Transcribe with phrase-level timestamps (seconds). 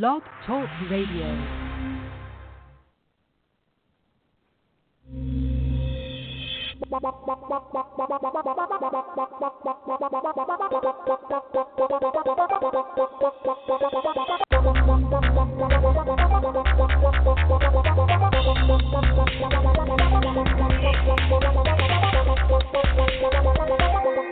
[0.00, 1.30] Blog Talk Radio.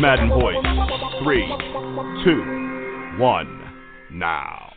[0.00, 0.56] Madden Voice.
[1.22, 1.46] Three,
[2.24, 3.70] two, one,
[4.10, 4.72] now.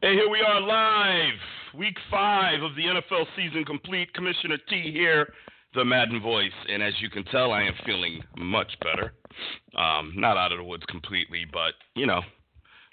[0.00, 1.34] Hey, here we are live.
[1.76, 4.14] Week five of the NFL season complete.
[4.14, 5.32] Commissioner T here,
[5.74, 6.52] the Madden Voice.
[6.68, 9.12] And as you can tell, I am feeling much better.
[9.76, 12.20] Um, not out of the woods completely, but, you know,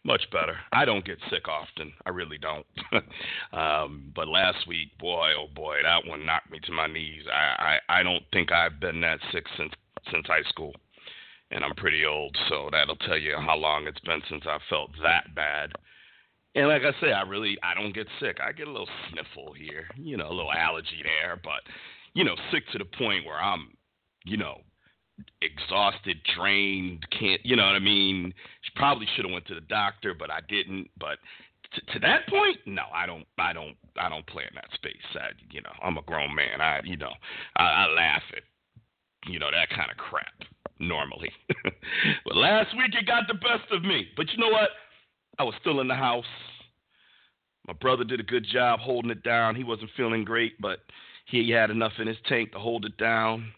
[0.03, 0.57] much better.
[0.71, 1.93] I don't get sick often.
[2.03, 2.65] I really don't.
[3.53, 7.25] um, but last week, boy, oh boy, that one knocked me to my knees.
[7.31, 9.71] I, I, I don't think I've been that sick since
[10.11, 10.73] since high school,
[11.51, 14.91] and I'm pretty old, so that'll tell you how long it's been since I felt
[15.03, 15.71] that bad.
[16.55, 18.37] And like I say, I really I don't get sick.
[18.41, 21.61] I get a little sniffle here, you know, a little allergy there, but
[22.13, 23.73] you know, sick to the point where I'm,
[24.23, 24.61] you know,
[25.41, 28.33] exhausted, drained, can't, you know what I mean?
[28.75, 30.89] Probably should have went to the doctor, but I didn't.
[30.97, 31.19] But
[31.73, 34.95] to, to that point, no, I don't, I don't, I don't play in that space.
[35.15, 36.61] I, you know, I'm a grown man.
[36.61, 37.11] I, you know,
[37.55, 38.43] I, I laugh at,
[39.27, 40.33] you know, that kind of crap
[40.79, 41.31] normally.
[42.25, 44.07] but last week it got the best of me.
[44.17, 44.69] But you know what?
[45.39, 46.25] I was still in the house.
[47.67, 49.55] My brother did a good job holding it down.
[49.55, 50.79] He wasn't feeling great, but
[51.25, 53.51] he had enough in his tank to hold it down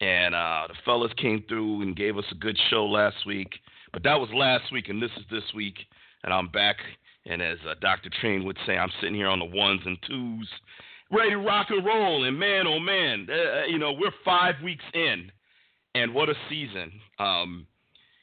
[0.00, 3.48] and uh, the fellas came through and gave us a good show last week.
[3.92, 5.78] But that was last week, and this is this week,
[6.22, 6.76] and I'm back.
[7.24, 8.10] And as uh, Dr.
[8.20, 10.48] Train would say, I'm sitting here on the ones and twos,
[11.10, 12.24] ready to rock and roll.
[12.24, 15.30] And man, oh man, uh, you know we're five weeks in,
[15.94, 16.92] and what a season!
[17.18, 17.66] Um,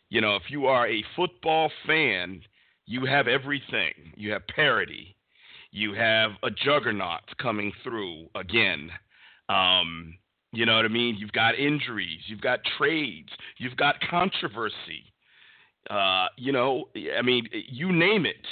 [0.09, 2.41] you know, if you are a football fan,
[2.85, 3.93] you have everything.
[4.15, 5.15] You have parity.
[5.71, 8.91] You have a juggernaut coming through again.
[9.49, 10.15] Um,
[10.51, 11.15] you know what I mean?
[11.17, 15.11] You've got injuries, you've got trades, you've got controversy.
[15.89, 16.85] Uh, you know,
[17.17, 18.45] I mean, you name it.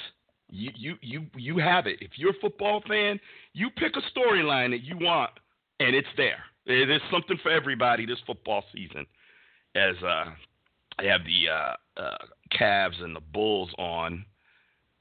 [0.52, 2.00] You you you you have it.
[2.02, 3.20] If you're a football fan,
[3.54, 5.32] you pick a storyline that you want,
[5.80, 6.44] and it's there.
[6.66, 9.06] There's something for everybody this football season.
[9.76, 10.32] As uh,
[11.00, 12.18] I have the uh, uh,
[12.60, 14.26] Cavs and the Bulls on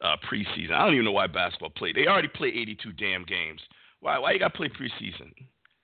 [0.00, 0.72] uh, preseason.
[0.72, 1.96] I don't even know why basketball played.
[1.96, 3.60] They already play 82 damn games.
[3.98, 5.32] Why why you got to play preseason?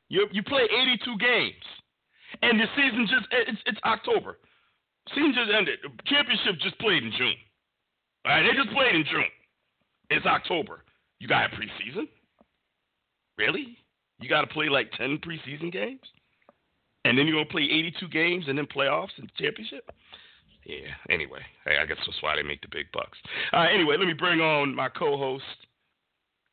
[0.08, 1.64] You you play 82 games,
[2.42, 4.38] and the season just it's, it's October.
[5.08, 5.78] Season just ended.
[6.06, 7.34] Championship just played in June.
[8.24, 9.30] All right, they just played in June.
[10.10, 10.84] It's October.
[11.18, 12.08] You got a preseason?
[13.38, 13.78] Really?
[14.20, 16.00] You got to play like 10 preseason games,
[17.04, 19.90] and then you're gonna play 82 games and then playoffs and championship?
[20.64, 20.94] Yeah.
[21.10, 23.18] Anyway, hey, I guess that's why they make the big bucks.
[23.52, 23.72] All right.
[23.72, 25.44] Anyway, let me bring on my co-host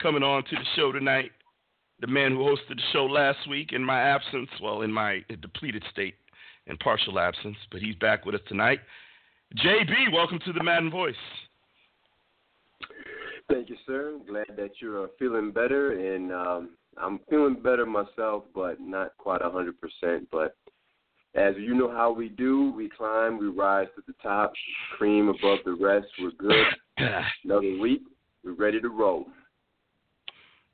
[0.01, 1.31] coming on to the show tonight
[2.03, 5.83] the man who hosted the show last week in my absence, well, in my depleted
[5.89, 6.15] state
[6.67, 8.79] and partial absence, but he's back with us tonight.
[9.57, 11.15] JB, welcome to the Madden Voice.
[13.49, 14.19] Thank you, sir.
[14.27, 19.41] Glad that you're uh, feeling better, and um, I'm feeling better myself, but not quite
[19.41, 20.27] a 100%.
[20.31, 20.55] But
[21.35, 24.53] as you know how we do, we climb, we rise to the top,
[24.97, 26.07] cream above the rest.
[26.21, 26.65] We're good.
[27.43, 28.03] Another week,
[28.43, 29.25] we're ready to roll.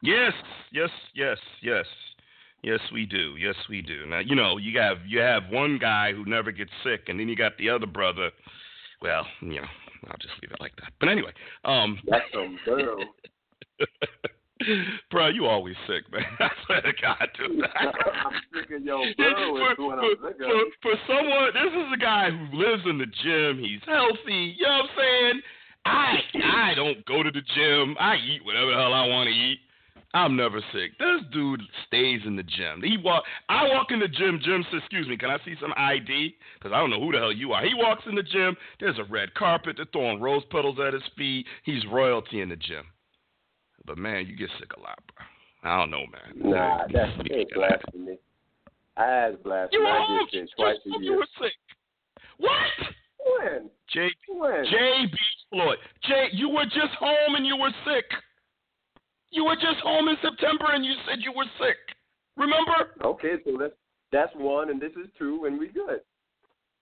[0.02, 0.34] Yes,
[0.72, 1.86] yes, yes, yes.
[2.62, 3.36] Yes, we do.
[3.38, 4.06] Yes, we do.
[4.06, 7.30] Now, you know, you have you have one guy who never gets sick, and then
[7.30, 8.32] you got the other brother.
[9.02, 9.68] Well, you know,
[10.08, 10.94] I'll just leave it like that.
[11.00, 11.32] But anyway,
[11.66, 13.00] um, that's some girl.
[15.10, 16.24] Bro, you always sick, man.
[16.40, 17.64] I swear to God, dude.
[17.76, 19.96] I'm sick of your for, for,
[20.38, 23.60] for, for someone, this is a guy who lives in the gym.
[23.60, 24.56] He's healthy.
[24.58, 25.42] You know what I'm saying?
[25.86, 27.96] I I don't go to the gym.
[28.00, 29.60] I eat whatever the hell I want to eat.
[30.14, 30.98] I'm never sick.
[30.98, 32.82] This dude stays in the gym.
[32.82, 33.24] He walk.
[33.48, 34.40] I walk in the gym.
[34.44, 37.20] Jim says, "Excuse me, can I see some ID?" Because I don't know who the
[37.20, 37.64] hell you are.
[37.64, 38.58] He walks in the gym.
[38.80, 39.76] There's a red carpet.
[39.78, 41.46] They're throwing rose petals at his feet.
[41.64, 42.86] He's royalty in the gym.
[43.86, 45.26] But man, you get sick a lot, bro.
[45.72, 46.52] I don't know, man.
[46.52, 47.16] Nah, that's
[47.54, 48.18] blasphemy.
[49.00, 49.72] I asked Blast.
[49.72, 50.28] You were I home.
[50.32, 51.02] get twice a year.
[51.02, 51.54] You were sick.
[52.38, 52.52] What?
[53.24, 53.70] When?
[53.94, 54.10] J.
[54.28, 54.66] When?
[54.66, 55.06] J.
[55.10, 55.18] B.
[55.52, 55.78] Floyd.
[56.04, 56.28] J.
[56.34, 58.06] You were just home and you were sick.
[59.32, 61.78] You were just home in September and you said you were sick.
[62.38, 62.96] Remember?
[63.04, 63.74] Okay, so that's
[64.12, 66.02] that's one, and this is two, and we good.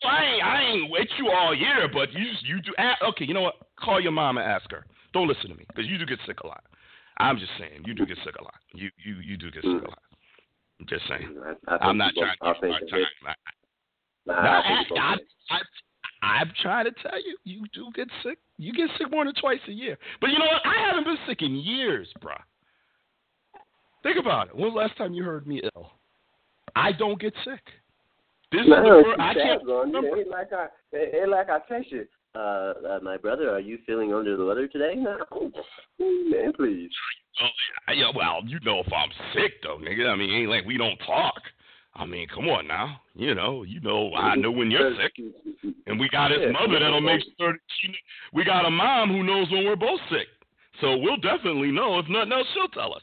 [0.05, 2.71] I ain't, I ain't with you all year, but you you do.
[3.09, 3.55] Okay, you know what?
[3.79, 4.85] Call your mom and ask her.
[5.13, 6.63] Don't listen to me because you do get sick a lot.
[7.17, 8.53] I'm just saying you do get sick a lot.
[8.73, 10.03] You you you do get sick a lot.
[10.79, 11.35] I'm just saying.
[11.35, 13.35] Mm, I, I I'm not trying to give hard time.
[14.29, 15.15] I, I, I,
[15.49, 15.59] I,
[16.21, 18.39] I'm trying to tell you, you do get sick.
[18.57, 19.97] You get sick more than twice a year.
[20.19, 20.65] But you know what?
[20.65, 22.33] I haven't been sick in years, bro.
[24.03, 24.55] Think about it.
[24.55, 25.91] When was the last time you heard me ill?
[26.75, 27.61] I don't get sick.
[28.51, 29.19] This no, is the first.
[29.19, 30.07] I can't remember.
[30.07, 32.05] It ain't like I, it ain't like I text you.
[32.35, 34.93] Uh, uh, my brother, are you feeling under the weather today?
[34.95, 35.51] No,
[35.99, 36.89] man, please.
[37.41, 40.07] Oh, yeah, well, you know if I'm sick though, nigga.
[40.07, 41.41] I mean, ain't like we don't talk.
[41.97, 43.01] I mean, come on now.
[43.15, 45.13] You know, you know, I know when you're sick,
[45.87, 47.57] and we got his mother that'll make sure.
[47.81, 47.93] She,
[48.33, 50.27] we got a mom who knows when we're both sick,
[50.79, 51.97] so we'll definitely know.
[51.97, 53.01] If nothing else, she'll tell us.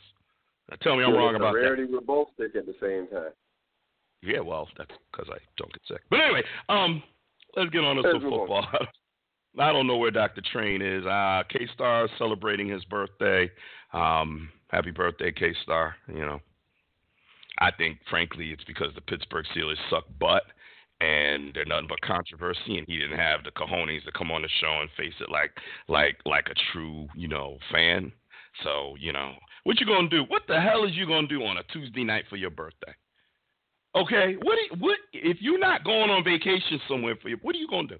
[0.70, 1.92] Now, tell me I'm wrong about rarity that.
[1.92, 3.32] We're both sick at the same time.
[4.22, 6.00] Yeah, well, that's because I don't get sick.
[6.08, 7.02] But anyway, um,
[7.56, 8.66] let's get on to some football.
[9.58, 10.42] I don't know where Dr.
[10.52, 11.04] Train is.
[11.04, 13.50] Uh, K Star celebrating his birthday.
[13.92, 15.94] Um, happy birthday, K Star.
[16.08, 16.40] You know,
[17.58, 20.42] I think, frankly, it's because the Pittsburgh Steelers suck butt
[21.00, 24.48] and they're nothing but controversy, and he didn't have the cojones to come on the
[24.60, 25.50] show and face it like,
[25.88, 28.12] like, like a true, you know, fan.
[28.62, 29.34] So, you know,
[29.64, 30.24] what you gonna do?
[30.28, 32.94] What the hell is you gonna do on a Tuesday night for your birthday?
[33.96, 37.38] Okay, what what if you're not going on vacation somewhere for you?
[37.42, 37.98] What are you gonna do?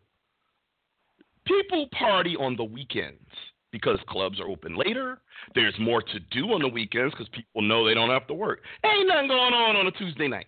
[1.46, 3.28] People party on the weekends
[3.74, 5.18] because clubs are open later.
[5.56, 8.60] There's more to do on the weekends because people know they don't have to work.
[8.84, 10.46] Ain't nothing going on on a Tuesday night.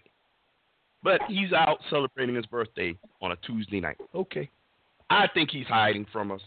[1.02, 3.96] But he's out celebrating his birthday on a Tuesday night.
[4.14, 4.48] Okay.
[5.10, 6.40] I think he's hiding from us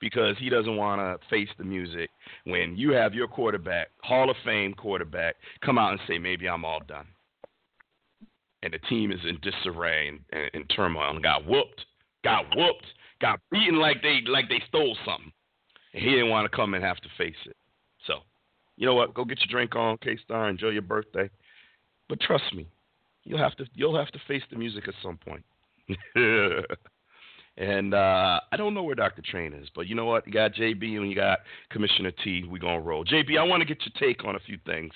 [0.00, 2.10] because he doesn't want to face the music
[2.44, 6.66] when you have your quarterback, Hall of Fame quarterback, come out and say, maybe I'm
[6.66, 7.06] all done.
[8.62, 11.86] And the team is in disarray and, and, and turmoil and got whooped,
[12.22, 12.84] got whooped,
[13.22, 15.32] got beaten like they like they stole something.
[15.94, 17.56] And he didn't want to come and have to face it.
[18.06, 18.20] So,
[18.76, 19.14] you know what?
[19.14, 20.48] Go get your drink on, K Star.
[20.48, 21.28] Enjoy your birthday.
[22.08, 22.66] But trust me,
[23.24, 25.44] you'll have to you'll have to face the music at some point.
[27.58, 29.22] And uh, I don't know where Dr.
[29.22, 30.26] Train is, but you know what?
[30.26, 31.40] You got JB and you got
[31.70, 32.44] Commissioner T.
[32.48, 33.04] We're gonna roll.
[33.04, 34.92] JB, I want to get your take on a few things.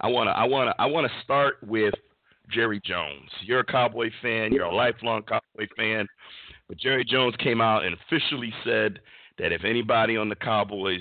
[0.00, 1.94] I wanna I wanna I wanna start with
[2.50, 3.30] Jerry Jones.
[3.42, 4.52] You're a Cowboy fan.
[4.52, 6.06] You're a lifelong Cowboy fan.
[6.68, 9.00] But Jerry Jones came out and officially said
[9.38, 11.00] that if anybody on the Cowboys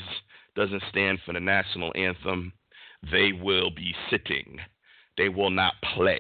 [0.56, 2.53] doesn't stand for the national anthem,
[3.12, 4.57] they will be sitting.
[5.18, 6.19] They will not play.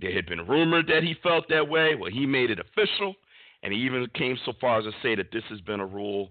[0.00, 1.94] There had been rumored that he felt that way.
[1.94, 3.14] Well, he made it official.
[3.62, 6.28] And he even came so far as to say that this has been a rule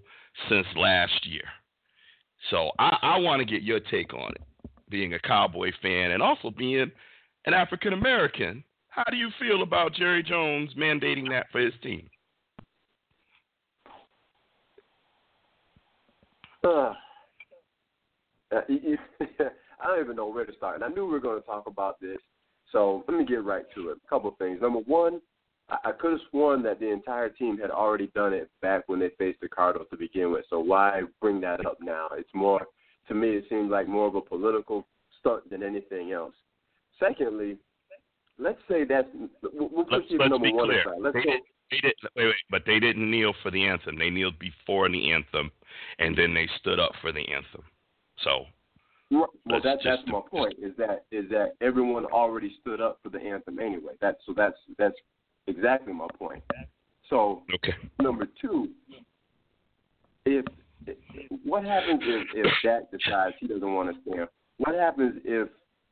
[0.49, 1.45] since last year.
[2.51, 6.21] So I, I want to get your take on it, being a Cowboy fan and
[6.21, 6.91] also being
[7.45, 8.63] an African American.
[8.89, 12.07] How do you feel about Jerry Jones mandating that for his team?
[18.51, 18.61] Uh,
[19.83, 20.75] I don't even know where to start.
[20.75, 22.19] And I knew we were going to talk about this.
[22.71, 23.97] So let me get right to it.
[24.05, 24.61] A couple of things.
[24.61, 25.21] Number one,
[25.69, 28.99] I, I could have sworn that the entire team had already done it back when
[28.99, 30.45] they faced the Cardinals to begin with.
[30.49, 32.09] So why bring that up now?
[32.15, 32.67] It's more,
[33.07, 34.85] to me, it seems like more of a political
[35.19, 36.35] stunt than anything else.
[36.99, 37.57] Secondly,
[38.37, 39.07] let's say that's
[39.41, 40.81] we'll, we'll let's, let's number one clear.
[40.81, 41.01] aside.
[41.01, 41.31] Let's they, go.
[41.81, 43.97] They did, wait, wait, but they didn't kneel for the anthem.
[43.97, 45.51] They kneeled before the anthem,
[45.99, 47.63] and then they stood up for the anthem.
[48.23, 48.45] So
[49.09, 49.29] well,
[49.63, 50.55] that, that's my point.
[50.61, 53.93] Is that is that everyone already stood up for the anthem anyway.
[54.01, 54.95] That's so that's that's
[55.47, 56.43] exactly my point.
[57.09, 57.73] So, okay.
[58.01, 58.69] number two,
[60.25, 60.45] if
[61.43, 64.27] what happens if, if Dak decides he doesn't want to stand?
[64.57, 65.49] What happens if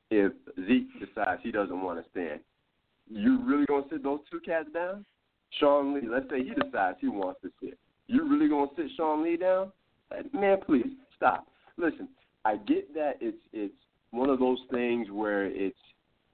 [0.10, 0.34] if
[0.68, 2.40] Zeke decides he doesn't want to stand?
[3.10, 5.06] You really gonna sit those two cats down?
[5.60, 7.78] Sean Lee, let's say he decides he wants to sit.
[8.08, 9.72] You really gonna sit Sean Lee down?
[10.34, 11.48] Man, please stop.
[11.78, 12.08] Listen,
[12.46, 13.74] I get that it's it's
[14.12, 15.78] one of those things where it's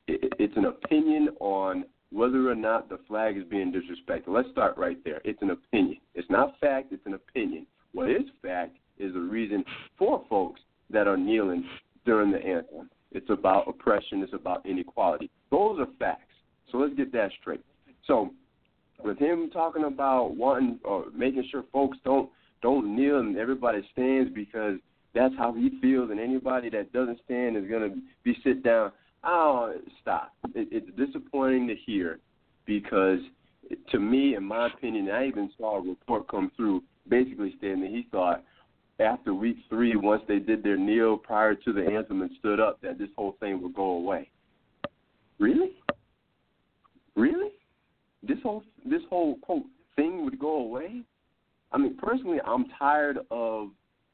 [0.08, 4.28] it, it's an opinion on whether or not the flag is being disrespected.
[4.28, 5.22] Let's start right there.
[5.26, 5.98] It's an opinion.
[6.16, 7.68] It's not fact, it's an opinion.
[7.94, 9.64] What is fact is the reason
[9.98, 11.66] for folks that are kneeling
[12.06, 12.90] during the anthem.
[13.12, 15.30] It's about oppression, it's about inequality.
[15.52, 16.24] Those are facts.
[16.72, 17.64] So let's get that straight.
[18.06, 18.32] So
[19.08, 22.30] with him talking about wanting or making sure folks don't
[22.62, 24.78] don't kneel and everybody stands because
[25.16, 28.92] that's how he feels and anybody that doesn't stand is gonna be sit down.
[29.24, 30.34] oh, stop.
[30.54, 32.20] It, it's disappointing to hear
[32.66, 33.20] because,
[33.92, 37.90] to me, in my opinion, I even saw a report come through basically stating that
[37.90, 38.44] he thought
[39.00, 42.82] after week three, once they did their kneel prior to the anthem and stood up,
[42.82, 44.30] that this whole thing would go away.
[45.40, 45.74] Really?
[47.16, 47.52] Really?
[48.24, 51.02] This whole this whole quote thing would go away?
[51.72, 53.70] I mean, personally, I'm tired of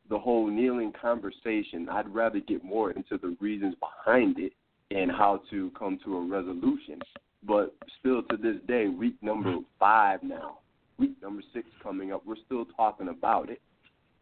[0.09, 1.87] the whole kneeling conversation.
[1.89, 4.53] I'd rather get more into the reasons behind it
[4.91, 6.99] and how to come to a resolution.
[7.45, 9.63] But still, to this day, week number mm-hmm.
[9.79, 10.59] five now,
[10.97, 13.61] week number six coming up, we're still talking about it.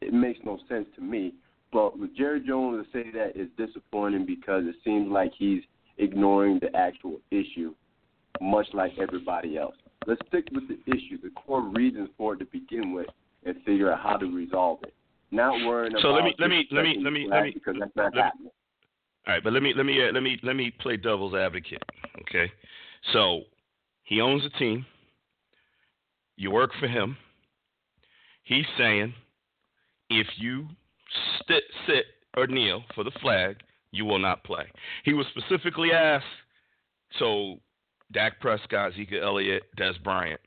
[0.02, 1.34] It makes no sense to me.
[1.72, 5.62] But with Jerry Jones to say that is disappointing because it seems like he's
[5.98, 7.74] ignoring the actual issue,
[8.42, 9.76] much like everybody else.
[10.08, 13.08] Let's stick with the issue, the core reasons for it to begin with,
[13.46, 14.94] and figure out how to resolve it.
[15.32, 16.24] Not worrying so about.
[16.24, 18.52] let me let me let me let me let me because that's not let happening.
[19.28, 21.84] All right, but let me let me uh, let me let me play devil's advocate.
[22.22, 22.52] Okay,
[23.14, 23.42] so
[24.04, 24.86] he owns a team.
[26.36, 27.16] You work for him.
[28.44, 29.14] He's saying
[30.10, 30.68] if you
[31.48, 32.06] sit sit
[32.36, 33.58] or kneel for the flag,
[33.92, 34.66] you will not play.
[35.06, 36.26] He was specifically asked.
[37.20, 37.60] So
[38.12, 40.42] Dak Prescott, Ezekiel Elliott, Dez Bryant,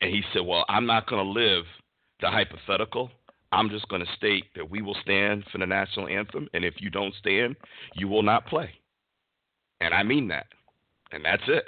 [0.00, 1.64] and he said, "Well, I'm not going to live
[2.20, 3.10] the hypothetical.
[3.52, 6.74] I'm just going to state that we will stand for the national anthem, and if
[6.78, 7.56] you don't stand,
[7.94, 8.70] you will not play.
[9.80, 10.46] And I mean that,
[11.12, 11.64] and that's it.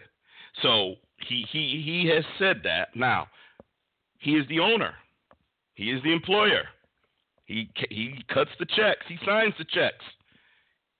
[0.62, 0.94] So
[1.28, 2.94] he he he has said that.
[2.94, 3.28] Now
[4.18, 4.94] he is the owner.
[5.74, 6.64] He is the employer.
[7.44, 9.04] He he cuts the checks.
[9.08, 10.04] He signs the checks.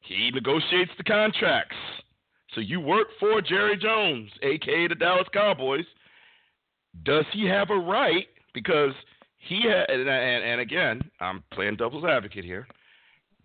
[0.01, 1.77] He negotiates the contracts.
[2.55, 5.85] So you work for Jerry Jones, aka the Dallas Cowboys.
[7.05, 8.27] Does he have a right?
[8.53, 8.93] Because
[9.39, 12.67] he had, and, and again, I'm playing devil's advocate here.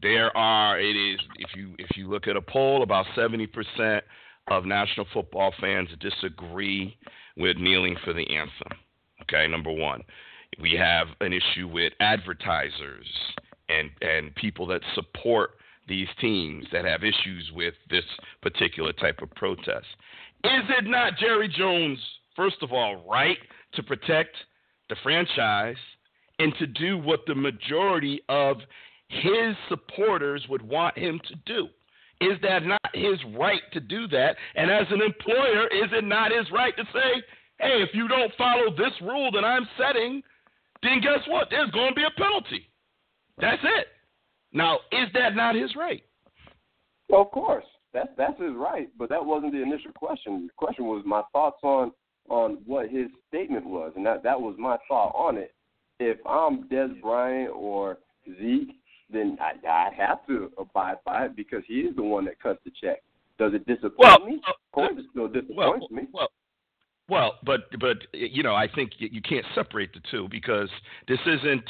[0.02, 4.02] There are it is if you if you look at a poll, about 70%
[4.50, 6.98] of national football fans disagree
[7.36, 8.78] with kneeling for the anthem.
[9.24, 10.02] Okay, number one,
[10.62, 13.08] we have an issue with advertisers
[13.68, 15.52] and and people that support
[15.90, 18.06] these teams that have issues with this
[18.42, 19.88] particular type of protest.
[20.44, 22.00] Is it not Jerry Jones,
[22.36, 23.38] first of all, right
[23.74, 24.36] to protect
[24.88, 25.76] the franchise
[26.40, 28.58] and to do what the majority of
[29.10, 31.68] his supporters would want him to do.
[32.22, 34.36] Is that not his right to do that?
[34.56, 37.24] And as an employer, is it not his right to say,
[37.60, 40.22] hey, if you don't follow this rule that I'm setting,
[40.84, 41.48] then guess what?
[41.50, 42.70] There's going to be a penalty.
[43.40, 43.88] That's it.
[44.52, 46.04] Now, is that not his right?
[47.08, 48.90] Well, of course, that's that's his right.
[48.98, 50.48] But that wasn't the initial question.
[50.48, 51.92] The question was my thoughts on
[52.30, 55.54] on what his statement was, and that that was my thought on it.
[56.00, 57.98] If I'm Dez Bryant or
[58.40, 58.76] Zeke,
[59.12, 62.60] then I, I have to abide by it because he is the one that cuts
[62.64, 63.02] the check.
[63.38, 64.42] Does it disappoint well, me?
[64.48, 66.08] Uh, of course, it still disappoints well, me.
[66.14, 66.30] Well,
[67.10, 70.70] well, but but you know, I think you can't separate the two because
[71.08, 71.64] this isn't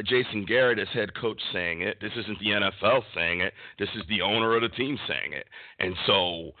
[0.00, 1.98] Uh, Jason Garrett as head coach saying it.
[2.00, 3.52] This isn't the NFL saying it.
[3.78, 5.46] This is the owner of the team saying it.
[5.78, 6.52] And so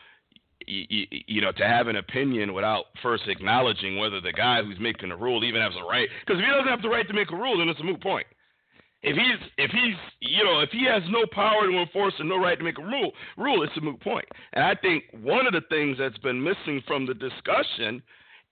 [0.66, 5.08] you, you know, to have an opinion without first acknowledging whether the guy who's making
[5.08, 6.08] the rule even has a right.
[6.26, 8.02] Because if he doesn't have the right to make a rule, then it's a moot
[8.02, 8.26] point.
[9.02, 12.36] If he's if he's you know if he has no power to enforce and no
[12.36, 14.26] right to make a rule, rule it's a moot point.
[14.52, 18.02] And I think one of the things that's been missing from the discussion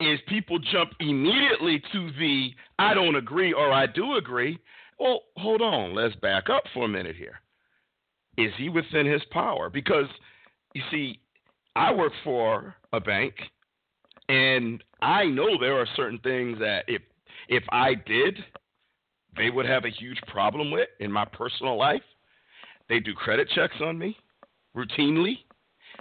[0.00, 4.58] is people jump immediately to the I don't agree or I do agree.
[4.98, 7.40] Well, hold on, let's back up for a minute here.
[8.36, 9.70] Is he within his power?
[9.70, 10.06] Because
[10.74, 11.20] you see,
[11.76, 13.34] I work for a bank,
[14.28, 17.02] and I know there are certain things that if
[17.48, 18.38] if I did,
[19.36, 22.02] they would have a huge problem with in my personal life.
[22.88, 24.16] They do credit checks on me
[24.76, 25.38] routinely.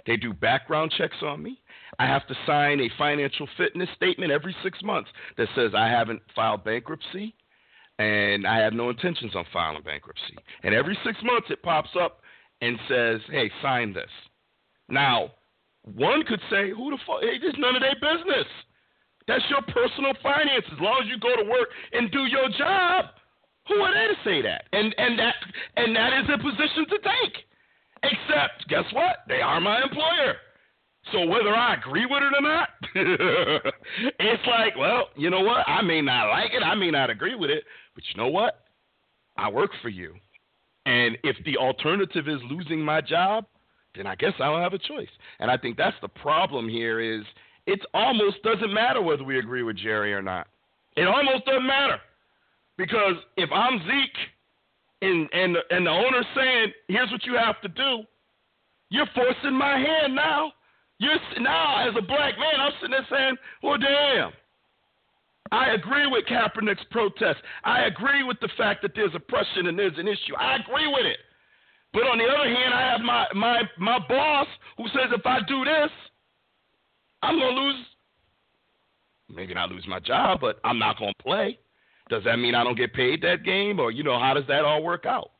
[0.06, 1.60] They do background checks on me.
[1.98, 6.22] I have to sign a financial fitness statement every six months that says I haven't
[6.34, 7.34] filed bankruptcy
[7.98, 10.36] and I have no intentions on filing bankruptcy.
[10.62, 12.20] And every six months it pops up
[12.60, 14.10] and says, hey, sign this.
[14.88, 15.32] Now,
[15.82, 17.22] one could say, who the fuck?
[17.22, 18.46] Hey, it's none of their business.
[19.26, 20.64] That's your personal finance.
[20.72, 23.06] As long as you go to work and do your job,
[23.68, 24.64] who are they to say that?
[24.72, 25.34] And and that
[25.76, 27.44] and that is a position to take.
[28.02, 29.28] Except, guess what?
[29.28, 30.36] They are my employer.
[31.12, 32.68] So whether I agree with it or not,
[34.20, 35.66] it's like, well, you know what?
[35.66, 37.64] I may not like it, I may not agree with it,
[37.98, 38.62] but you know what?
[39.36, 40.14] I work for you.
[40.86, 43.44] And if the alternative is losing my job,
[43.96, 45.08] then I guess I don't have a choice.
[45.40, 47.24] And I think that's the problem here is
[47.66, 50.46] it almost doesn't matter whether we agree with Jerry or not.
[50.96, 51.98] It almost doesn't matter.
[52.76, 54.20] Because if I'm Zeke
[55.02, 58.04] and and and the owner's saying, here's what you have to do,
[58.90, 60.52] You're forcing my hand now.
[60.98, 64.30] You're now as a black man, I'm sitting there saying, "Well, damn."
[65.52, 67.40] I agree with Kaepernick's protest.
[67.64, 70.36] I agree with the fact that there's oppression and there's an issue.
[70.38, 71.18] I agree with it.
[71.92, 75.38] But on the other hand, I have my my my boss who says if I
[75.48, 75.90] do this,
[77.22, 77.76] I'm gonna lose.
[79.30, 81.58] Maybe not lose my job, but I'm not gonna play.
[82.10, 84.64] Does that mean I don't get paid that game, or you know how does that
[84.64, 85.30] all work out?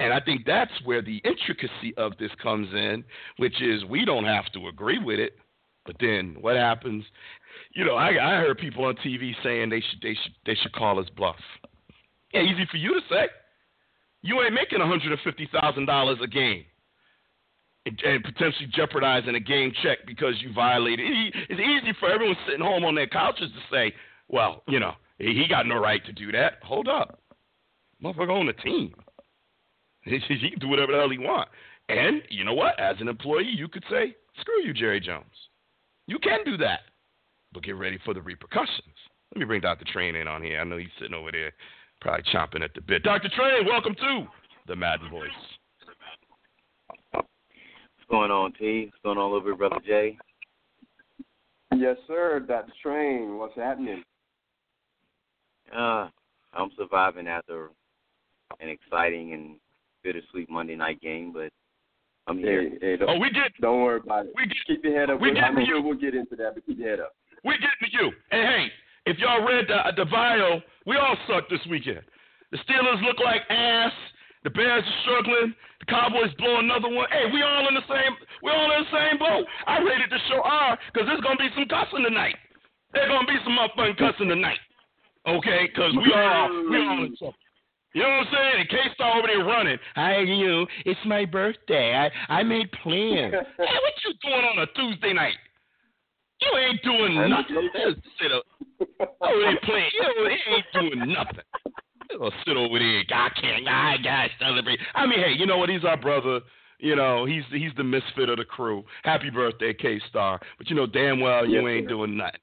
[0.00, 3.04] And I think that's where the intricacy of this comes in,
[3.38, 5.36] which is we don't have to agree with it,
[5.88, 7.02] but then what happens?
[7.74, 10.72] You know, I, I heard people on TV saying they should they should they should
[10.72, 11.36] call us bluff.
[12.34, 13.28] Yeah, easy for you to say.
[14.20, 16.64] You ain't making one hundred and fifty thousand dollars a game,
[17.86, 21.06] and, and, potentially jeopardizing a game check because you violated.
[21.48, 23.94] It's easy for everyone sitting home on their couches to say,
[24.28, 27.18] "Well, you know, he got no right to do that." Hold up,
[28.04, 28.94] motherfucker on the team.
[30.04, 31.48] He can do whatever the hell he want.
[31.90, 32.78] And you know what?
[32.80, 35.24] As an employee, you could say, "Screw you, Jerry Jones."
[36.08, 36.80] You can do that,
[37.52, 38.96] but get ready for the repercussions.
[39.34, 39.84] Let me bring Dr.
[39.92, 40.58] Train in on here.
[40.58, 41.52] I know he's sitting over there
[42.00, 43.02] probably chomping at the bit.
[43.02, 43.28] Dr.
[43.28, 44.26] Train, welcome to
[44.66, 45.28] the Madden Voice.
[47.12, 47.28] What's
[48.10, 48.86] going on, T?
[48.86, 50.16] What's going on over, Brother Jay?
[51.76, 52.40] Yes, sir.
[52.40, 52.72] Dr.
[52.82, 54.02] Train, what's happening?
[55.70, 56.08] Uh,
[56.54, 57.68] I'm surviving after
[58.60, 59.56] an exciting and
[60.02, 61.52] bittersweet Monday night game, but
[62.28, 62.68] I'm here.
[62.80, 63.52] Hey, hey, oh, we get.
[63.60, 64.32] Don't worry about it.
[64.36, 65.20] We get, keep your head up.
[65.20, 65.80] We get to you.
[65.80, 67.16] We'll get into that, but keep your head up.
[67.44, 68.12] We get to you.
[68.30, 68.66] And hey,
[69.06, 72.02] if y'all read the, the bio, we all sucked this weekend.
[72.52, 73.92] The Steelers look like ass.
[74.44, 75.54] The Bears are struggling.
[75.80, 77.08] The Cowboys blow another one.
[77.10, 78.12] Hey, we all in the same.
[78.42, 79.44] We all in the same boat.
[79.66, 82.36] I rated the show R because there's gonna be some cussing tonight.
[82.92, 84.60] There's gonna be some motherfucking cussing tonight.
[85.26, 87.34] Okay, because we all we all in trouble.
[87.94, 88.60] You know what I'm saying?
[88.60, 89.78] And K Star over there running.
[89.94, 90.66] Hi, you.
[90.84, 91.94] It's my birthday.
[91.94, 93.32] I I made plans.
[93.58, 95.34] hey, what you doing on a Tuesday night?
[96.40, 97.70] You ain't doing nothing.
[98.20, 98.44] Sit up.
[99.20, 99.90] Oh, they playing.
[99.92, 101.44] You ain't doing nothing.
[102.08, 103.02] They'll sit over there.
[103.12, 103.66] I can't.
[103.66, 104.78] I gotta celebrate.
[104.94, 105.68] I mean, hey, you know what?
[105.68, 106.40] He's our brother.
[106.78, 108.84] You know, he's he's the misfit of the crew.
[109.02, 110.38] Happy birthday, K Star.
[110.58, 111.88] But you know damn well you yes, ain't sir.
[111.88, 112.40] doing nothing.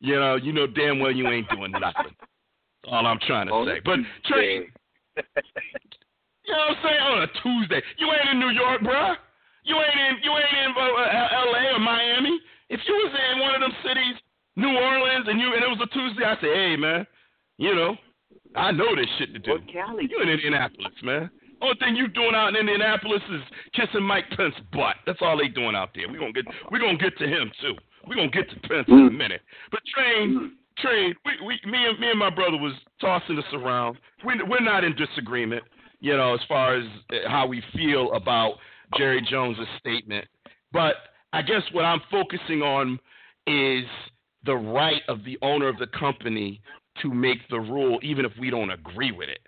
[0.00, 2.14] You know, you know damn well you ain't doing nothing.
[2.88, 3.80] All I'm trying to say.
[3.84, 4.68] But Trey,
[5.16, 7.00] you know what I'm saying?
[7.00, 9.16] On a Tuesday, you ain't in New York, bruh.
[9.64, 11.74] You ain't in you ain't in uh, uh L.A.
[11.74, 12.38] or Miami.
[12.68, 14.16] If you was in one of them cities,
[14.56, 17.06] New Orleans, and you and it was a Tuesday, I say, hey man,
[17.58, 17.96] you know,
[18.54, 19.52] I know this shit to do.
[19.52, 20.08] Or Cali.
[20.10, 21.30] You in Indianapolis, man.
[21.60, 23.40] Only thing you doing out in Indianapolis is
[23.72, 24.96] kissing Mike Pence's butt.
[25.06, 26.08] That's all they doing out there.
[26.08, 27.74] We gonna get we gonna get to him too.
[28.06, 29.16] We gonna get to Pence in a mm.
[29.16, 29.40] minute.
[29.70, 30.50] But train, mm.
[30.78, 31.14] Train.
[31.24, 33.98] We, we me and me and my brother was tossing this around.
[34.24, 35.62] We we're not in disagreement,
[36.00, 38.54] you know, as far as eh, how we feel about
[38.96, 40.26] Jerry Jones's statement.
[40.72, 40.96] But
[41.32, 42.98] I guess what I'm focusing on
[43.46, 43.84] is
[44.44, 46.60] the right of the owner of the company
[47.02, 49.40] to make the rule, even if we don't agree with it.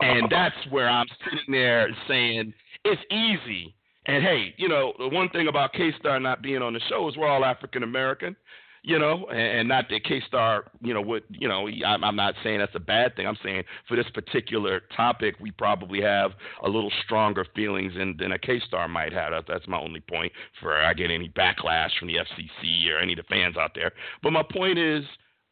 [0.00, 0.28] And uh-huh.
[0.30, 2.52] that's where I'm sitting there saying
[2.84, 3.74] it's easy.
[4.06, 7.08] And hey, you know, the one thing about K Star not being on the show
[7.08, 8.34] is we're all African American,
[8.84, 12.34] you know, and, not that K Star, you know, would, you know, I'm, I'm not
[12.42, 13.26] saying that's a bad thing.
[13.28, 16.32] I'm saying for this particular topic, we probably have
[16.64, 19.32] a little stronger feelings than, than a K Star might have.
[19.32, 23.12] That, that's my only point for I get any backlash from the FCC or any
[23.12, 23.92] of the fans out there.
[24.20, 25.04] But my point is,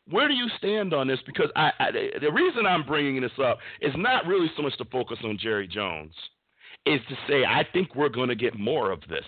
[0.09, 1.21] where do you stand on this?
[1.25, 1.91] Because I, I,
[2.21, 5.69] the reason I'm bringing this up is not really so much to focus on Jerry
[5.69, 6.15] Jones,
[6.85, 9.25] is to say I think we're going to get more of this.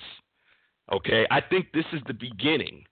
[0.93, 2.85] Okay, I think this is the beginning.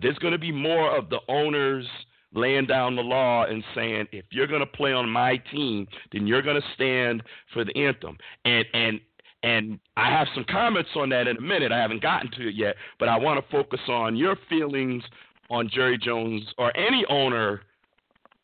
[0.00, 1.86] There's going to be more of the owners
[2.34, 6.26] laying down the law and saying, if you're going to play on my team, then
[6.26, 8.18] you're going to stand for the anthem.
[8.44, 9.00] And and
[9.42, 11.70] and I have some comments on that in a minute.
[11.70, 15.04] I haven't gotten to it yet, but I want to focus on your feelings
[15.50, 17.60] on Jerry Jones or any owner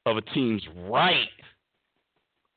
[0.05, 1.29] of a team's right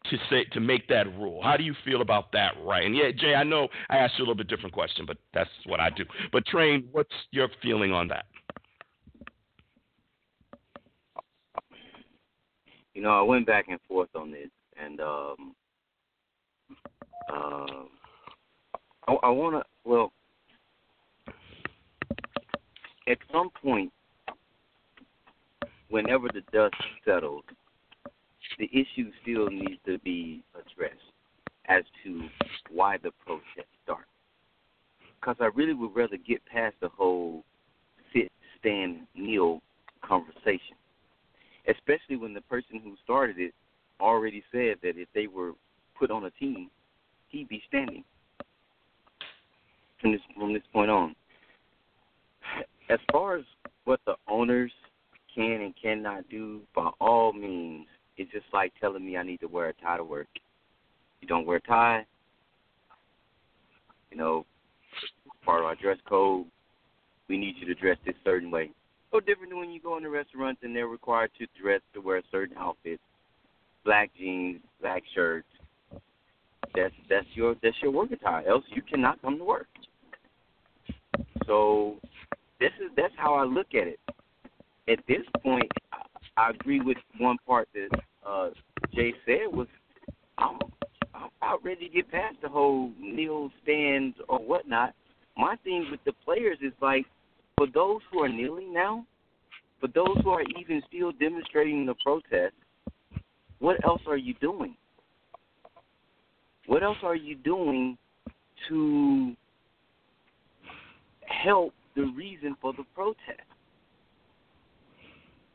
[0.09, 1.41] to say to make that rule.
[1.41, 2.85] How do you feel about that right?
[2.85, 5.49] And yeah, Jay, I know I asked you a little bit different question, but that's
[5.65, 6.03] what I do.
[6.33, 8.25] But Train, what's your feeling on that?
[12.93, 14.49] You know, I went back and forth on this,
[14.81, 15.55] and um,
[17.31, 17.83] uh,
[19.07, 19.63] I, I want to.
[19.83, 20.11] Well,
[23.07, 23.91] at some point,
[25.89, 27.43] whenever the dust settles,
[28.59, 30.99] the issue still needs to be addressed
[31.67, 32.27] as to
[32.69, 34.05] why the protest started.
[35.19, 37.43] Because I really would rather get past the whole
[38.13, 39.61] sit, stand, kneel
[40.01, 40.75] conversation,
[41.67, 43.53] especially when the person who started it
[43.99, 45.53] already said that if they were
[45.97, 46.69] put on a team,
[47.29, 48.03] he'd be standing.
[50.01, 51.15] from this from this point on.
[52.89, 53.45] As far as
[53.85, 54.71] what the owners
[55.33, 59.47] can and cannot do, by all means, it's just like telling me I need to
[59.47, 60.27] wear a tie to work.
[61.21, 62.05] You don't wear a tie,
[64.11, 64.45] you know,
[65.45, 66.45] part of our dress code.
[67.29, 68.71] We need you to dress this certain way.
[69.13, 72.01] No different than when you go in the restaurants and they're required to dress to
[72.01, 72.99] wear certain outfit,
[73.85, 75.47] black jeans, black shirts.
[76.75, 78.47] That's that's your that's your work attire.
[78.47, 79.67] Else you cannot come to work.
[81.45, 81.97] So
[82.59, 83.99] this is that's how I look at it.
[84.87, 85.71] At this point,
[86.35, 88.49] I agree with one part that uh,
[88.95, 89.67] Jay said was
[90.39, 90.57] I'm
[91.13, 94.95] I'm about ready to get past the whole kneel stands or whatnot.
[95.37, 97.05] My thing with the players is like
[97.57, 99.05] for those who are kneeling now,
[99.79, 102.55] for those who are even still demonstrating the protest,
[103.59, 104.75] what else are you doing?
[106.67, 107.97] What else are you doing
[108.69, 109.35] to
[111.27, 113.41] help the reason for the protest?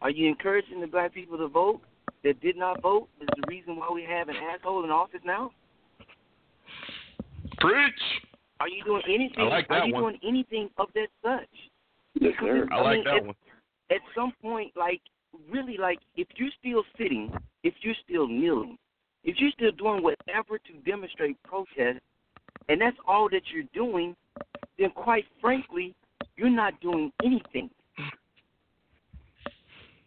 [0.00, 1.80] Are you encouraging the black people to vote
[2.22, 5.50] that did not vote is the reason why we have an asshole in office now?
[7.58, 7.94] Preach.
[8.60, 9.38] Are you doing anything?
[9.38, 10.02] I like that are you one.
[10.02, 11.67] doing anything of that such?
[12.20, 12.56] Yes, Because sir.
[12.64, 13.34] it's- I like mean, that at, one.
[13.90, 15.00] At some point, like
[15.50, 18.76] really, like if you're still sitting, if you're still kneeling,
[19.24, 22.00] if you're still doing whatever to demonstrate protest,
[22.68, 24.14] and that's all that you're doing,
[24.78, 25.94] then quite frankly,
[26.36, 27.70] you're not doing anything.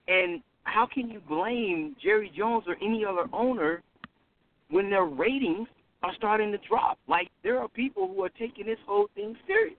[0.07, 3.81] And how can you blame Jerry Jones or any other owner
[4.69, 5.67] when their ratings
[6.03, 6.99] are starting to drop?
[7.07, 9.77] Like there are people who are taking this whole thing serious.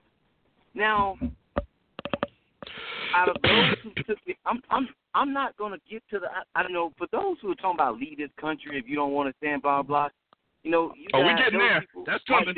[0.73, 1.17] Now,
[3.15, 6.43] out of those who took it, I'm I'm I'm not gonna get to the I,
[6.59, 9.11] I don't know for those who are talking about leave this country if you don't
[9.11, 10.09] want to stand by, blah blah.
[10.63, 11.85] You know, you Oh, we getting there.
[12.05, 12.55] That's coming.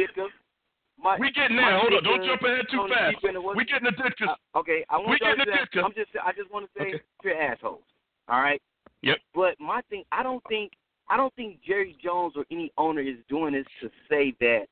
[1.02, 1.78] Mike- We getting there.
[1.80, 2.04] Hold on.
[2.04, 3.16] Don't jump ahead too Tony fast.
[3.22, 4.30] Deep in the West- We getting addicted.
[4.30, 5.32] uh, okay, I want to.
[5.42, 5.84] addicted.
[5.84, 6.12] I'm just.
[6.24, 7.02] I just want to say Okay.
[7.24, 7.82] you're assholes.
[8.30, 8.62] All right.
[9.02, 9.18] Yep.
[9.34, 10.72] But my thing, I don't think,
[11.10, 14.66] I don't think Jerry Jones or any owner is doing this to say that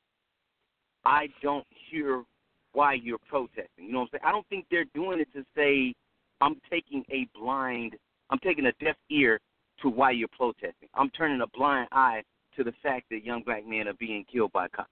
[1.04, 2.24] I don't hear
[2.74, 3.86] why you're protesting.
[3.86, 4.22] You know what I'm saying?
[4.26, 5.94] I don't think they're doing it to say
[6.40, 7.94] I'm taking a blind,
[8.30, 9.40] I'm taking a deaf ear
[9.80, 10.88] to why you're protesting.
[10.94, 12.22] I'm turning a blind eye
[12.56, 14.90] to the fact that young black men are being killed by cops.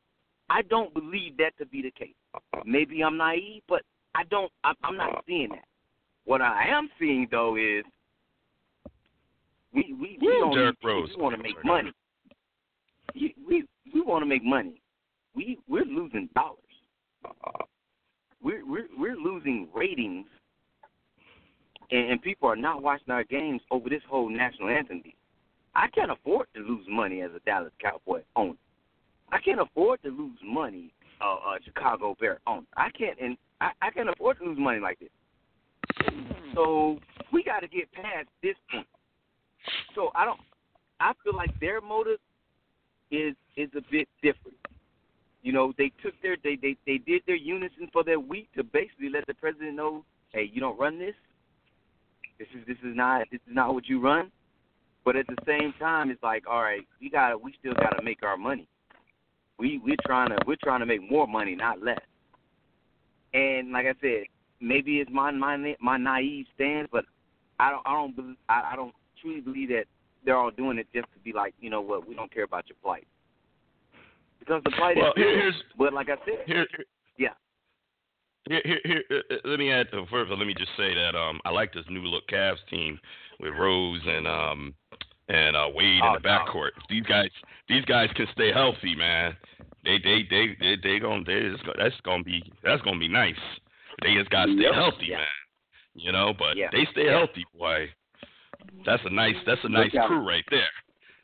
[0.49, 2.15] I don't believe that to be the case.
[2.65, 3.83] Maybe I'm naive, but
[4.15, 4.51] I don't.
[4.65, 5.65] I'm, not seeing that.
[6.25, 7.85] What I am seeing though is
[9.73, 11.11] we we we don't need- Rose.
[11.17, 11.93] we want to make money.
[13.15, 13.65] You- We
[13.95, 14.81] we want to make money.
[15.35, 16.59] We we're losing dollars.
[18.43, 20.27] We're we're we're losing ratings,
[21.91, 25.03] and, and people are not watching our games over this whole national anthem.
[25.03, 25.13] deal.
[25.75, 28.59] I can't afford to lose money as a Dallas Cowboy owner.
[29.31, 32.67] I can't afford to lose money, uh, uh, Chicago Bear owner.
[32.77, 35.09] I can't, and I, I can't afford to lose money like this.
[36.55, 36.99] So
[37.33, 38.87] we got to get past this point.
[39.95, 40.41] So I don't.
[41.01, 42.19] I feel like their motive
[43.11, 44.57] is is a bit different.
[45.43, 48.63] You know, they took their they they they did their unison for their week to
[48.63, 51.15] basically let the president know, hey, you don't run this.
[52.39, 54.31] This is this is not this is not what you run.
[55.05, 58.03] But at the same time, it's like, all right, we got we still got to
[58.03, 58.69] make our money.
[59.59, 62.01] We we're trying to we're trying to make more money, not less.
[63.35, 64.25] And like I said,
[64.61, 67.05] maybe it's my my my naive stance, but
[67.59, 69.85] I don't I don't I, I don't truly believe that
[70.25, 72.69] they're all doing it just to be like, you know what, we don't care about
[72.69, 73.07] your plight.
[74.45, 76.67] Because the plight Well, here's but like I said, here.
[76.77, 77.29] here Yeah.
[78.49, 79.87] Here, here, here uh, uh, let me add.
[79.93, 82.99] Uh, first, let me just say that um, I like this new look Cavs team
[83.39, 84.75] with Rose and um
[85.29, 86.71] and uh, Wade Oh, in the backcourt.
[86.77, 87.31] If these guys,
[87.69, 89.37] these guys can stay healthy, man.
[89.85, 93.39] They, they, they, they, they gonna, they just, that's gonna be, that's gonna be nice.
[94.03, 95.19] They just gotta stay healthy, Yeah.
[95.19, 95.27] man.
[95.95, 96.69] You know, but Yeah.
[96.73, 97.19] they stay Yeah.
[97.19, 97.89] healthy, boy.
[98.85, 100.71] That's a nice, that's a nice crew right there.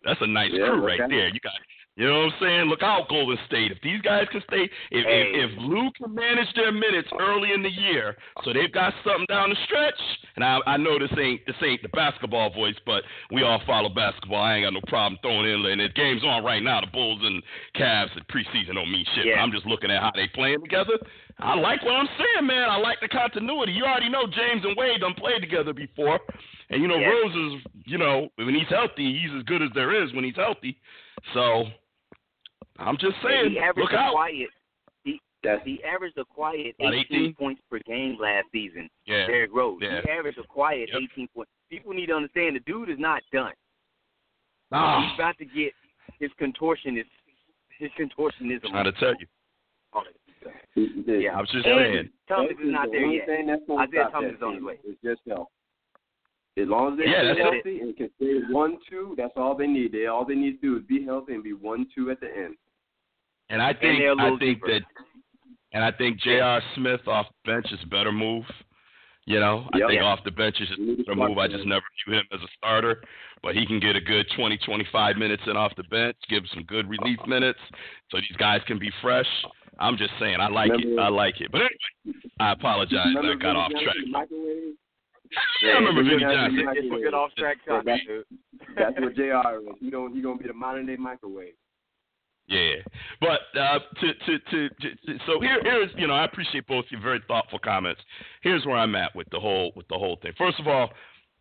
[0.05, 1.29] That's a nice crew right there.
[1.29, 1.55] You got,
[1.99, 2.65] you know what I'm saying?
[2.71, 3.73] Look out, Golden State.
[3.73, 5.33] If these guys can stay, if Hey.
[5.35, 9.27] if, if Lue can manage their minutes early in the year, so they've got something
[9.29, 9.99] down the stretch.
[10.37, 13.03] And I I know this ain't this ain't the basketball voice, but
[13.35, 14.41] we all follow basketball.
[14.41, 15.67] I ain't got no problem throwing in.
[15.67, 16.81] And the game's on right now.
[16.81, 17.43] The Bulls and
[17.75, 19.27] Cavs and preseason don't mean shit.
[19.27, 19.43] Yeah.
[19.43, 20.95] I'm just looking at how they playing together.
[21.41, 22.69] I like what I'm saying, man.
[22.71, 23.73] I like the continuity.
[23.73, 26.19] You already know James and Wade done played together before.
[26.71, 27.09] And you know, Yeah.
[27.11, 30.37] Rose is, you know, when he's healthy, he's as good as there is when he's
[30.37, 30.79] healthy.
[31.35, 31.65] So
[32.79, 34.13] I'm just saying, he averaged look a out.
[34.13, 34.49] quiet.
[35.05, 37.35] He That's he averaged a quiet About 18, 18?
[37.35, 38.89] points per game last season.
[39.07, 39.27] Yeah.
[39.27, 39.79] Derrick Rose.
[39.83, 40.01] Yeah.
[40.05, 41.03] He averaged a quiet Yep.
[41.13, 41.51] 18 points.
[41.71, 43.53] People need to understand the dude is not done.
[44.73, 45.73] Ah, He's about to get
[46.21, 47.05] his contortionist,
[47.79, 48.71] his contortionism.
[48.71, 49.27] trying to tell you.
[49.93, 50.05] on.
[50.77, 52.09] Yeah, I'm just and saying.
[52.29, 53.29] Thomas is not there yet.
[53.29, 54.79] Isaiah Thomas is on his way.
[54.85, 55.49] It's just health.
[56.57, 59.55] As long as they Yeah, stay that's healthy and can stay one two, that's all
[59.57, 59.93] they need.
[59.93, 62.27] They all they need to do is be healthy and be one two at the
[62.37, 62.57] end.
[63.51, 64.73] And I think they're a I little think deeper.
[64.73, 64.83] that
[65.73, 66.63] and I think J.R.
[66.75, 68.45] Smith off the bench is a better move.
[69.27, 70.05] You know, I think Yeah.
[70.05, 71.37] off the bench is a better move.
[71.37, 73.03] I just never view him as a starter,
[73.43, 76.63] but he can get a good 20, 25 minutes in off the bench, give some
[76.65, 77.29] good relief uh-huh.
[77.29, 77.59] minutes,
[78.11, 79.29] so these guys can be fresh.
[79.79, 80.99] I'm just saying, I like it.
[80.99, 81.53] I like it.
[81.53, 83.15] But anyway, I apologize.
[83.17, 83.97] I got off track.
[83.97, 84.75] in the microwave?
[85.63, 86.85] Yeah, I remember Vinny Vinny Johnson in the Johnson.
[86.85, 88.25] It's a good off track that's- dude.
[88.77, 89.61] That's what J.R.
[89.61, 89.67] is.
[89.81, 91.53] He don't he gonna be the modern day microwave.
[92.49, 92.77] Yeah,
[93.21, 97.01] but uh, to, to, to to so here here's you know I appreciate both your
[97.03, 98.01] very thoughtful comments.
[98.43, 100.33] Here's where I'm at with the whole with the whole thing.
[100.39, 100.89] First of all,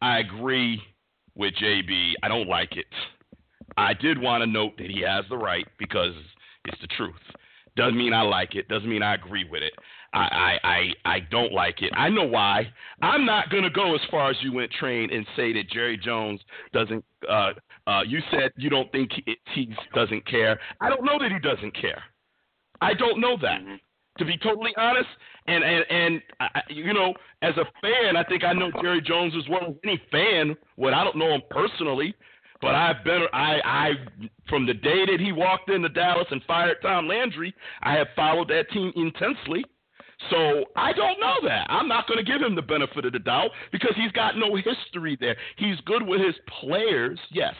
[0.02, 0.82] I agree
[1.36, 2.13] with JB.
[2.24, 2.88] I don't like it.
[3.78, 6.13] I did want to note that he has the right because
[6.65, 7.15] it's the truth.
[7.78, 8.67] Doesn't mean I like it.
[8.67, 9.74] Doesn't mean I agree with it.
[10.13, 11.93] I I I, I don't like it.
[11.96, 12.67] I know why.
[13.02, 16.41] I'm not gonna go as far as you went, train, and say that Jerry Jones
[16.74, 17.06] doesn't.
[17.30, 17.54] Uh,
[17.88, 20.60] uh, you said you don't think he, he doesn't care.
[20.82, 22.04] I don't know that he doesn't care.
[22.82, 23.62] I don't know that.
[23.62, 23.80] Mhm.
[24.19, 25.10] To be totally honest,
[25.45, 29.34] and and and I, you know, as a fan, I think I know Jerry Jones
[29.38, 30.56] as well as any fan.
[30.76, 32.15] What I don't know him personally,
[32.60, 33.91] but I've been I I
[34.50, 38.47] from the day that he walked into Dallas and fired Tom Landry, I have followed
[38.50, 39.63] that team intensely.
[40.32, 41.67] So I don't know that.
[41.69, 44.56] I'm not going to give him the benefit of the doubt because he's got no
[44.56, 45.38] history there.
[45.58, 47.54] He's good with his players, yes.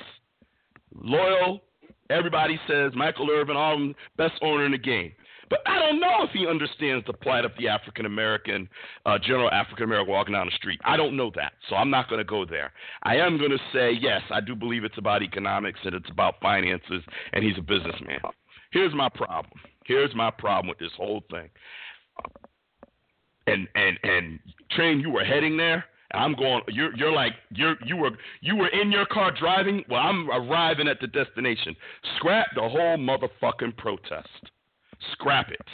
[0.93, 1.62] Loyal.
[2.10, 5.12] Everybody says Michael Irvin, all of best owner in the game.
[5.50, 8.67] But I don't know if he understands the plight of the African American,
[9.06, 10.80] uh, general African American walking down the street.
[10.84, 12.73] I don't know that, so I'm not going to go there.
[13.04, 16.36] I am going to say yes, I do believe it's about economics and it's about
[16.41, 18.19] finances, and he's a businessman.
[18.71, 19.60] Here's my problem.
[19.86, 21.50] Here's my problem with this whole thing.
[23.47, 24.39] And and and
[24.71, 25.86] train, you were heading there.
[26.13, 26.62] I'm going.
[26.70, 29.84] You're you're like you're you were you were in your car driving.
[29.89, 31.76] Well, I'm arriving at the destination.
[32.15, 34.30] Scrap the whole motherfucking protest.
[35.12, 35.67] Scrap it,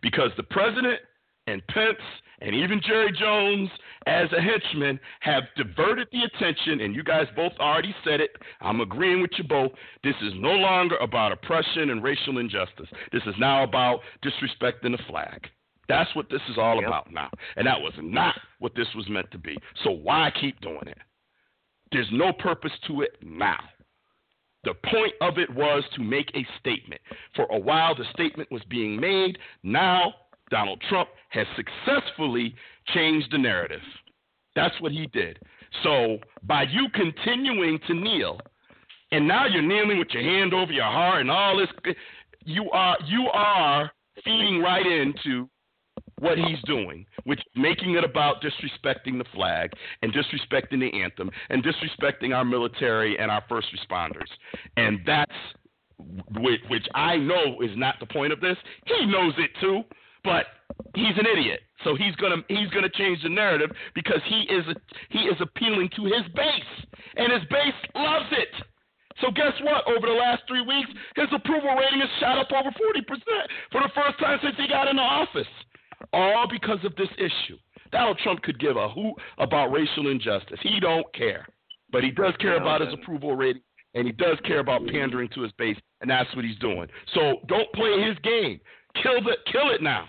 [0.00, 1.00] because the president
[1.46, 1.98] and Pence
[2.40, 3.68] and even Jerry Jones
[4.06, 8.30] as a henchman have diverted the attention, and you guys both already said it.
[8.60, 9.72] I'm agreeing with you both.
[10.02, 12.88] This is no longer about oppression and racial injustice.
[13.12, 15.48] This is now about disrespecting the flag.
[15.88, 16.86] That's what this is all Yep.
[16.86, 17.30] about now.
[17.56, 19.56] And that was not what this was meant to be.
[19.82, 20.98] So why keep doing it?
[21.92, 23.58] There's no purpose to it now.
[24.64, 27.00] The point of it was to make a statement.
[27.34, 29.38] For a while, the statement was being made.
[29.62, 30.14] Now,
[30.50, 32.54] Donald Trump has successfully
[32.88, 33.82] changed the narrative.
[34.56, 35.38] That's what he did.
[35.82, 38.40] So, by you continuing to kneel,
[39.12, 41.94] and now you're kneeling with your hand over your heart and all this,
[42.44, 43.90] you are you are
[44.24, 45.48] feeding right into
[46.18, 49.72] what he's doing, which making it about disrespecting the flag
[50.02, 54.28] and disrespecting the anthem and disrespecting our military and our first responders.
[54.76, 55.32] And that's
[56.40, 58.56] which, I know is not the point of this.
[58.86, 59.82] He knows it too,
[60.24, 60.46] but
[60.94, 61.60] he's an idiot.
[61.84, 64.64] So he's gonna he's gonna change the narrative because he is
[65.10, 66.72] he is appealing to his base,
[67.16, 68.48] and his base loves it.
[69.20, 69.86] So guess what?
[69.86, 73.06] Over the last three weeks, his approval rating has shot up over 40%
[73.70, 75.46] for the first time since he got into office.
[76.12, 77.58] All because of this issue.
[77.92, 80.58] Donald Trump could give a hoot about racial injustice.
[80.62, 81.46] He don't care.
[81.90, 83.62] But he does care about his approval rating
[83.94, 86.88] and he does care about pandering to his base, and that's what he's doing.
[87.14, 88.60] So don't play his game.
[89.02, 90.06] Kill the kill it now.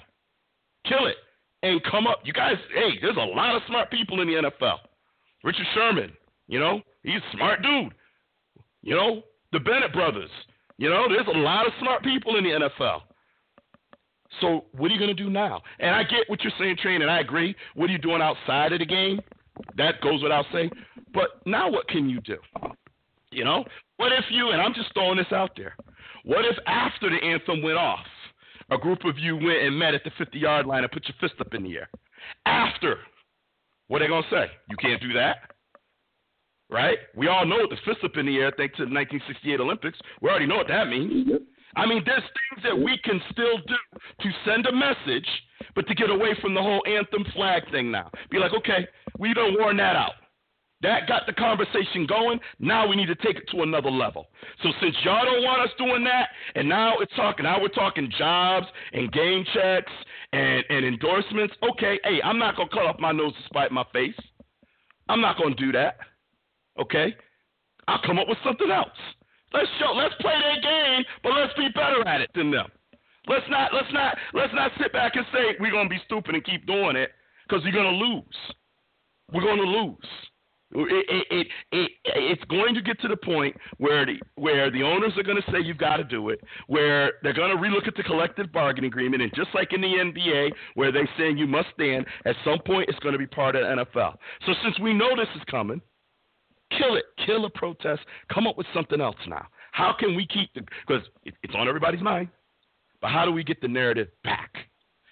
[0.87, 1.15] Kill it.
[1.63, 2.19] And come up.
[2.23, 4.77] You guys, hey, there's a lot of smart people in the NFL.
[5.43, 6.11] Richard Sherman,
[6.47, 7.93] you know, he's a smart dude.
[8.81, 10.29] You know, the Bennett brothers.
[10.77, 13.01] You know, there's a lot of smart people in the NFL.
[14.41, 15.61] So what are you going to do now?
[15.79, 17.55] And I get what you're saying, Train, and I agree.
[17.75, 19.19] What are you doing outside of the game?
[19.77, 20.71] That goes without saying.
[21.13, 22.37] But now what can you do?
[23.31, 23.65] You know,
[23.97, 25.75] what if you, and I'm just throwing this out there,
[26.23, 28.05] what if after the anthem went off,
[28.71, 31.15] a group of you went and met at the 50 yard line and put your
[31.19, 31.89] fist up in the air?
[32.45, 32.97] After,
[33.87, 34.45] what are they going to say?
[34.69, 35.51] You can't do that?
[36.69, 36.97] Right?
[37.15, 39.99] We all know what the fist up in the air thanks to the 1968 Olympics.
[40.21, 41.29] We already know what that means.
[41.75, 45.27] I mean, there's things that we can still do to send a message,
[45.75, 48.09] but to get away from the whole anthem flag thing now.
[48.31, 48.87] Be like, okay,
[49.19, 50.13] we don't worn that out.
[50.81, 52.39] That got the conversation going.
[52.59, 54.27] Now we need to take it to another level.
[54.61, 58.11] So since y'all don't want us doing that, and now it's talking, now we're talking
[58.17, 59.91] jobs and game checks
[60.33, 61.55] and, and endorsements.
[61.71, 64.15] Okay, hey, I'm not gonna cut off my nose to spite my face.
[65.09, 65.97] I'm not gonna do that.
[66.79, 67.15] Okay,
[67.87, 68.89] I'll come up with something else.
[69.55, 72.67] Let's show, let's play their game, but let's be better at it than them.
[73.27, 76.43] Let's not let's not let's not sit back and say we're gonna be stupid and
[76.43, 77.11] keep doing it
[77.47, 78.37] because you're gonna lose.
[79.31, 80.09] We're gonna lose.
[80.77, 84.83] It, it, it, it, it's going to get to the point where the where the
[84.83, 87.87] owners are going to say you've got to do it, where they're going to relook
[87.87, 91.47] at the collective bargaining agreement, and just like in the NBA, where they say you
[91.47, 94.15] must stand, at some point it's going to be part of the NFL.
[94.45, 95.81] So since we know this is coming,
[96.77, 98.01] kill it, kill a protest,
[98.33, 99.47] come up with something else now.
[99.71, 102.29] How can we keep the because it's on everybody's mind,
[103.01, 104.51] but how do we get the narrative back?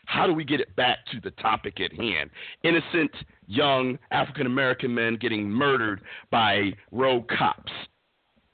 [0.05, 2.29] How do we get it back to the topic at hand?
[2.63, 3.11] Innocent
[3.47, 7.71] young African American men getting murdered by rogue cops.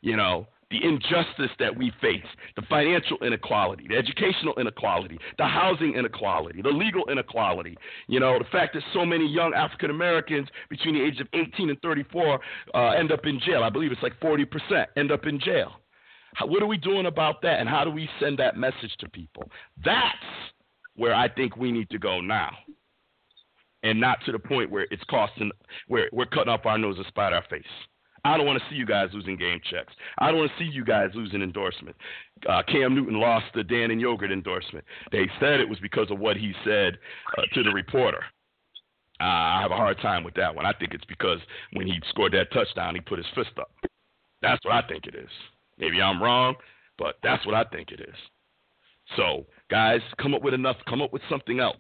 [0.02, 5.96] You know, the injustice that we face, the financial inequality, the educational inequality, the housing
[5.96, 7.76] inequality, the legal inequality.
[8.08, 11.70] You know, the fact that so many young African Americans between the age of 18
[11.70, 12.40] and 34
[12.74, 13.64] uh, end up in jail.
[13.64, 15.74] I believe it's like 40% end up in jail.
[16.36, 19.10] How, what are we doing about that, and how do we send that message to
[19.10, 19.50] people?
[19.84, 20.16] That's
[20.96, 22.52] where I think we need to go now,
[23.82, 25.50] and not to the point where it's costing,
[25.88, 27.64] where we're cutting off our nose and spite our face.
[28.26, 29.94] I don't want to see you guys losing game checks.
[30.18, 31.96] I don't want to see you guys losing endorsement.
[32.48, 34.86] Uh, Cam Newton lost the Dannon Yogurt endorsement.
[35.12, 36.98] They said it was because of what he said
[37.38, 38.24] uh, to the reporter.
[39.22, 40.66] Uh, I have a hard time with that one.
[40.66, 41.40] I think it's because
[41.74, 43.72] when he scored that touchdown, he put his fist up.
[44.42, 45.30] That's what I think it is.
[45.78, 46.56] Maybe I'm wrong,
[46.98, 48.16] but that's what I think it is.
[49.18, 50.78] So, guys, come up with enough.
[50.88, 51.78] Come up with something else.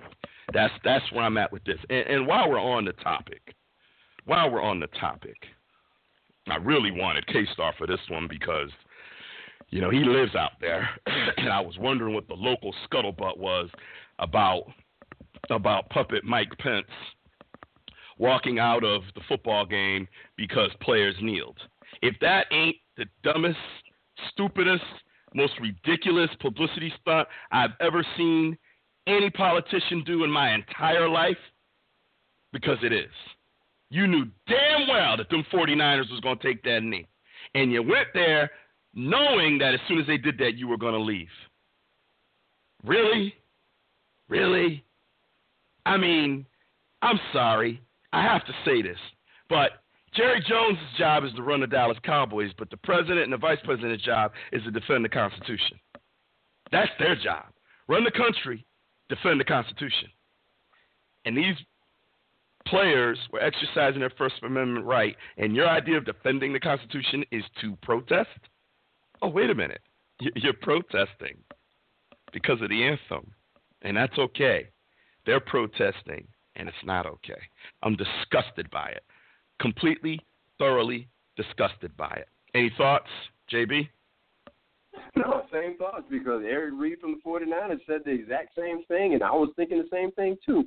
[0.53, 1.77] That's that's where I'm at with this.
[1.89, 3.55] And, and while we're on the topic,
[4.25, 5.37] while we're on the topic,
[6.51, 8.69] I really wanted K Star for this one because,
[9.69, 10.89] you know, he lives out there,
[11.37, 13.69] and I was wondering what the local scuttlebutt was
[14.19, 14.63] about
[15.49, 16.85] about puppet Mike Pence
[18.17, 20.07] walking out of the football game
[20.37, 21.57] because players kneeled.
[22.01, 23.57] If that ain't the dumbest,
[24.31, 24.83] stupidest,
[25.33, 28.57] most ridiculous publicity stunt I've ever seen
[29.07, 31.37] any politician do in my entire life,
[32.51, 33.11] because it is.
[33.89, 37.07] You knew damn well that them 49ers was going to take that knee.
[37.55, 38.51] And you went there
[38.93, 41.27] knowing that as soon as they did that, you were going to leave.
[42.83, 43.33] Really?
[44.27, 44.83] Really?
[45.85, 46.45] I mean,
[47.01, 47.81] I'm sorry.
[48.13, 48.97] I have to say this,
[49.49, 49.83] but
[50.15, 53.59] Jerry Jones' job is to run the Dallas Cowboys, but the president and the vice
[53.63, 55.79] president's job is to defend the Constitution.
[56.71, 57.45] That's their job.
[57.87, 58.65] Run the country,
[59.09, 60.09] defend the Constitution.
[61.25, 61.55] And these
[62.69, 67.43] players were exercising their First Amendment right, and your idea of defending the Constitution is
[67.61, 68.29] to protest?
[69.21, 69.81] Oh, wait a minute.
[70.35, 71.37] You're protesting
[72.31, 73.31] because of the anthem,
[73.81, 74.69] and that's okay.
[75.25, 77.39] They're protesting, and it's not okay.
[77.83, 79.03] I'm disgusted by it.
[79.59, 80.19] Completely,
[80.57, 82.27] thoroughly disgusted by it.
[82.53, 83.09] Any thoughts,
[83.51, 83.87] JB?
[85.15, 89.23] No, same thoughts because Eric Reid from the 49ers said the exact same thing, and
[89.23, 90.65] I was thinking the same thing too.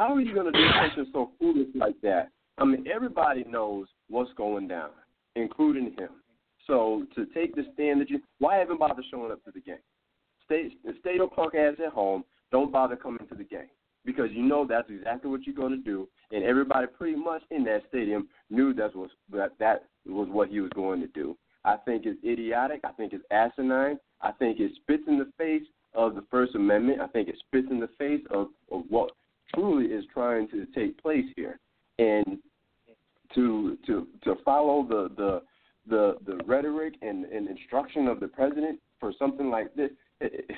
[0.00, 2.30] How are you going to do something so foolish like that?
[2.56, 4.88] I mean, everybody knows what's going down,
[5.36, 6.08] including him.
[6.66, 9.76] So to take the stand that you, why even bother showing up to the game?
[10.46, 12.24] Stay, stay your punk ass at home.
[12.50, 13.68] Don't bother coming to the game
[14.06, 17.62] because you know that's exactly what you're going to do, and everybody pretty much in
[17.64, 21.36] that stadium knew that was that that was what he was going to do.
[21.66, 22.80] I think it's idiotic.
[22.84, 23.98] I think it's asinine.
[24.22, 27.02] I think it spits in the face of the First Amendment.
[27.02, 29.10] I think it spits in the face of, of what
[29.54, 31.58] truly is trying to take place here,
[31.98, 32.38] and
[33.34, 35.42] to to to follow the the
[35.88, 39.90] the, the rhetoric and, and instruction of the president for something like this.
[40.20, 40.56] It, it,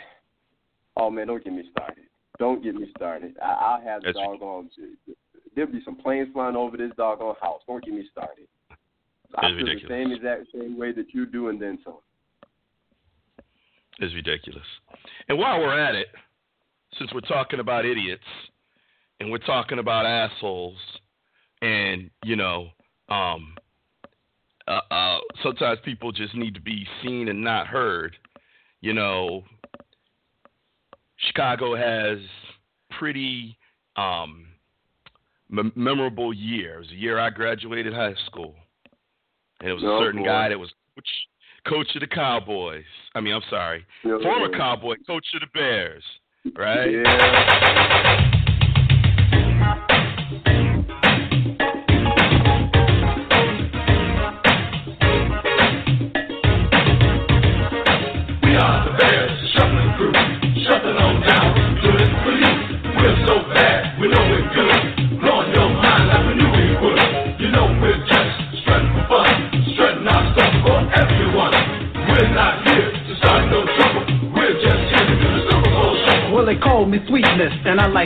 [0.96, 2.05] oh man, don't get me started.
[2.38, 3.37] Don't get me started.
[3.42, 4.70] I, I'll have the doggone.
[5.55, 7.61] There'll be some planes flying over this doggone house.
[7.66, 8.46] Don't get me started.
[9.37, 9.83] I feel ridiculous.
[9.83, 11.98] the same exact same way that you do, and then some.
[13.98, 14.66] It's ridiculous.
[15.28, 16.09] And while we're at it,
[16.98, 18.24] since we're talking about idiots,
[19.22, 20.76] and we're talking about assholes
[21.62, 22.70] and you know
[23.08, 23.54] um,
[24.66, 28.16] uh, uh, sometimes people just need to be seen and not heard.
[28.80, 29.44] You know
[31.16, 32.18] chicago has
[32.98, 33.56] pretty
[33.94, 34.46] um,
[35.56, 36.88] m- memorable years.
[36.90, 38.56] A year i graduated high school.
[39.60, 40.27] And it was a certain boy.
[40.27, 41.06] guy that was coach,
[41.68, 42.83] coach of the cowboys.
[43.14, 43.87] I mean i'm sorry.
[44.02, 46.02] Former cowboy coach of the bears
[46.56, 46.90] right?
[46.90, 48.42] Yeah.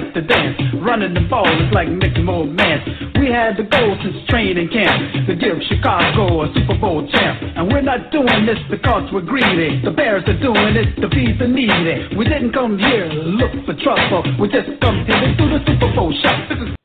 [0.01, 0.61] Like to dance.
[0.75, 2.85] Running the ball is like making more man.
[3.19, 7.41] We had the goal since training camp to give Chicago a Super Bowl champ.
[7.57, 9.81] And we're not doing this because we're greedy.
[9.83, 12.15] The Bears are doing it to feed the needy.
[12.17, 14.23] We didn't come here to look for trouble.
[14.39, 16.77] We just come here to do the Super Bowl shot.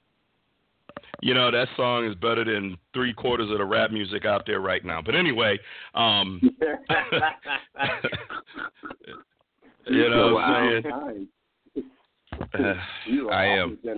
[1.22, 4.60] You know that song is better than three quarters of the rap music out there
[4.60, 5.04] right now.
[5.04, 5.60] But anyway,
[5.94, 6.40] um,
[9.86, 11.28] you know what I'm saying.
[13.32, 13.80] I am.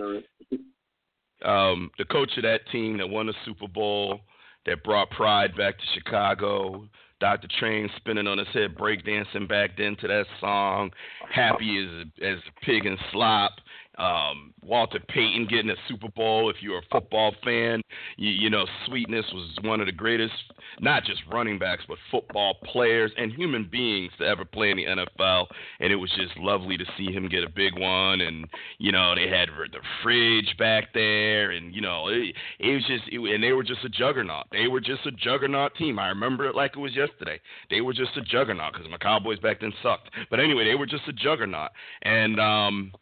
[1.44, 4.20] Um, the coach of that team that won the Super Bowl,
[4.64, 6.88] that brought pride back to Chicago.
[7.20, 7.48] Dr.
[7.58, 10.90] Train spinning on his head, breakdancing back then to that song.
[11.30, 13.52] Happy as as pig and slop
[13.98, 16.50] um, Walter Payton getting a Super Bowl.
[16.50, 17.80] If you're a football fan,
[18.16, 20.34] you, you know Sweetness was one of the greatest,
[20.80, 24.84] not just running backs, but football players and human beings to ever play in the
[24.84, 25.46] NFL.
[25.80, 28.20] And it was just lovely to see him get a big one.
[28.20, 28.46] And
[28.78, 33.04] you know they had the fridge back there, and you know it, it was just,
[33.10, 34.46] it, and they were just a juggernaut.
[34.50, 35.98] They were just a juggernaut team.
[35.98, 37.40] I remember it like it was yesterday.
[37.70, 40.10] They were just a juggernaut because my Cowboys back then sucked.
[40.30, 41.70] But anyway, they were just a juggernaut.
[42.02, 42.92] And um,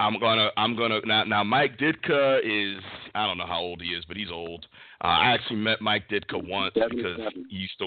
[0.00, 2.82] I'm gonna I'm gonna now now Mike Ditka is
[3.14, 4.66] I don't know how old he is, but he's old.
[5.02, 7.86] Uh, I actually met Mike Ditka once because he used to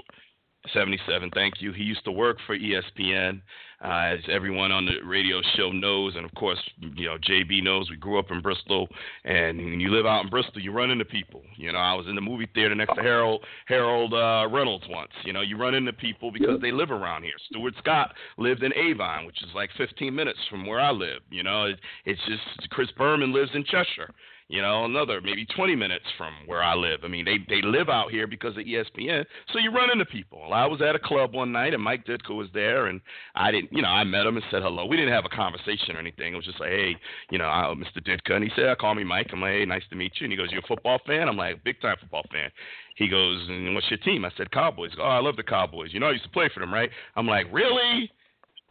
[0.74, 1.32] 77.
[1.34, 1.72] Thank you.
[1.72, 3.42] He used to work for ESPN,
[3.84, 7.90] uh, as everyone on the radio show knows, and of course, you know JB knows.
[7.90, 8.90] We grew up in Bristol,
[9.24, 11.44] and when you live out in Bristol, you run into people.
[11.56, 15.12] You know, I was in the movie theater next to Harold Harold uh, Reynolds once.
[15.24, 17.34] You know, you run into people because they live around here.
[17.50, 21.22] Stuart Scott lived in Avon, which is like 15 minutes from where I live.
[21.30, 24.14] You know, it, it's just Chris Berman lives in Cheshire
[24.50, 27.02] you know, another maybe 20 minutes from where I live.
[27.04, 29.24] I mean, they they live out here because of ESPN,
[29.54, 30.52] so you run into people.
[30.52, 33.00] I was at a club one night and Mike Ditka was there, and
[33.36, 34.88] I didn't, you know, I met him and said hello.
[34.88, 36.34] We didn't have a conversation or anything.
[36.34, 36.96] It was just like, hey,
[37.30, 38.04] you know, I, Mr.
[38.04, 39.28] Ditka, and he said, call me Mike.
[39.32, 40.26] I'm like, hey, nice to meet you.
[40.26, 41.30] And he goes, you a football fan?
[41.30, 42.50] I'm like, big time football fan.
[42.96, 44.26] He goes, and what's your team?
[44.26, 44.92] I said, Cowboys.
[45.00, 45.94] Oh, I love the Cowboys.
[45.94, 46.90] You know, I used to play for them, right?
[47.16, 48.12] I'm like, really?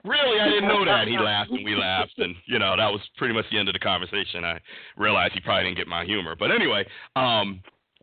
[0.04, 1.08] Really, I didn't know that.
[1.08, 3.72] He laughed and we laughed, and you know that was pretty much the end of
[3.72, 4.44] the conversation.
[4.44, 4.60] I
[4.96, 6.86] realized he probably didn't get my humor, but anyway,
[7.16, 7.60] um,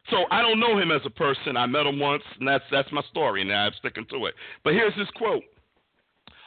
[0.10, 1.58] so I don't know him as a person.
[1.58, 4.36] I met him once, and that's that's my story, and I'm sticking to it.
[4.64, 5.43] But here's his quote.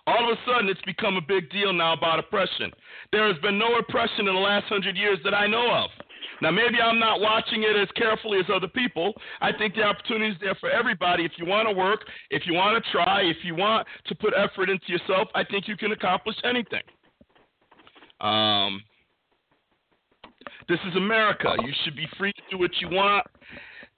[0.07, 2.73] All of a sudden, it's become a big deal now about oppression.
[3.13, 5.91] There has been no oppression in the last hundred years that I know of.
[6.41, 9.13] Now, maybe I'm not watching it as carefully as other people.
[9.41, 11.25] I think the opportunity is there for everybody.
[11.25, 14.33] If you want to work, if you want to try, if you want to put
[14.37, 16.83] effort into yourself, I think you can accomplish anything.
[18.21, 18.83] Um,
[20.69, 21.55] this is America.
[21.65, 23.27] You should be free to do what you want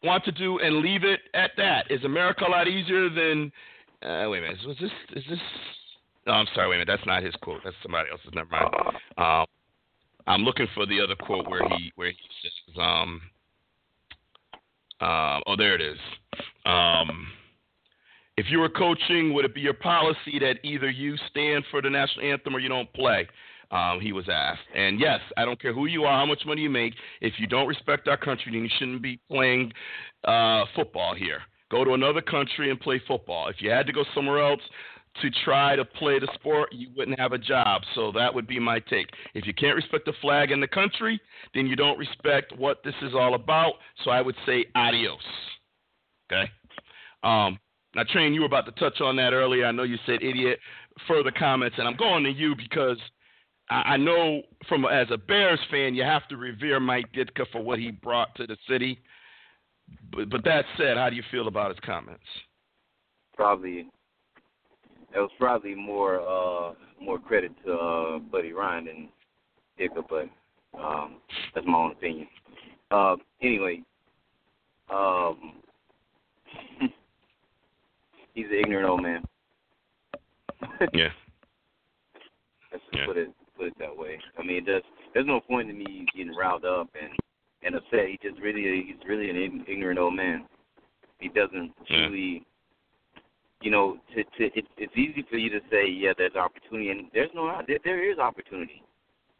[0.02, 1.90] want to do and leave it at that.
[1.90, 3.52] Is America a lot easier than?
[4.02, 4.58] Uh, wait a minute.
[4.66, 4.90] Was this?
[5.14, 5.38] Is this?
[6.26, 6.68] No, I'm sorry.
[6.68, 6.88] Wait a minute.
[6.88, 7.60] That's not his quote.
[7.64, 8.30] That's somebody else's.
[8.34, 8.74] Never mind.
[9.18, 9.46] Um,
[10.26, 13.20] I'm looking for the other quote where he where he says, um,
[15.00, 15.98] uh, oh, there it is.
[16.66, 17.28] Um,
[18.36, 21.90] if you were coaching, would it be your policy that either you stand for the
[21.90, 23.28] national anthem or you don't play?
[23.70, 24.62] Um, he was asked.
[24.74, 26.94] And yes, I don't care who you are, how much money you make.
[27.20, 29.72] If you don't respect our country, then you shouldn't be playing
[30.24, 31.42] uh, football here.
[31.70, 33.48] Go to another country and play football.
[33.48, 34.60] If you had to go somewhere else,
[35.22, 37.82] to try to play the sport, you wouldn't have a job.
[37.94, 39.08] So that would be my take.
[39.34, 41.20] If you can't respect the flag and the country,
[41.54, 43.74] then you don't respect what this is all about.
[44.04, 45.18] So I would say adios.
[46.30, 46.50] Okay.
[47.22, 47.58] Um,
[47.94, 49.66] now, Train, you were about to touch on that earlier.
[49.66, 50.60] I know you said idiot.
[51.08, 52.98] Further comments, and I'm going to you because
[53.68, 57.62] I, I know from as a Bears fan, you have to revere Mike Ditka for
[57.62, 59.00] what he brought to the city.
[60.12, 62.22] But, but that said, how do you feel about his comments?
[63.34, 63.88] Probably
[65.14, 69.08] it was probably more uh more credit to uh Buddy Ryan than
[69.78, 70.28] Ditka, but
[70.78, 71.16] um
[71.54, 72.28] that's my own opinion.
[72.90, 73.82] Uh anyway,
[74.92, 75.54] um
[78.34, 79.22] he's an ignorant old man.
[80.92, 81.08] yeah.
[82.72, 83.06] Let's just yeah.
[83.06, 84.18] put it put it that way.
[84.38, 84.82] I mean, there's
[85.14, 87.12] there's no point in me getting riled up and
[87.62, 88.08] and upset.
[88.08, 90.46] He just really he's really an ignorant old man.
[91.18, 92.06] He doesn't yeah.
[92.06, 92.46] truly
[93.60, 97.06] you know, to, to it, it's easy for you to say, yeah, there's opportunity, and
[97.12, 98.82] there's no, there, there is opportunity.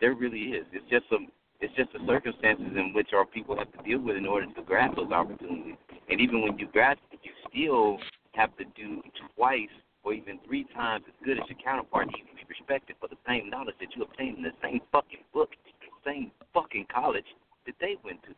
[0.01, 0.67] There really is.
[0.73, 1.29] It's just some,
[1.61, 4.63] it's just the circumstances in which our people have to deal with in order to
[4.63, 5.77] grab those opportunities.
[6.09, 7.99] And even when you grasp it, you still
[8.33, 9.03] have to do
[9.37, 13.09] twice or even three times as good as your counterpart to even be respected for
[13.09, 15.51] the same knowledge that you obtained in the same fucking book,
[15.81, 17.29] the same fucking college
[17.67, 18.31] that they went to.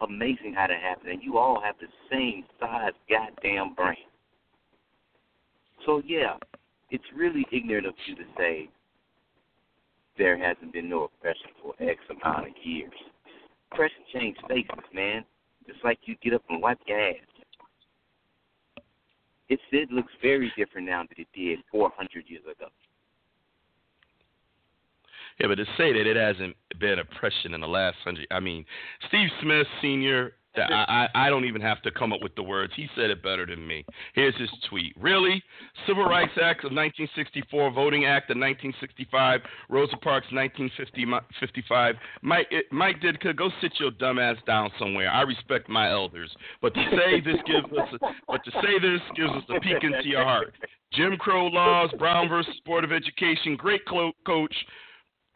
[0.00, 4.08] Amazing how that happened, and you all have the same size goddamn brain.
[5.86, 6.36] So yeah,
[6.90, 8.68] it's really ignorant of you to say
[10.18, 12.92] there hasn't been no oppression for X amount of years.
[13.72, 15.24] Oppression changed faces, man.
[15.66, 17.16] Just like you get up and wipe your ass.
[19.48, 22.68] It, it looks very different now than it did 400 years ago.
[25.40, 28.64] Yeah, but to say that it hasn't been oppression in the last hundred, I mean,
[29.08, 32.72] Steve Smith Senior I, I, don't even have to come up with the words.
[32.74, 33.84] He said it better than me.
[34.14, 34.94] Here's his tweet.
[34.98, 35.42] Really?
[35.86, 41.94] Civil Rights Act of 1964, Voting Act of 1965, Rosa Parks 1955.
[42.22, 45.10] Mike, Mike Ditka, go sit your dumb ass down somewhere.
[45.10, 49.00] I respect my elders, but to say this gives us, a, but to say this
[49.16, 50.52] gives us a peek into your heart.
[50.92, 54.54] Jim Crow laws, Brown versus Board of Education, great clo- coach,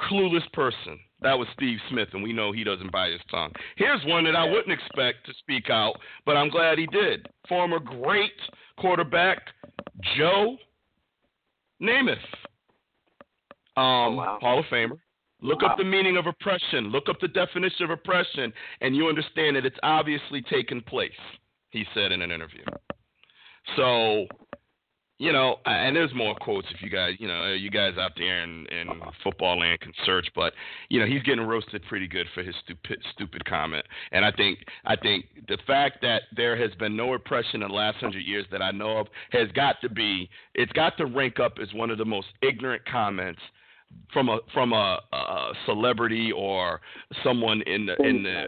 [0.01, 0.99] clueless person.
[1.25, 3.51] That was Steve Smith, and we know he doesn't bite his tongue.
[3.77, 5.95] Here's one that I wouldn't expect to speak out,
[6.27, 7.27] but I'm glad he did.
[7.49, 8.35] Former great
[8.79, 9.39] quarterback
[10.19, 10.59] Joe
[11.81, 12.19] Namath,
[13.77, 14.39] um, oh, wow.
[14.43, 14.99] Hall of Famer.
[15.41, 15.69] Look wow.
[15.69, 16.91] up the meaning of oppression.
[16.91, 18.53] Look up the definition of oppression,
[18.83, 21.11] and you understand that it's obviously taken place.
[21.71, 22.65] He said in an interview.
[23.77, 24.27] So
[25.19, 28.43] you know, and there's more quotes if you guys, you know, you guys out there
[28.43, 28.89] in, in
[29.23, 30.53] football land can search, but
[30.89, 33.87] you know, he's getting roasted pretty good for his stupid stupid comment.
[34.11, 37.75] And I think I think the fact that there has been no oppression in the
[37.75, 41.39] last hundred years that I know of has got to be it's got to rank
[41.39, 43.41] up as one of the most ignorant comments
[44.13, 46.81] from a from a, a celebrity or
[47.23, 48.47] someone in the in the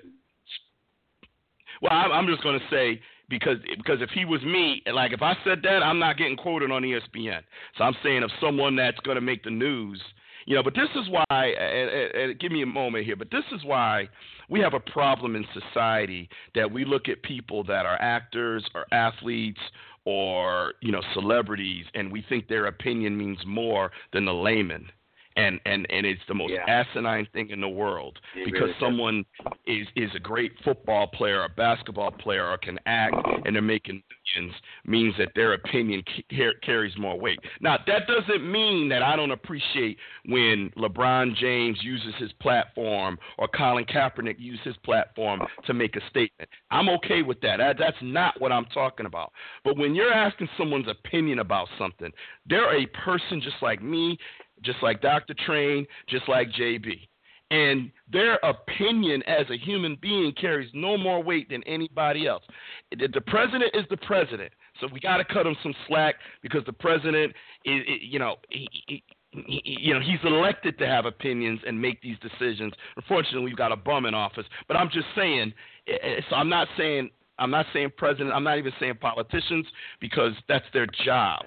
[1.83, 5.23] well, I'm, I'm just going to say because because if he was me, like if
[5.23, 7.41] I said that, I'm not getting quoted on ESPN.
[7.77, 10.01] So I'm saying of someone that's going to make the news,
[10.47, 10.63] you know.
[10.63, 13.17] But this is why, and, and, give me a moment here.
[13.17, 14.09] But this is why
[14.49, 18.87] we have a problem in society that we look at people that are actors or
[18.93, 19.61] athletes
[20.05, 24.89] or you know celebrities, and we think their opinion means more than the layman
[25.37, 26.65] and and and it's the most yeah.
[26.67, 29.25] asinine thing in the world it because really someone
[29.67, 33.15] is is a great football player, a basketball player, or can act,
[33.45, 34.03] and they're making
[34.37, 37.39] millions means that their opinion ca- carries more weight.
[37.61, 43.49] Now that doesn't mean that I don't appreciate when LeBron James uses his platform or
[43.49, 46.49] Colin Kaepernick uses his platform to make a statement.
[46.71, 47.59] I'm okay with that.
[47.59, 47.77] that.
[47.79, 49.33] That's not what I'm talking about.
[49.65, 52.11] But when you're asking someone's opinion about something,
[52.47, 54.19] they're a person just like me
[54.63, 55.35] just like Dr.
[55.47, 57.09] Train, just like JB.
[57.51, 62.43] And their opinion as a human being carries no more weight than anybody else.
[62.91, 66.73] The president is the president, so we got to cut him some slack because the
[66.73, 67.33] president
[67.65, 69.05] is, you know, he, he,
[69.47, 72.73] you know, he's elected to have opinions and make these decisions.
[72.97, 74.47] Unfortunately, we've got a bum in office.
[74.67, 75.53] But I'm just saying,
[75.87, 78.33] eh, eh, so I'm not saying I'm not saying president.
[78.33, 79.67] I'm not even saying politicians
[80.01, 81.45] because that's their job.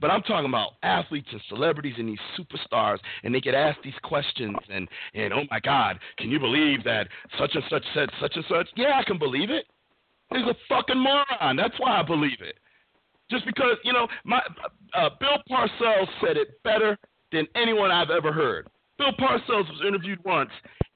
[0.00, 3.98] But I'm talking about athletes and celebrities and these superstars, and they get asked these
[4.02, 8.36] questions, and and oh my God, can you believe that such and such said such
[8.36, 8.68] and such?
[8.76, 9.66] Yeah, I can believe it.
[10.30, 11.56] He's a fucking moron.
[11.56, 12.58] That's why I believe it.
[13.30, 14.40] Just because you know, my
[14.94, 16.96] uh, Bill Parcells said it better
[17.32, 18.68] than anyone I've ever heard.
[18.98, 20.50] Bill Parcells was interviewed once,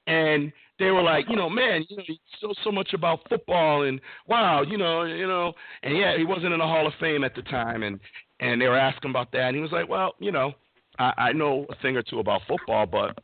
[0.07, 3.83] and they were like, you know, man, you know, you know so much about football,
[3.83, 7.23] and wow, you know, you know, and yeah, he wasn't in the Hall of Fame
[7.23, 7.99] at the time, and
[8.43, 10.53] and they were asking about that, and he was like, "Well, you know,
[10.99, 13.17] I, I know a thing or two about football, but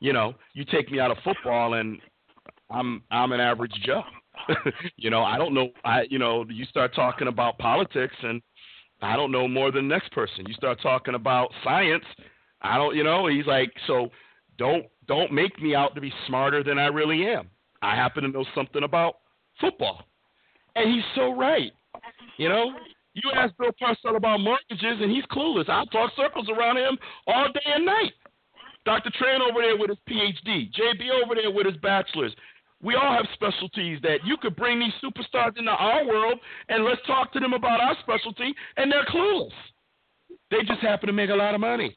[0.00, 1.98] you know, you take me out of football, and
[2.70, 4.02] I'm I'm an average Joe.
[4.96, 5.70] you know, I don't know.
[5.84, 8.42] I you know, you start talking about politics, and
[9.02, 10.44] I don't know more than the next person.
[10.46, 12.04] You start talking about science,
[12.62, 12.94] I don't.
[12.94, 14.10] You know, he's like, so
[14.58, 17.48] don't don't make me out to be smarter than I really am.
[17.82, 19.16] I happen to know something about
[19.60, 20.04] football,
[20.76, 21.72] and he's so right.
[22.36, 22.72] You know,
[23.14, 25.68] you ask Bill Parcells about mortgages, and he's clueless.
[25.68, 28.12] I'll talk circles around him all day and night.
[28.84, 29.10] Dr.
[29.18, 32.34] Train over there with his PhD, JB over there with his bachelor's.
[32.82, 36.38] We all have specialties that you could bring these superstars into our world,
[36.68, 39.50] and let's talk to them about our specialty, and they're clueless.
[40.50, 41.96] They just happen to make a lot of money.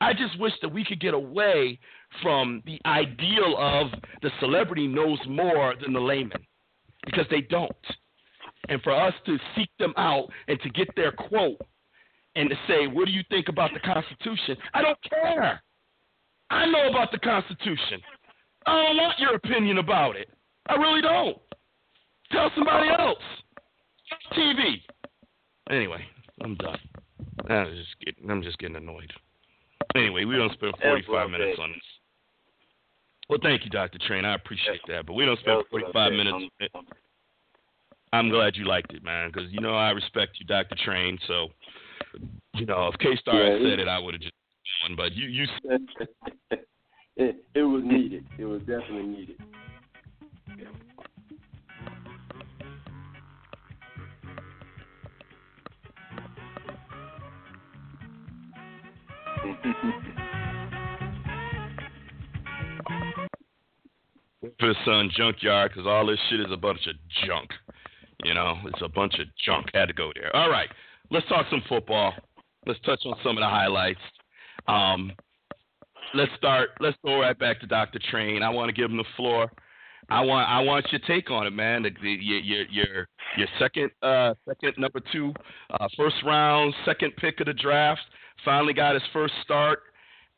[0.00, 1.78] I just wish that we could get away
[2.22, 3.88] from the ideal of
[4.22, 6.46] the celebrity knows more than the layman
[7.04, 7.72] because they don't
[8.68, 11.60] and for us to seek them out and to get their quote
[12.34, 14.56] and to say, What do you think about the Constitution?
[14.74, 15.62] I don't care.
[16.50, 18.00] I know about the Constitution.
[18.66, 20.28] I don't want your opinion about it.
[20.68, 21.38] I really don't.
[22.32, 23.18] Tell somebody else.
[24.32, 24.82] TV.
[25.70, 26.04] Anyway,
[26.42, 26.78] I'm done.
[27.48, 29.12] I'm just getting, I'm just getting annoyed.
[29.94, 31.82] Anyway, we don't spend 45 minutes on this.
[33.28, 33.98] Well, thank you, Dr.
[34.06, 34.24] Train.
[34.24, 35.06] I appreciate that.
[35.06, 36.46] But we don't spend 45 minutes.
[38.12, 41.18] I'm glad you liked it, man, because you know I respect you, Doctor Train.
[41.26, 41.48] So,
[42.54, 44.32] you know, if K Star yeah, had said it, I would have just
[44.86, 44.96] gone.
[44.96, 45.46] But you, you,
[47.16, 48.24] it, it was needed.
[48.38, 49.36] It was definitely needed.
[64.58, 66.94] for son Junkyard because all this shit is a bunch of
[67.26, 67.50] junk.
[68.26, 69.66] You know, it's a bunch of junk.
[69.72, 70.34] Had to go there.
[70.34, 70.68] All right,
[71.12, 72.12] let's talk some football.
[72.66, 74.00] Let's touch on some of the highlights.
[74.66, 75.12] Um,
[76.12, 76.70] let's start.
[76.80, 78.00] Let's go right back to Dr.
[78.10, 78.42] Train.
[78.42, 79.48] I want to give him the floor.
[80.08, 81.84] I want I want your take on it, man.
[81.84, 85.32] The, the, your your your second uh second number two
[85.70, 88.00] uh, first round second pick of the draft
[88.44, 89.80] finally got his first start.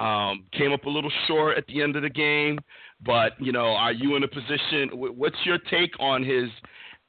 [0.01, 2.59] Um, came up a little short at the end of the game,
[3.05, 4.91] but you know, are you in a position?
[4.93, 6.51] What's your take on his?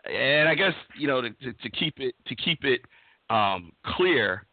[0.05, 2.81] And I guess you know to, to, to keep it to keep it
[3.29, 4.45] um, clear,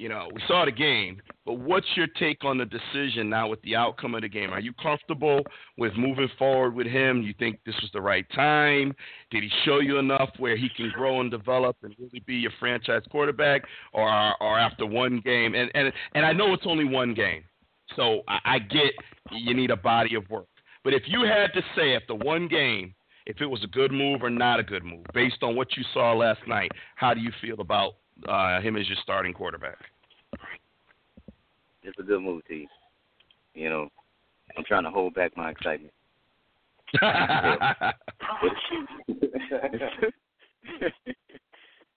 [0.00, 3.60] you know, we saw the game, but what's your take on the decision now with
[3.60, 4.50] the outcome of the game?
[4.50, 5.42] Are you comfortable
[5.76, 7.20] with moving forward with him?
[7.20, 8.94] You think this was the right time?
[9.30, 12.52] Did he show you enough where he can grow and develop and really be your
[12.58, 13.62] franchise quarterback?
[13.92, 14.08] Or,
[14.40, 17.44] or after one game, and, and, and I know it's only one game,
[17.94, 18.92] so I, I get
[19.32, 20.46] you need a body of work.
[20.82, 22.94] But if you had to say after one game,
[23.26, 25.84] if it was a good move or not a good move, based on what you
[25.92, 27.94] saw last night, how do you feel about
[28.28, 29.78] uh, him as your starting quarterback?
[31.82, 32.68] It's a good move, T.
[33.54, 33.88] You know,
[34.56, 35.92] I'm trying to hold back my excitement.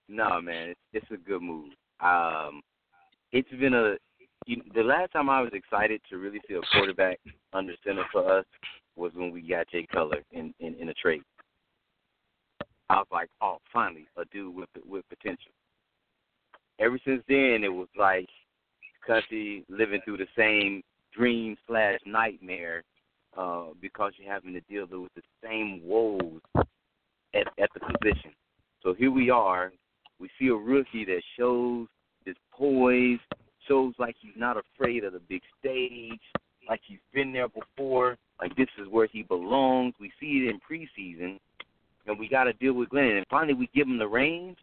[0.08, 1.72] no, man, it's, it's a good move.
[2.00, 2.62] Um,
[3.32, 3.96] it's been a
[4.46, 7.20] you, the last time I was excited to really see a quarterback
[7.54, 8.46] under center for us
[8.96, 11.24] was when we got Jay Cutler in, in, in a trade.
[12.89, 15.52] I was like, oh, finally, a dude with with potential.
[16.80, 18.28] Ever since then, it was like
[19.06, 20.82] country living through the same
[21.16, 22.84] dream slash nightmare
[23.38, 26.41] uh, because you're having to deal with the same woes
[27.34, 28.32] at, at the position.
[28.82, 29.72] So here we are.
[30.20, 31.88] We see a rookie that shows
[32.26, 33.20] his poise,
[33.68, 36.22] shows like he's not afraid of the big stage,
[36.68, 39.93] like he's been there before, like this is where he belongs.
[39.99, 41.39] We see it in preseason,
[42.07, 43.18] and we got to deal with Glenn.
[43.18, 44.57] And finally, we give him the reins,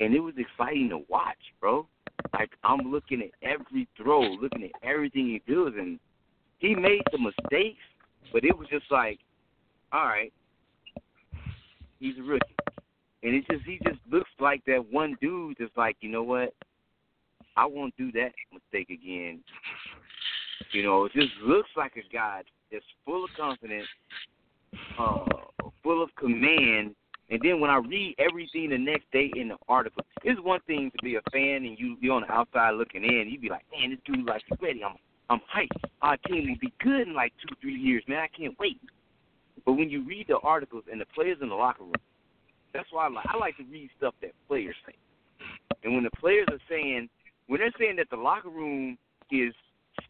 [0.00, 1.86] and it was exciting to watch, bro.
[2.32, 5.98] Like I'm looking at every throw, looking at everything he does, and
[6.58, 7.78] he made some mistakes,
[8.32, 9.18] but it was just like,
[9.92, 10.32] all right,
[12.00, 12.56] he's a rookie,
[13.22, 16.52] and it just he just looks like that one dude, just like you know what,
[17.56, 19.40] I won't do that mistake again.
[20.72, 23.86] You know, it just looks like a guy that's full of confidence,
[24.98, 25.24] uh,
[25.82, 26.94] full of command.
[27.30, 30.90] And then when I read everything the next day in the article, it's one thing
[30.96, 33.28] to be a fan and you you're on the outside looking in.
[33.28, 34.82] You'd be like, man, this dude like ready.
[34.82, 34.96] I'm
[35.30, 35.84] I'm hyped.
[36.00, 38.18] Our team will be good in like two three years, man.
[38.18, 38.80] I can't wait.
[39.66, 41.92] But when you read the articles and the players in the locker room,
[42.72, 44.94] that's why I like I like to read stuff that players say.
[45.84, 47.08] And when the players are saying
[47.46, 48.96] when they're saying that the locker room
[49.30, 49.52] is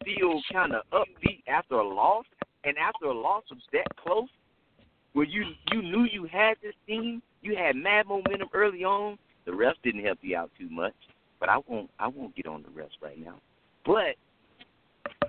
[0.01, 2.25] still kind of upbeat after a loss,
[2.63, 4.29] and after a loss was that close,
[5.13, 9.17] where you you knew you had this team, you had mad momentum early on.
[9.45, 10.93] The refs didn't help you out too much,
[11.39, 13.35] but I won't I won't get on the refs right now.
[13.85, 14.15] But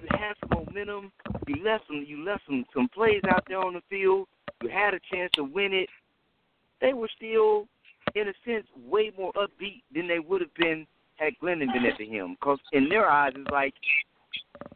[0.02, 1.12] you had some momentum.
[1.46, 4.26] You left some you left some some plays out there on the field.
[4.62, 5.88] You had a chance to win it.
[6.80, 7.66] They were still,
[8.14, 10.86] in a sense, way more upbeat than they would have been
[11.16, 12.36] had Glennon been at the helm.
[12.40, 13.74] Because in their eyes, it's like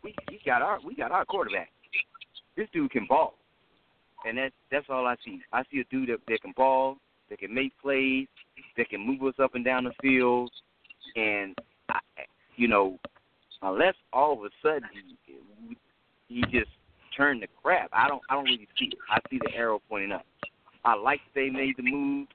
[0.03, 1.71] we, we got our we got our quarterback.
[2.57, 3.35] This dude can ball,
[4.27, 5.41] and that's that's all I see.
[5.53, 6.99] I see a dude that, that can ball,
[7.31, 8.27] that can make plays,
[8.77, 10.51] that can move us up and down the field,
[11.17, 11.57] and
[11.89, 11.99] I,
[12.57, 12.99] you know,
[13.63, 14.89] unless all of a sudden
[16.29, 16.71] he, just
[17.17, 18.99] turned the crap, I don't I don't really see it.
[19.11, 20.27] I see the arrow pointing up.
[20.85, 22.29] I like they made the move.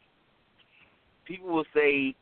[1.26, 2.16] People will say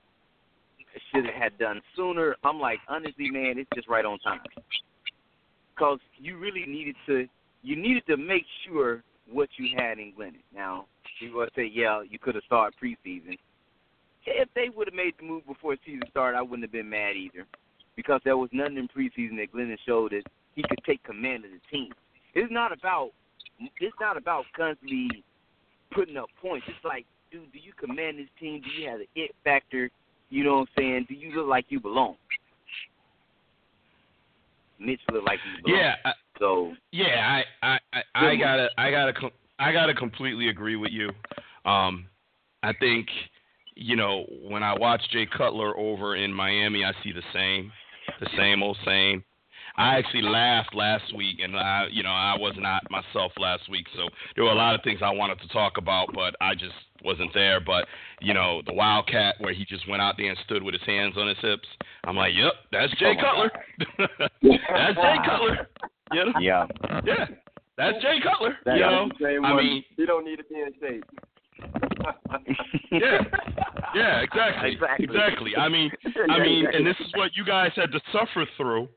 [1.14, 2.36] should have had done sooner.
[2.44, 4.40] I'm like, honestly, man, it's just right on time
[5.78, 7.28] because you really needed to
[7.64, 10.44] you needed to make sure what you had in Glennon.
[10.56, 10.86] Now,
[11.20, 13.38] people will say, yeah, you could have started preseason.
[14.26, 17.16] If they would have made the move before season started, I wouldn't have been mad
[17.16, 17.46] either,
[17.96, 20.24] because there was nothing in preseason that Glennon showed that
[20.56, 21.92] he could take command of the team.
[22.34, 23.12] It's not about
[23.80, 25.24] it's not about constantly
[25.92, 26.66] putting up points.
[26.70, 28.62] It's like, dude, do you command this team?
[28.62, 29.90] Do you have the it factor?
[30.30, 31.06] You know what I'm saying?
[31.10, 32.18] Do you look like you belong?
[34.80, 35.82] Mitch looked like he belonged.
[35.84, 35.96] Yeah.
[36.06, 39.14] I, so yeah, I I I, I gotta I gotta
[39.60, 41.10] I gotta completely agree with you.
[41.70, 42.06] Um,
[42.64, 43.08] I think
[43.76, 47.72] you know when I watch Jay Cutler over in Miami, I see the same,
[48.20, 49.24] the same old same.
[49.78, 53.86] I actually laughed last week, and I, you know, I was not myself last week,
[53.96, 56.74] so there were a lot of things I wanted to talk about, but I just
[57.04, 57.60] wasn't there.
[57.60, 57.86] But
[58.20, 61.16] you know, the Wildcat where he just went out there and stood with his hands
[61.18, 61.68] on his hips.
[62.06, 63.52] I'm like, yep, that's Jay oh Cutler.
[64.42, 65.70] that's Jay Cutler.
[66.12, 66.40] You know?
[66.40, 66.66] Yeah.
[67.06, 67.26] Yeah.
[67.78, 68.58] That's Jay Cutler.
[68.66, 69.10] That you know,
[69.46, 71.06] I mean, he don't need to be in shape.
[72.92, 73.22] yeah,
[73.96, 75.56] yeah, exactly, exactly, exactly.
[75.56, 75.92] I mean,
[76.30, 78.88] I mean, and this is what you guys had to suffer through,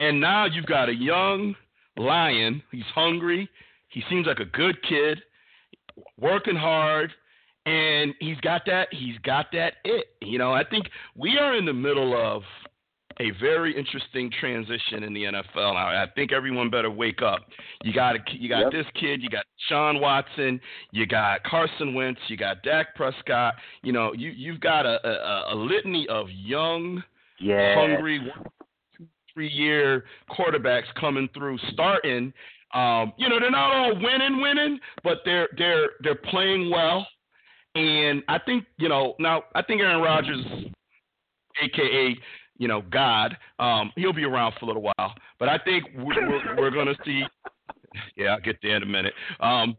[0.00, 1.54] and now you've got a young
[1.96, 2.62] lion.
[2.70, 3.48] He's hungry.
[3.88, 5.18] He seems like a good kid,
[6.18, 7.12] working hard,
[7.66, 8.88] and he's got that.
[8.90, 10.06] He's got that it.
[10.20, 10.86] You know, I think
[11.16, 12.42] we are in the middle of
[13.20, 15.74] a very interesting transition in the NFL.
[15.74, 17.46] Now, I think everyone better wake up.
[17.82, 18.72] You got a, you got yep.
[18.72, 23.54] this kid, you got Sean Watson, you got Carson Wentz, you got Dak Prescott.
[23.82, 27.02] You know, you you've got a, a, a litany of young,
[27.40, 27.76] yes.
[27.78, 28.20] hungry,
[29.34, 32.32] three year quarterbacks coming through, starting.
[32.72, 37.06] Um, you know, they're not all winning, winning, but they're they're they're playing well.
[37.76, 40.44] And I think, you know, now I think Aaron Rodgers,
[41.62, 42.16] aka
[42.58, 43.36] you know, God.
[43.58, 46.86] Um, he'll be around for a little while, but I think we're, we're, we're going
[46.86, 47.22] to see.
[48.16, 49.14] Yeah, I'll get there in a minute.
[49.38, 49.76] Um,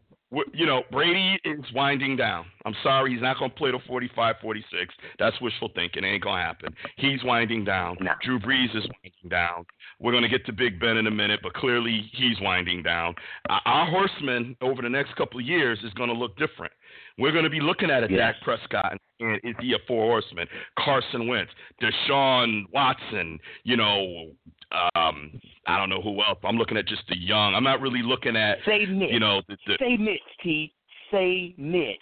[0.52, 2.46] you know, Brady is winding down.
[2.64, 4.94] I'm sorry, he's not going to play to 45, 46.
[5.18, 6.02] That's wishful thinking.
[6.04, 6.74] It ain't going to happen.
[6.96, 7.96] He's winding down.
[8.00, 8.12] No.
[8.22, 9.64] Drew Brees is winding down.
[10.00, 13.14] We're going to get to Big Ben in a minute, but clearly he's winding down.
[13.48, 16.72] Uh, our horseman over the next couple of years is going to look different.
[17.18, 18.18] We're going to be looking at a yes.
[18.18, 19.00] Dak Prescott and
[19.42, 20.46] is he a four horseman?
[20.78, 24.30] Carson Wentz, Deshaun Watson, you know,
[24.72, 26.38] um, I don't know who else.
[26.44, 27.54] I'm looking at just the young.
[27.54, 29.10] I'm not really looking at say Mitch.
[29.12, 30.72] You know, the, the, say Mitch, T.
[31.10, 31.98] Say Mitch.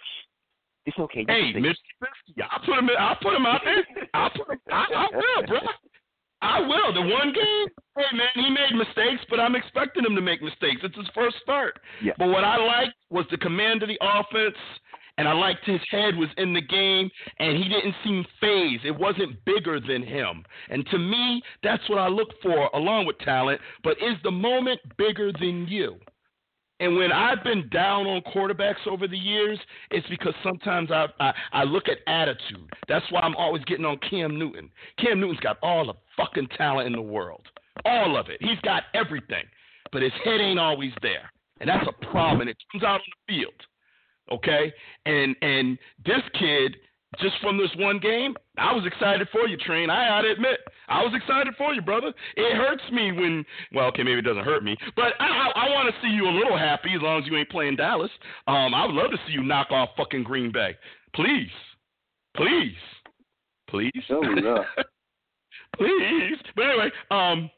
[0.85, 1.25] It's okay.
[1.27, 2.43] Hey, Mitch Trubisky.
[2.51, 2.89] I'll put him.
[2.99, 3.83] I'll put him out there.
[4.13, 4.59] I'll put him.
[4.71, 5.59] I, I will, bro.
[6.41, 6.93] I will.
[6.93, 10.81] The one game, hey man, he made mistakes, but I'm expecting him to make mistakes.
[10.83, 11.79] It's his first start.
[12.03, 12.13] Yeah.
[12.19, 14.55] But what I liked was the command of the offense
[15.17, 17.09] and I liked his head was in the game,
[17.39, 18.85] and he didn't seem phased.
[18.85, 20.43] It wasn't bigger than him.
[20.69, 23.61] And to me, that's what I look for, along with talent.
[23.83, 25.97] But is the moment bigger than you?
[26.81, 29.57] And when I've been down on quarterbacks over the years,
[29.91, 32.69] it's because sometimes I, I I look at attitude.
[32.89, 34.69] That's why I'm always getting on Cam Newton.
[34.99, 37.47] Cam Newton's got all the fucking talent in the world,
[37.85, 38.39] all of it.
[38.41, 39.45] He's got everything,
[39.93, 42.41] but his head ain't always there, and that's a problem.
[42.41, 43.53] And it comes out on the field
[44.31, 44.73] okay?
[45.05, 46.77] And and this kid,
[47.19, 49.89] just from this one game, I was excited for you, Train.
[49.89, 52.13] I gotta admit, I was excited for you, brother.
[52.35, 55.69] It hurts me when, well, okay, maybe it doesn't hurt me, but I I, I
[55.69, 58.11] want to see you a little happy as long as you ain't playing Dallas.
[58.47, 60.75] Um, I would love to see you knock off fucking Green Bay,
[61.13, 61.49] please,
[62.35, 62.75] please,
[63.69, 63.91] please.
[64.09, 64.63] No.
[65.77, 66.37] please.
[66.55, 67.49] But anyway, um,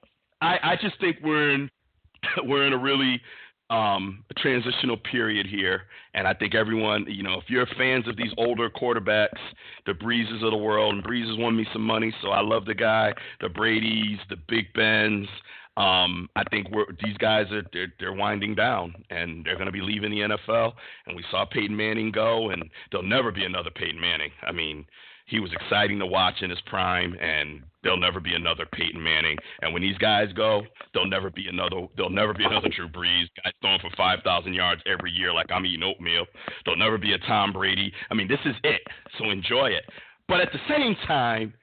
[0.41, 1.69] I I just think we're in
[2.43, 3.21] we're in a really
[3.69, 8.15] um, a transitional period here, and I think everyone, you know, if you're fans of
[8.15, 9.39] these older quarterbacks,
[9.85, 12.73] the Breezes of the world, and Breezes won me some money, so I love the
[12.73, 13.13] guy.
[13.41, 15.27] The Brady's, the Big Bens.
[15.75, 16.67] Um, I think
[17.03, 20.73] these guys are they're, they're winding down, and they're going to be leaving the NFL.
[21.05, 24.31] And we saw Peyton Manning go, and there'll never be another Peyton Manning.
[24.41, 24.85] I mean,
[25.27, 29.37] he was exciting to watch in his prime, and there'll never be another Peyton Manning.
[29.61, 30.61] And when these guys go,
[30.93, 31.87] there'll never be another.
[31.95, 35.51] There'll never be another Drew Brees, guys throwing for five thousand yards every year like
[35.51, 36.25] I'm eating oatmeal.
[36.63, 37.91] There'll never be a Tom Brady.
[38.09, 38.81] I mean, this is it.
[39.17, 39.83] So enjoy it.
[40.29, 41.53] But at the same time,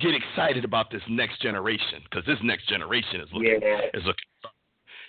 [0.00, 3.80] get excited about this next generation because this next generation is looking yeah.
[3.94, 4.24] is looking.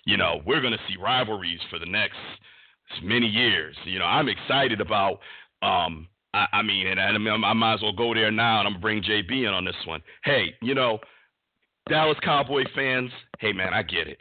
[0.06, 2.16] You know, we're going to see rivalries for the next
[3.04, 3.76] many years.
[3.84, 5.20] You know, I'm excited about
[5.62, 8.82] um, I, I mean, and I, I might as well go there now, and I'm
[8.82, 10.02] bring JB in on this one.
[10.24, 11.00] Hey, you know,
[11.90, 13.12] Dallas Cowboy fans.
[13.40, 14.20] Hey, man, I get it.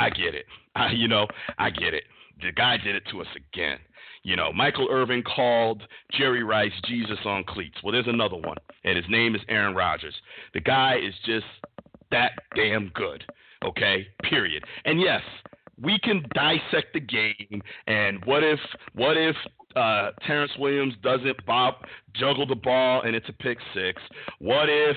[0.00, 0.46] I get it.
[0.76, 1.26] I, you know,
[1.58, 2.04] I get it.
[2.42, 3.78] The guy did it to us again.
[4.24, 5.82] You know, Michael Irvin called
[6.12, 7.76] Jerry Rice Jesus on cleats.
[7.82, 10.14] Well, there's another one, and his name is Aaron Rodgers.
[10.54, 11.46] The guy is just
[12.10, 13.22] that damn good.
[13.64, 14.64] Okay, period.
[14.84, 15.20] And yes,
[15.80, 18.58] we can dissect the game and what if
[18.94, 19.36] what if
[19.76, 21.74] uh, Terrance Williams doesn't bob
[22.14, 24.00] juggle the ball and it's a pick six?
[24.38, 24.96] What if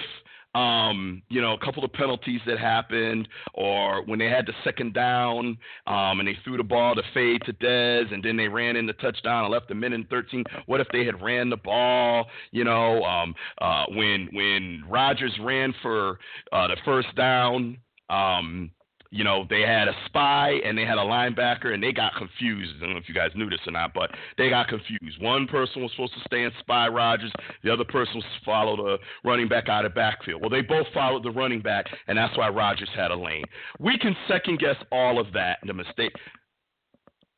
[0.57, 4.93] um, you know, a couple of penalties that happened, or when they had the second
[4.93, 8.75] down um, and they threw the ball to fade to Dez, and then they ran
[8.75, 10.43] in the touchdown and left a minute and 13.
[10.65, 12.25] What if they had ran the ball?
[12.51, 16.17] You know, um, uh, when when Rodgers ran for
[16.51, 17.77] uh, the first down.
[18.09, 18.71] Um,
[19.17, 22.75] you know, they had a spy and they had a linebacker and they got confused.
[22.77, 25.19] I don't know if you guys knew this or not, but they got confused.
[25.19, 27.31] One person was supposed to stay and spy Rodgers,
[27.63, 28.97] the other person was to follow the
[29.27, 30.41] running back out of backfield.
[30.41, 33.45] Well, they both followed the running back, and that's why Rodgers had a lane.
[33.79, 35.57] We can second guess all of that.
[35.61, 36.13] and The mistake.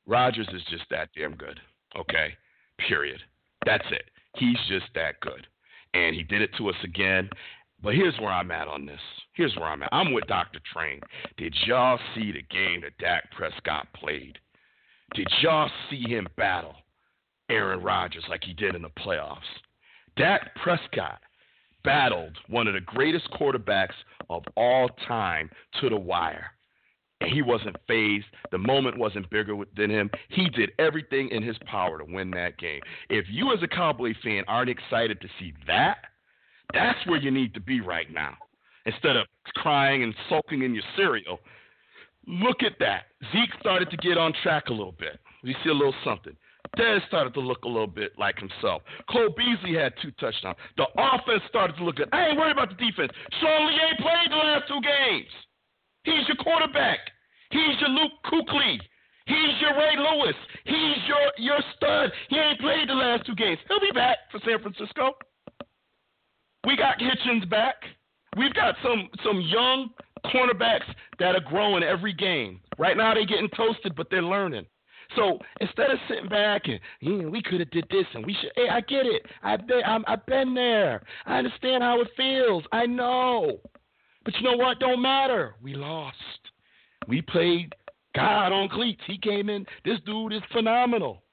[0.05, 1.61] Rodgers is just that damn good.
[1.97, 2.33] Okay,
[2.89, 3.21] period.
[3.65, 4.03] That's it.
[4.35, 5.47] He's just that good,
[5.93, 7.29] and he did it to us again.
[7.81, 8.99] But here's where I'm at on this.
[9.39, 9.89] Here's where I'm at.
[9.93, 10.59] I'm with Dr.
[10.73, 10.99] Train.
[11.37, 14.37] Did y'all see the game that Dak Prescott played?
[15.15, 16.75] Did y'all see him battle
[17.49, 19.37] Aaron Rodgers like he did in the playoffs?
[20.17, 21.21] Dak Prescott
[21.85, 23.93] battled one of the greatest quarterbacks
[24.29, 26.47] of all time to the wire.
[27.21, 28.25] And he wasn't phased.
[28.51, 30.09] The moment wasn't bigger than him.
[30.27, 32.81] He did everything in his power to win that game.
[33.09, 35.99] If you, as a Cowboy fan, aren't excited to see that,
[36.73, 38.35] that's where you need to be right now.
[38.85, 41.39] Instead of crying and sulking in your cereal,
[42.27, 43.03] look at that.
[43.31, 45.19] Zeke started to get on track a little bit.
[45.43, 46.35] We see a little something.
[46.77, 48.81] Dez started to look a little bit like himself.
[49.09, 50.57] Cole Beasley had two touchdowns.
[50.77, 52.09] The offense started to look good.
[52.11, 53.11] I ain't worried about the defense.
[53.41, 55.31] Sean Lee ain't played the last two games.
[56.03, 56.99] He's your quarterback.
[57.51, 58.79] He's your Luke Kuechly.
[59.25, 60.35] He's your Ray Lewis.
[60.65, 62.11] He's your your stud.
[62.29, 63.59] He ain't played the last two games.
[63.67, 65.13] He'll be back for San Francisco.
[66.65, 67.75] We got Hitchens back.
[68.37, 69.89] We've got some some young
[70.25, 70.87] cornerbacks
[71.19, 72.59] that are growing every game.
[72.77, 74.65] Right now they're getting toasted, but they're learning.
[75.15, 78.67] So instead of sitting back and we could have did this and we should, hey,
[78.69, 79.25] I get it.
[79.41, 81.01] I've been, I'm, I've been there.
[81.25, 82.63] I understand how it feels.
[82.71, 83.59] I know.
[84.23, 84.79] But you know what?
[84.79, 85.55] Don't matter.
[85.63, 86.17] We lost.
[87.07, 87.73] We played
[88.15, 89.01] God on cleats.
[89.07, 89.65] He came in.
[89.83, 91.23] This dude is phenomenal.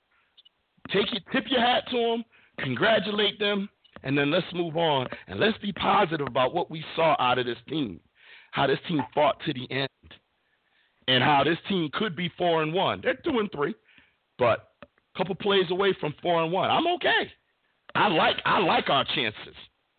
[0.90, 2.24] Take your tip your hat to him.
[2.60, 3.68] Congratulate them
[4.02, 7.46] and then let's move on and let's be positive about what we saw out of
[7.46, 8.00] this team,
[8.52, 9.88] how this team fought to the end,
[11.08, 13.00] and how this team could be four and one.
[13.02, 13.74] They're two and three,
[14.38, 16.70] but a couple plays away from four and one.
[16.70, 17.30] I'm okay.
[17.94, 19.54] I like I like our chances.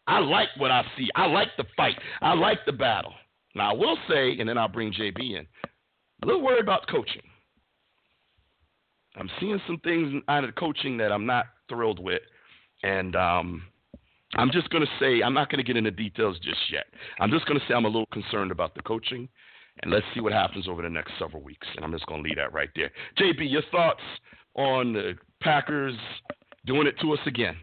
[0.06, 1.10] I like what I see.
[1.16, 1.96] I like the fight.
[2.22, 3.14] I like the battle.
[3.56, 5.48] Now I will say, and then I'll bring JB in.
[6.24, 7.22] A little worried about coaching.
[9.18, 12.22] I'm seeing some things out of coaching that I'm not thrilled with,
[12.84, 13.64] and um,
[14.36, 16.86] I'm just going to say, I'm not going to get into details just yet.
[17.20, 19.30] I'm just going to say I'm a little concerned about the coaching,
[19.82, 21.68] and let's see what happens over the next several weeks.
[21.76, 22.92] And I'm just going to leave that right there.
[23.18, 24.02] JB, your thoughts
[24.56, 25.96] on the Packers
[26.66, 27.56] doing it to us again?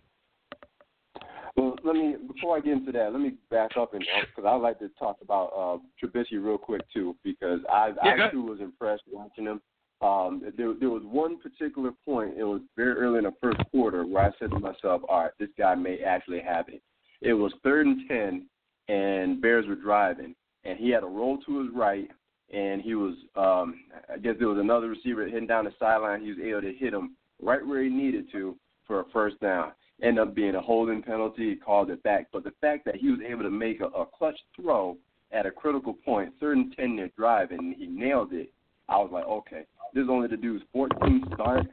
[1.56, 4.04] Well, let me before I get into that, let me back up and
[4.34, 8.30] because I'd like to talk about uh, Trubisky real quick too, because I, yeah, I
[8.30, 9.60] too was impressed watching him.
[10.00, 12.34] Um, there, there was one particular point.
[12.36, 15.30] It was very early in the first quarter where I said to myself, "All right,
[15.38, 16.82] this guy may actually have it."
[17.20, 18.46] It was third and ten,
[18.88, 20.34] and Bears were driving,
[20.64, 22.10] and he had a roll to his right,
[22.52, 23.80] and he was, um,
[24.12, 26.22] I guess there was another receiver heading down the sideline.
[26.22, 29.72] He was able to hit him right where he needed to for a first down.
[30.02, 31.50] Ended up being a holding penalty.
[31.50, 34.04] He called it back, but the fact that he was able to make a, a
[34.04, 34.98] clutch throw
[35.32, 38.52] at a critical point, third and ten, they're driving, and he nailed it.
[38.88, 39.64] I was like, okay,
[39.94, 41.68] this is only the dude's 14 starts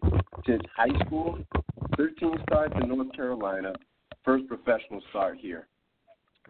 [0.46, 1.40] since high school,
[1.98, 3.74] 13 starts in North Carolina,
[4.24, 5.68] first professional start here.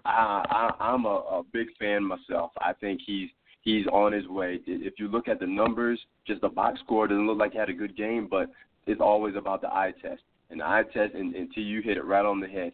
[0.06, 0.44] I,
[0.80, 2.52] I, I'm a, a big fan myself.
[2.60, 3.30] I think he's
[3.62, 4.60] he's on his way.
[4.66, 7.70] If you look at the numbers, just the box score doesn't look like he had
[7.70, 8.50] a good game, but
[8.88, 10.22] it's always about the eye test.
[10.50, 12.74] And the eye test, and, until you hit it right on the head,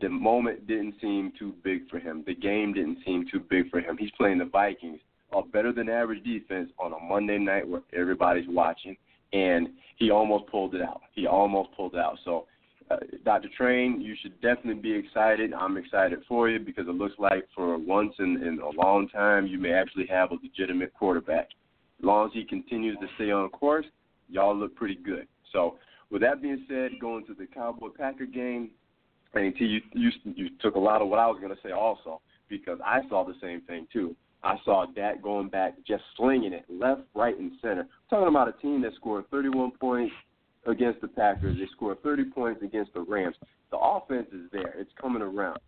[0.00, 2.24] the moment didn't seem too big for him.
[2.26, 3.96] The game didn't seem too big for him.
[3.96, 5.00] He's playing the Vikings
[5.32, 8.96] a better than average defense on a Monday night where everybody's watching,
[9.32, 11.02] and he almost pulled it out.
[11.12, 12.18] He almost pulled it out.
[12.24, 12.46] So,
[12.90, 13.48] uh, Dr.
[13.56, 15.52] Train, you should definitely be excited.
[15.52, 19.46] I'm excited for you because it looks like for once in, in a long time
[19.46, 21.48] you may actually have a legitimate quarterback.
[21.98, 23.86] As long as he continues to stay on course,
[24.28, 25.26] y'all look pretty good.
[25.52, 25.78] So,
[26.10, 28.70] with that being said, going to the Cowboy Packer game,
[29.34, 32.20] and you you you took a lot of what I was going to say also
[32.48, 34.14] because I saw the same thing too.
[34.44, 37.80] I saw Dak going back, just slinging it left, right, and center.
[37.80, 40.14] I'm talking about a team that scored 31 points
[40.66, 41.56] against the Packers.
[41.58, 43.36] They scored 30 points against the Rams.
[43.70, 44.74] The offense is there.
[44.76, 45.58] It's coming around.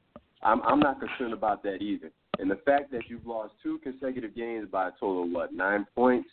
[0.42, 2.10] I'm, I'm not concerned about that either.
[2.38, 5.86] And the fact that you've lost two consecutive games by a total of what nine
[5.94, 6.28] points.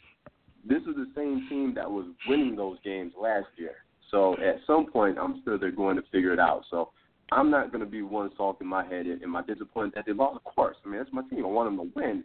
[0.68, 3.76] This is the same team that was winning those games last year.
[4.12, 6.64] So at some point, I'm sure they're going to figure it out.
[6.70, 6.90] So
[7.32, 9.06] I'm not going to be one salt in my head.
[9.24, 10.42] Am I disappointed that they lost?
[10.46, 10.76] Of course.
[10.86, 11.46] I mean, that's my team.
[11.46, 12.24] I want them to win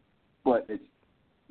[0.48, 0.82] but it's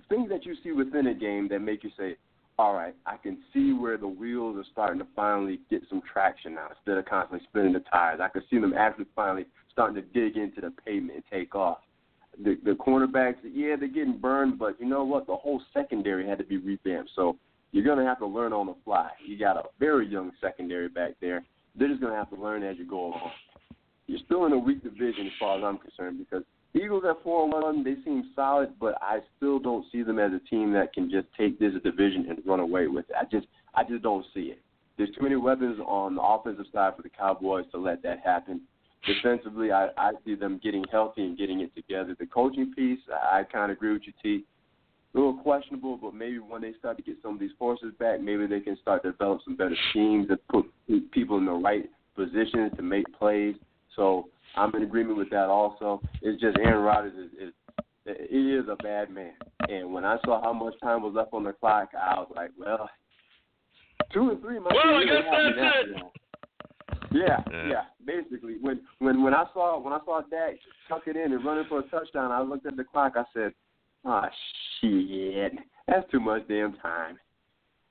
[0.09, 2.15] things that you see within a game that make you say,
[2.57, 6.55] all right, I can see where the wheels are starting to finally get some traction
[6.55, 8.19] now instead of constantly spinning the tires.
[8.19, 11.77] I can see them actually finally starting to dig into the pavement and take off.
[12.43, 15.27] the the cornerbacks, yeah, they're getting burned, but you know what?
[15.27, 17.11] The whole secondary had to be revamped.
[17.15, 17.37] So
[17.71, 19.11] you're gonna have to learn on the fly.
[19.23, 21.43] You got a very young secondary back there.
[21.75, 23.29] They're just gonna have to learn as you go along.
[24.07, 26.43] You're still in a weak division as far as I'm concerned because
[26.74, 30.32] Eagles at four and one, they seem solid, but I still don't see them as
[30.34, 33.15] a team that can just take this division and run away with it.
[33.20, 34.59] I just I just don't see it.
[34.97, 38.61] There's too many weapons on the offensive side for the Cowboys to let that happen.
[39.05, 42.15] Defensively, I, I see them getting healthy and getting it together.
[42.20, 44.43] The coaching piece, I, I kind of agree with you, T.
[45.13, 48.22] A little questionable, but maybe when they start to get some of these forces back,
[48.22, 50.65] maybe they can start to develop some better schemes and put
[51.11, 53.55] people in the right positions to make plays.
[53.95, 56.01] So I'm in agreement with that also.
[56.22, 57.53] It's just Aaron Rodgers is, is
[58.30, 59.34] he is a bad man.
[59.68, 62.51] And when I saw how much time was left on the clock, I was like,
[62.58, 62.89] well,
[64.14, 66.03] two and three might well, be I guess that's it.
[67.12, 67.82] Yeah, yeah, yeah.
[68.05, 70.55] Basically, when when when I saw when I saw Dak
[70.89, 73.14] tuck it in and running for a touchdown, I looked at the clock.
[73.16, 73.53] I said,
[74.05, 74.30] "Ah, oh,
[74.82, 75.53] shit,
[75.88, 77.18] that's too much damn time."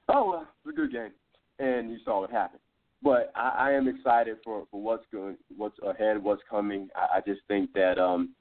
[0.08, 1.12] Oh well, it's a good game,
[1.58, 2.60] and you saw what happened.
[3.06, 6.88] But I, I am excited for for what's going, what's ahead, what's coming.
[6.96, 8.34] I, I just think that um,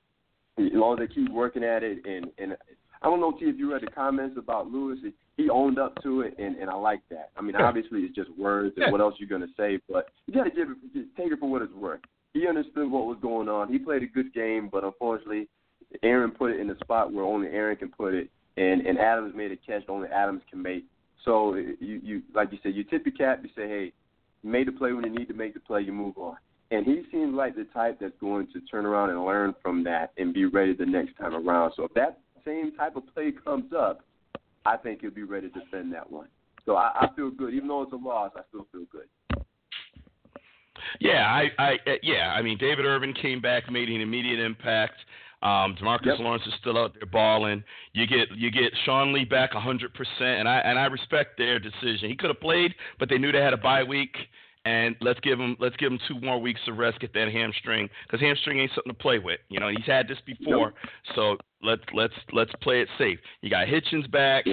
[0.57, 2.57] as long as they keep working at it, and and
[3.03, 4.97] I don't know, T, if you read the comments about Lewis.
[5.37, 7.29] He owned up to it, and and I like that.
[7.37, 10.45] I mean, obviously it's just words, and what else you're gonna say, but you got
[10.45, 11.99] to give it, take it for what it's worth.
[12.33, 13.71] He understood what was going on.
[13.71, 15.47] He played a good game, but unfortunately,
[16.01, 19.35] Aaron put it in the spot where only Aaron can put it, and and Adams
[19.35, 20.85] made a catch only Adams can make.
[21.23, 23.41] So you you like you said, you tip your cap.
[23.43, 23.93] You say, hey,
[24.45, 25.81] made the play when you need to make the play.
[25.81, 26.37] You move on.
[26.71, 30.13] And he seems like the type that's going to turn around and learn from that
[30.17, 31.73] and be ready the next time around.
[31.75, 34.01] So if that same type of play comes up,
[34.65, 36.27] I think he'll be ready to defend that one.
[36.65, 38.31] So I, I feel good, even though it's a loss.
[38.35, 39.05] I still feel good.
[40.99, 42.33] Yeah, I, I, yeah.
[42.35, 44.95] I mean, David Irving came back, made an immediate impact.
[45.45, 46.19] Um, Demarcus yep.
[46.19, 47.63] Lawrence is still out there balling.
[47.93, 49.87] You get you get Sean Lee back 100%,
[50.21, 52.09] and I and I respect their decision.
[52.09, 54.15] He could have played, but they knew they had a bye week,
[54.65, 57.87] and let's give him let's give him two more weeks of rest, get that hamstring,
[58.07, 59.39] because hamstring ain't something to play with.
[59.49, 60.73] You know, he's had this before, nope.
[61.13, 63.19] so let's let's let's play it safe.
[63.41, 64.45] You got Hitchens back.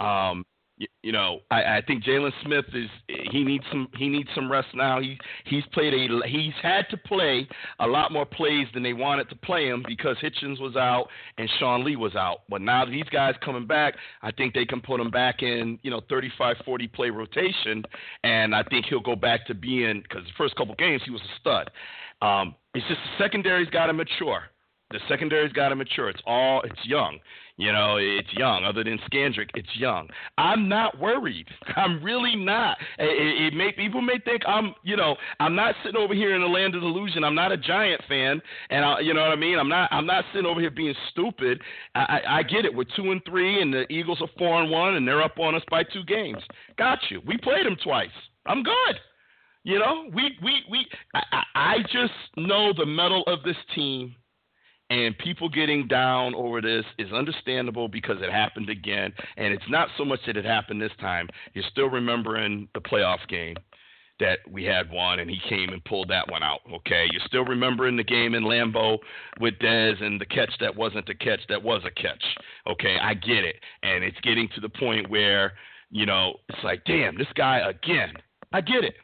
[0.00, 0.44] Um,
[0.80, 2.88] you, you know, I, I think Jaylon Smith is
[3.30, 4.98] he needs some he needs some rest now.
[4.98, 7.46] He he's played a he's had to play
[7.80, 11.50] a lot more plays than they wanted to play him because Hitchens was out and
[11.58, 12.42] Sean Lee was out.
[12.48, 15.90] But now these guys coming back, I think they can put him back in you
[15.90, 17.84] know 35 40 play rotation,
[18.24, 21.20] and I think he'll go back to being because the first couple games he was
[21.20, 21.70] a stud.
[22.22, 24.44] Um, it's just the secondary's got to mature.
[24.92, 26.08] The secondary's got to mature.
[26.08, 27.18] It's all it's young.
[27.60, 28.64] You know, it's young.
[28.64, 30.08] Other than Scandrick, it's young.
[30.38, 31.46] I'm not worried.
[31.76, 32.78] I'm really not.
[32.98, 36.40] It, it may people may think I'm, you know, I'm not sitting over here in
[36.40, 37.22] the land of illusion.
[37.22, 38.40] I'm not a Giant fan,
[38.70, 39.58] and I, you know what I mean.
[39.58, 39.92] I'm not.
[39.92, 41.60] I'm not sitting over here being stupid.
[41.94, 42.74] I, I, I get it.
[42.74, 45.54] We're two and three, and the Eagles are four and one, and they're up on
[45.54, 46.42] us by two games.
[46.78, 47.20] Got you.
[47.26, 48.08] We played them twice.
[48.46, 48.96] I'm good.
[49.64, 50.86] You know, we we we.
[51.12, 54.14] I, I just know the mettle of this team
[54.90, 59.12] and people getting down over this is understandable because it happened again.
[59.36, 61.28] And it's not so much that it happened this time.
[61.54, 63.56] You're still remembering the playoff game
[64.18, 66.60] that we had one and he came and pulled that one out.
[66.74, 67.06] Okay.
[67.12, 68.98] You're still remembering the game in Lambeau
[69.40, 72.22] with Dez and the catch that wasn't a catch that was a catch.
[72.66, 72.98] Okay.
[73.00, 73.56] I get it.
[73.82, 75.52] And it's getting to the point where,
[75.90, 78.12] you know, it's like, damn, this guy again.
[78.52, 78.94] I get it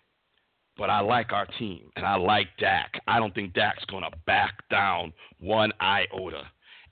[0.79, 3.01] but I like our team and I like Dak.
[3.07, 6.43] I don't think Dak's to back down one iota.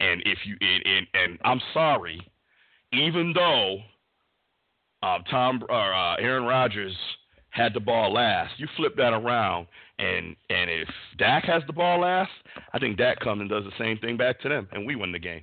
[0.00, 2.20] And if you and, and, and I'm sorry,
[2.92, 3.78] even though
[5.02, 6.96] um, Tom or uh, Aaron Rodgers
[7.50, 9.66] had the ball last, you flip that around
[9.98, 12.32] and and if Dak has the ball last,
[12.72, 15.12] I think Dak comes and does the same thing back to them and we win
[15.12, 15.42] the game.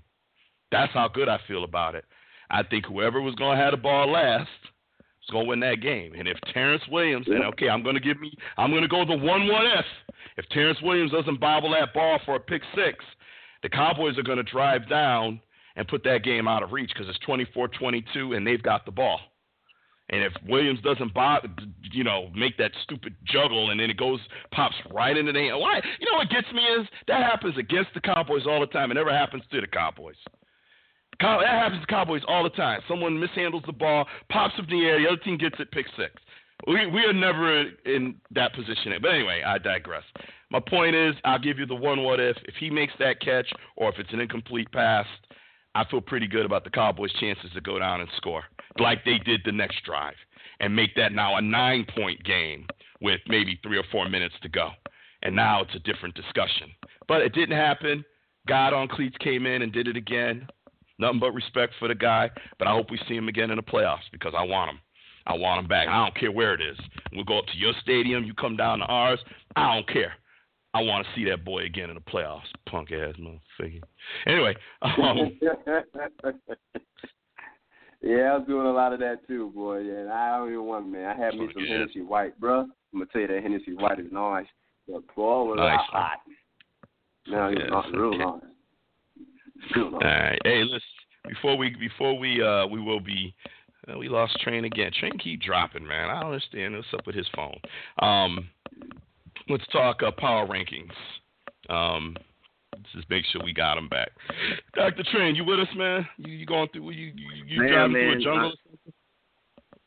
[0.72, 2.06] That's how good I feel about it.
[2.50, 4.50] I think whoever was to have the ball last
[5.24, 6.13] is going to win that game.
[6.17, 9.05] And if Terrance Williams, and okay, I'm going to give me, I'm going to go
[9.05, 9.86] the one one F.
[10.38, 13.03] If Terrance Williams doesn't bobble that ball for a pick six,
[13.63, 15.39] the Cowboys are going to drive down
[15.76, 19.19] and put that game out of reach because it's 24-22 and they've got the ball.
[20.09, 21.47] And if Williams doesn't bother,
[21.91, 24.19] you know, make that stupid juggle and then it goes
[24.51, 25.80] pops right into the why?
[25.99, 28.91] You know what gets me is that happens against the Cowboys all the time.
[28.91, 30.17] It never happens to the Cowboys.
[31.22, 32.82] That happens to Cowboys all the time.
[32.88, 35.86] Someone mishandles the ball, pops up in the air, the other team gets it, pick
[35.97, 36.13] six.
[36.67, 38.93] We we are never in that position.
[39.01, 40.03] But anyway, I digress.
[40.51, 42.38] My point is, I'll give you the one what if.
[42.45, 43.47] If he makes that catch,
[43.78, 45.07] or if it's an incomplete pass,
[45.74, 48.43] I feel pretty good about the Cowboys' chances to go down and score,
[48.80, 50.15] like they did the next drive,
[50.59, 52.67] and make that now a nine-point game
[52.99, 54.72] with maybe three or four minutes to go.
[55.24, 56.69] And now it's a different discussion.
[57.07, 58.03] But it didn't happen.
[58.47, 60.47] God on cleats came in and did it again.
[61.02, 62.30] Nothing but respect for the guy,
[62.60, 64.80] but I hope we see him again in the playoffs because I want him.
[65.26, 65.88] I want him back.
[65.88, 66.78] I don't care where it is.
[67.12, 68.24] We'll go up to your stadium.
[68.24, 69.20] You come down to ours.
[69.56, 70.14] I don't care.
[70.76, 72.41] I want to see that boy again in the playoffs.
[72.70, 73.82] Punk ass motherfucker.
[74.28, 75.38] Anyway, um,
[78.02, 79.80] yeah, I was doing a lot of that too, boy.
[79.80, 81.06] Yeah, I don't even want man.
[81.06, 81.80] I had me some Yeah.
[81.80, 82.62] Hennessy White, bruh.
[82.64, 84.45] I'm gonna tell you that Hennessy White is nice.
[84.88, 85.80] The boy was Nice.
[85.89, 86.20] hot.
[87.28, 88.41] No, he's not real nice.
[89.76, 90.39] All right.
[90.43, 90.82] Hey, listen.
[91.28, 93.34] Before we before we uh we will be
[93.88, 94.91] uh, we lost Train again.
[94.99, 96.09] Train keep dropping, man.
[96.09, 97.59] I don't understand what's up with his phone.
[97.99, 98.49] Um,
[99.49, 100.91] let's talk uh, power rankings.
[101.70, 102.16] Um,
[102.76, 104.09] let's just make sure we got him back.
[104.76, 106.07] Doctor Train, you with us, man?
[106.18, 106.91] You, you going through?
[106.91, 108.53] You you, you Man, driving man, through a jungle?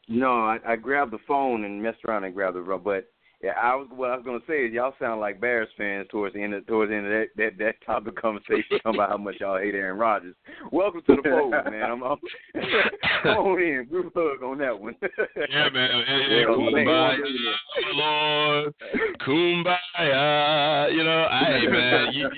[0.09, 2.85] No, I, I grabbed the phone and messed around and grabbed the rub.
[2.85, 3.11] But
[3.45, 6.35] yeah, I was what I was gonna say is y'all sound like Bears fans towards
[6.35, 9.19] the end of towards the end of that that, that topic conversation talking about how
[9.19, 10.35] much y'all hate Aaron Rodgers.
[10.73, 11.83] Welcome to the fold, man.
[11.91, 12.17] I'm, I'm
[13.37, 13.87] on in.
[13.91, 14.95] Group hug on that one.
[15.03, 15.91] Yeah, man.
[16.07, 17.19] Hey, hey, Yeah, kumbaya.
[17.93, 18.75] Lord.
[19.21, 20.95] Kumbaya.
[20.95, 22.13] You know, hey, man.
[22.15, 22.31] You,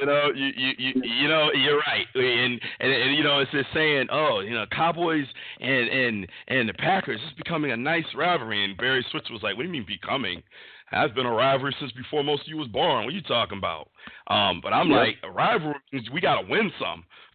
[0.00, 3.50] you, know, you, you, you, you know, you're right, and, and and you know, it's
[3.52, 5.26] just saying, oh, you know, Cowboys
[5.60, 9.56] and and and the Packers is becoming a nice rivalry, and Barry Switzer was like,
[9.56, 10.42] what do you mean becoming?
[10.86, 13.04] Has been a rivalry since before most of you was born.
[13.06, 13.88] What are you talking about?
[14.26, 14.98] Um, but I'm Yep.
[14.98, 17.04] like, a rivalry means we gotta win some.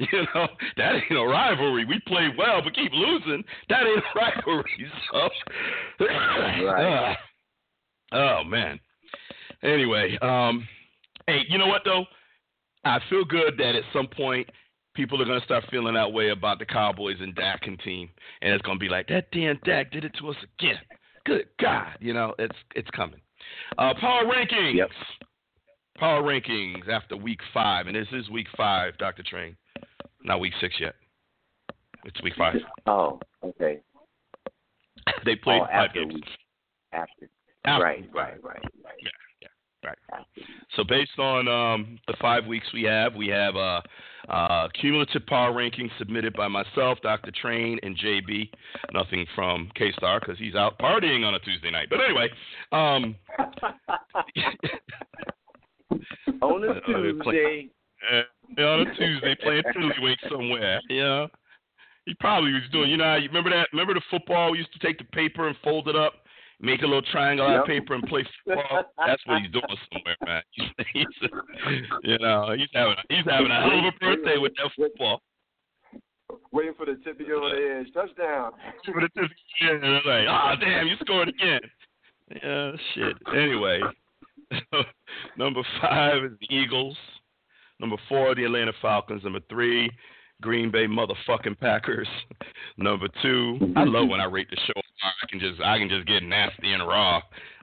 [0.00, 1.84] you know, that ain't a rivalry.
[1.84, 3.44] We play well, but keep losing.
[3.68, 4.90] That ain't a rivalry.
[5.12, 5.28] So,
[6.00, 7.16] Right.
[8.12, 8.80] oh man.
[9.62, 10.66] Anyway, um,
[11.28, 12.04] hey, you know what though?
[12.84, 14.48] I feel good that at some point
[14.94, 18.08] people are gonna start feeling that way about the Cowboys and Dak and team,
[18.42, 20.80] and it's gonna be like that damn Dak did it to us again.
[21.24, 23.20] Good God, you know it's it's coming.
[23.76, 24.74] Uh, power rankings.
[24.74, 24.90] Yep.
[25.96, 29.56] Power rankings after week five, and this is week five, Doctor Train.
[30.24, 30.94] Not week six yet.
[32.04, 32.56] It's week five.
[32.86, 33.80] Oh, okay.
[35.24, 36.14] They played oh, five after games.
[36.14, 36.22] we,
[36.92, 37.28] after.
[37.64, 38.94] After right, week right, right, right.
[39.02, 39.10] Yeah,
[39.84, 39.98] right.
[40.76, 43.80] So based on um, the five weeks we have, we have uh,
[44.28, 47.30] uh, cumulative power rankings submitted by myself, Dr.
[47.30, 48.50] Train, and JB.
[48.92, 51.88] Nothing from K Star because he's out partying on a Tuesday night.
[51.90, 52.28] But anyway,
[52.72, 53.16] um,
[56.42, 57.68] on a Tuesday.
[58.12, 60.80] uh, on a Tuesday playing Tiddlywink somewhere.
[60.88, 61.26] Yeah,
[62.04, 62.90] he probably was doing.
[62.90, 63.68] You know, you remember that?
[63.72, 64.52] Remember the football?
[64.52, 66.14] We used to take the paper and fold it up,
[66.60, 68.84] make a little triangle out of paper, and play football.
[69.06, 70.42] That's what he's doing somewhere, man.
[70.92, 71.06] He's,
[72.02, 75.22] you know, he's having he's having a hell of a birthday with that football.
[76.52, 77.92] Waiting for the tip to get over the edge.
[77.92, 78.52] Touchdown.
[78.86, 81.60] But it's just, yeah, and like, oh damn, you scored again.
[82.42, 83.16] Yeah, shit.
[83.34, 83.80] Anyway,
[85.38, 86.96] number five is the Eagles.
[87.80, 89.24] Number four, the Atlanta Falcons.
[89.24, 89.90] Number three,
[90.40, 92.08] Green Bay motherfucking Packers.
[92.76, 94.80] Number two, I love when I rate the show.
[95.02, 97.16] I can just I can just get nasty and raw.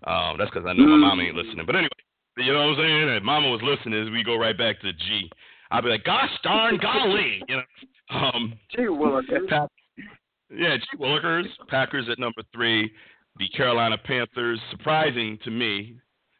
[0.05, 1.65] Um, that's because I know my mom ain't listening.
[1.65, 1.89] But anyway,
[2.37, 3.09] you know what I'm saying?
[3.09, 5.29] If mama was listening, we go right back to G.
[5.71, 7.63] I'd be like, gosh darn golly, you know.
[8.09, 9.67] Um, Gee, Willikers.
[10.49, 10.83] Yeah, G.
[10.99, 11.47] Willikers.
[11.69, 12.91] Packers at number three.
[13.37, 14.59] The Carolina Panthers.
[14.71, 15.97] Surprising to me.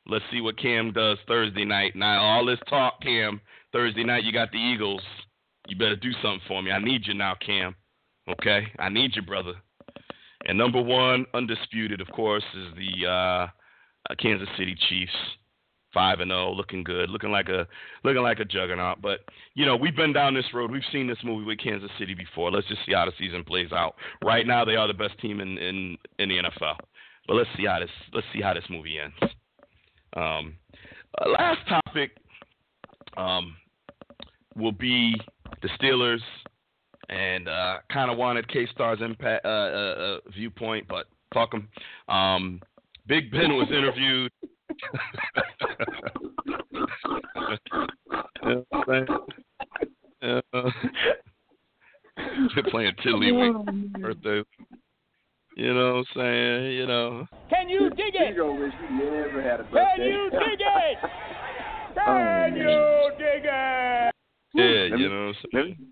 [0.08, 1.96] Let's see what Cam does Thursday night.
[1.96, 3.41] Now, all this talk, Cam,
[3.72, 5.02] Thursday night, you got the Eagles.
[5.68, 6.72] You better do something for me.
[6.72, 7.76] I need you now, Cam.
[8.30, 8.68] Okay?
[8.78, 9.54] I need you, brother.
[10.46, 13.12] And number one, undisputed, of course, is the uh,
[14.10, 15.16] uh, Kansas City Chiefs.
[15.93, 17.66] Five and zero, looking good, looking like a
[18.04, 19.01] looking like a juggernaut.
[19.01, 19.20] But
[19.54, 20.70] you know, we've been down this road.
[20.70, 22.51] We've seen this movie with Kansas City before.
[22.51, 23.96] Let's just see how the season plays out.
[24.22, 26.76] Right now, they are the best team in in, in the NFL.
[27.28, 29.34] But let's see how this let's see how this movie ends.
[30.17, 30.58] Um,
[31.22, 32.12] uh, last topic
[33.16, 33.55] um,
[34.55, 35.16] will be
[35.62, 36.20] the Steelers,
[37.09, 41.67] and uh, kind of wanted K Star's impact uh, uh, uh, viewpoint, but fuck him.
[42.07, 42.61] Um,
[43.07, 44.32] Big Ben was interviewed.
[48.45, 49.07] Yeah, man.
[50.21, 50.41] Yeah.
[52.55, 54.43] Been playing Tiddlywink birthday.
[55.57, 56.71] You know what I'm saying?
[56.73, 57.27] You know.
[57.49, 58.37] Can you dig it?
[58.37, 59.95] gonna wish you never had a birthday.
[59.97, 60.97] Can you dig it?
[61.95, 64.13] Can you dig it?
[64.53, 65.77] Yeah, you know what I'm let saying?
[65.79, 65.87] me-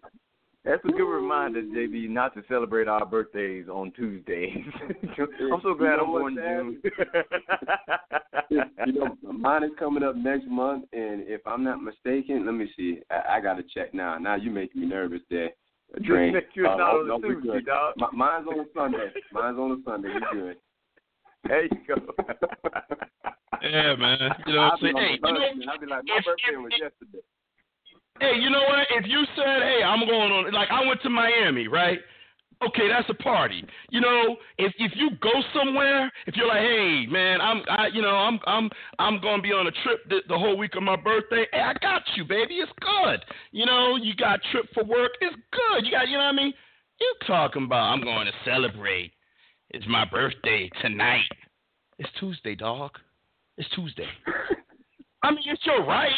[0.66, 4.64] That's a good reminder, JB, not to celebrate our birthdays on Tuesdays.
[5.20, 6.82] I'm so glad You know I'm born June.
[8.50, 12.70] you know, mine is coming up next month, and if I'm not mistaken, let me
[12.78, 13.00] see.
[13.12, 14.18] I, I got to check now.
[14.18, 15.50] Now you making me nervous there.
[16.06, 16.34] Train.
[16.56, 17.66] You're Uh, not on no, the Tuesday, good.
[17.66, 17.94] dog.
[17.98, 19.12] Mi- Mine's on a Sunday.
[19.34, 20.10] Mine's on a Sunday.
[20.14, 20.58] We good.
[21.46, 21.96] There you go.
[23.62, 24.18] Yeah, man.
[24.48, 24.96] You know what I'm saying?
[24.98, 27.24] Hey, you know, I'll be like, my if- birthday if- was if- yesterday.
[28.20, 28.80] Hey, you know what?
[28.92, 32.00] If you said, "Hey, I'm going on," like I went to Miami, right?
[32.66, 33.66] Okay, that's a party.
[33.90, 38.02] You know, if if you go somewhere, if you're like, "Hey, man, I'm, I, you
[38.02, 38.70] know, I'm, I'm,
[39.00, 41.60] I'm going to be on a trip the, the whole week of my birthday." Hey,
[41.60, 42.56] I got you, baby.
[42.56, 43.20] It's good.
[43.52, 45.12] You know, you got a trip for work.
[45.20, 45.86] It's good.
[45.86, 46.54] You got, you know what I mean?
[47.02, 47.92] You talking about?
[47.92, 49.12] I'm going to celebrate.
[49.72, 51.28] It's my birthday tonight.
[51.98, 52.92] It's Tuesday, dog.
[53.58, 54.08] It's Tuesday.
[55.24, 56.12] I mean, it's your right.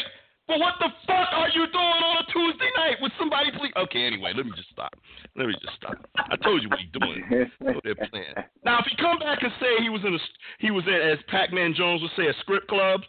[0.47, 3.49] But what the fuck are you doing on a Tuesday night with somebody?
[3.51, 3.73] Please.
[3.75, 4.93] Okay, anyway, let me just stop.
[5.35, 5.97] Let me just stop.
[6.17, 7.49] I told you what he's doing.
[7.59, 8.35] What they're playing.
[8.63, 10.19] Now, if he come back and say he was in a,
[10.59, 13.01] he was in, as Pac-Man Jones would say, a script club,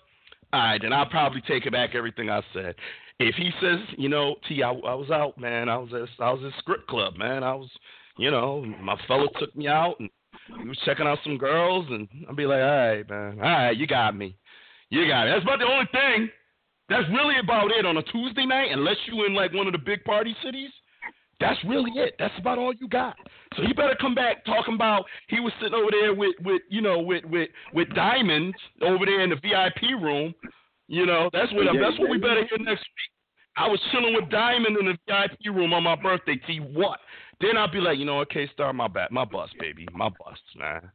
[0.52, 2.74] all right, then I'll probably take it back everything I said.
[3.18, 5.68] If he says, you know, T, I, I was out, man.
[5.68, 7.42] I was at, I was at script club, man.
[7.44, 7.68] I was,
[8.16, 10.08] you know, my fella took me out and
[10.62, 13.76] we was checking out some girls, and I'll be like, all right, man, all right,
[13.76, 14.36] you got me,
[14.90, 15.32] you got it.
[15.32, 16.30] That's about the only thing.
[16.88, 19.78] That's really about it on a Tuesday night, unless you in like one of the
[19.78, 20.70] big party cities.
[21.38, 22.14] That's really it.
[22.18, 23.14] That's about all you got.
[23.56, 26.80] So you better come back talking about he was sitting over there with with you
[26.80, 30.34] know with with with diamonds over there in the VIP room.
[30.88, 33.12] You know that's what Yeah, that's what we better hear next week.
[33.58, 36.36] I was chilling with Diamond in the VIP room on my birthday.
[36.46, 37.00] T what?
[37.40, 40.38] Then I'll be like, you know, okay, star my back, my bus, baby, my bus,
[40.56, 40.90] man.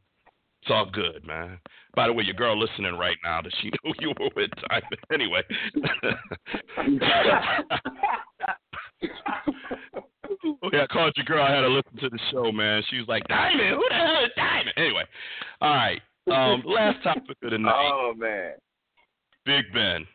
[0.62, 1.58] It's all good, man.
[1.96, 5.00] By the way, your girl listening right now, does she know you were with Diamond?
[5.12, 5.42] Anyway.
[10.64, 11.44] okay, I called your girl.
[11.44, 12.84] I had to listen to the show, man.
[12.88, 13.70] She was like, Diamond?
[13.70, 14.74] Who the hell is Diamond?
[14.76, 15.02] Anyway.
[15.60, 16.00] All right.
[16.30, 17.90] Um, last topic of the night.
[17.92, 18.52] Oh man.
[19.44, 20.06] Big Ben.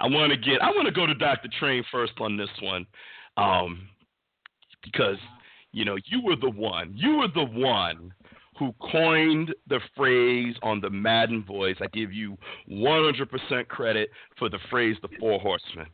[0.00, 0.60] I want to get.
[0.60, 1.48] I want to go to Dr.
[1.58, 2.84] Train first on this one,
[3.38, 3.88] um,
[4.84, 5.16] because
[5.72, 6.92] you know you were the one.
[6.94, 8.12] You were the one
[8.58, 11.76] who coined the phrase on the Madden Voice.
[11.80, 12.36] I give you
[12.70, 15.86] 100% credit for the phrase "the Four Horsemen."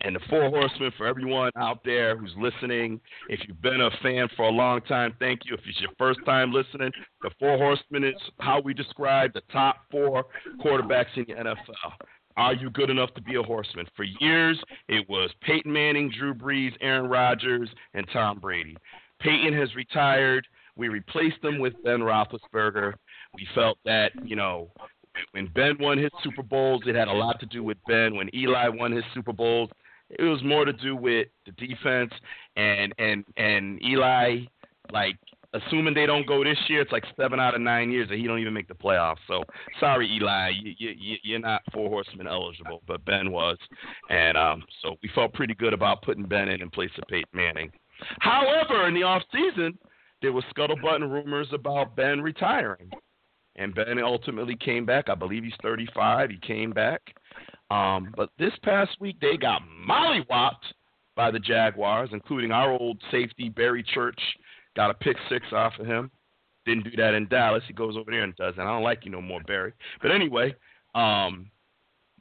[0.00, 4.28] And the Four Horsemen, for everyone out there who's listening, if you've been a fan
[4.36, 5.54] for a long time, thank you.
[5.54, 9.76] If it's your first time listening, the Four Horsemen is how we describe the top
[9.90, 10.26] four
[10.62, 11.92] quarterbacks in the NFL.
[12.36, 13.86] Are you good enough to be a horseman?
[13.96, 18.76] For years, it was Peyton Manning, Drew Brees, Aaron Rodgers, and Tom Brady.
[19.20, 20.46] Peyton has retired.
[20.76, 22.94] We replaced him with Ben Roethlisberger.
[23.34, 24.70] We felt that, you know,
[25.32, 28.16] when Ben won his Super Bowls, it had a lot to do with Ben.
[28.16, 29.70] When Eli won his Super Bowls,
[30.10, 32.12] it was more to do with the defense
[32.56, 34.40] and and and Eli,
[34.92, 35.16] like
[35.54, 38.26] assuming they don't go this year, it's like seven out of nine years that he
[38.26, 39.16] don't even make the playoffs.
[39.26, 39.42] So
[39.80, 43.56] sorry, Eli, you, you, you're not four horsemen eligible, but Ben was,
[44.10, 47.28] and um, so we felt pretty good about putting Ben in in place of Peyton
[47.32, 47.70] Manning.
[48.20, 49.78] However, in the off season,
[50.22, 52.90] there was scuttlebutt rumors about Ben retiring,
[53.56, 55.08] and Ben ultimately came back.
[55.08, 56.30] I believe he's 35.
[56.30, 57.02] He came back,
[57.70, 60.72] um, but this past week they got mollywopped
[61.16, 64.20] by the Jaguars, including our old safety Barry Church
[64.76, 66.10] got a pick six off of him.
[66.66, 67.62] Didn't do that in Dallas.
[67.66, 68.60] He goes over there and does it.
[68.60, 69.72] I don't like you no more, Barry.
[70.02, 70.54] But anyway,
[70.94, 71.50] um,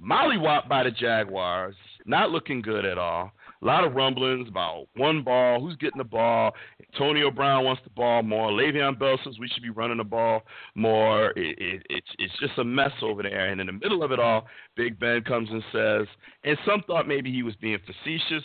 [0.01, 3.31] mollywopped by the Jaguars, not looking good at all.
[3.65, 6.51] A lot of rumblings about one ball, who's getting the ball.
[6.93, 8.51] Antonio Brown wants the ball more.
[8.51, 10.43] Le'Veon Bell says we should be running the ball
[10.75, 11.31] more.
[11.31, 13.47] It, it, it's it's just a mess over there.
[13.47, 16.05] And in the middle of it all, Big Ben comes and says,
[16.43, 18.43] and some thought maybe he was being facetious.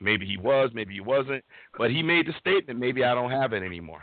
[0.00, 1.44] Maybe he was, maybe he wasn't.
[1.76, 4.02] But he made the statement, maybe I don't have it anymore.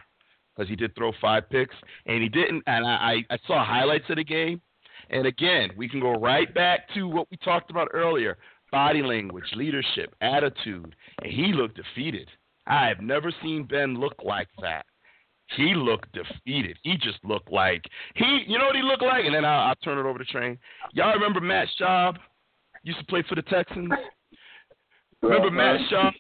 [0.54, 1.76] Because he did throw five picks,
[2.06, 2.64] and he didn't.
[2.68, 4.62] And I, I saw highlights of the game.
[5.10, 8.38] And again, we can go right back to what we talked about earlier
[8.72, 10.96] body language, leadership, attitude.
[11.24, 12.30] And he looked defeated.
[12.68, 14.86] I have never seen Ben look like that.
[15.58, 16.78] He looked defeated.
[16.84, 17.84] He just looked like
[18.16, 19.26] he, you know what he looked like?
[19.26, 20.60] And then I'll, I'll turn it over to Train.
[20.94, 22.18] Y'all remember Matt Schaub?
[22.84, 23.92] Used to play for the Texans.
[25.22, 26.14] Remember Matt Schaub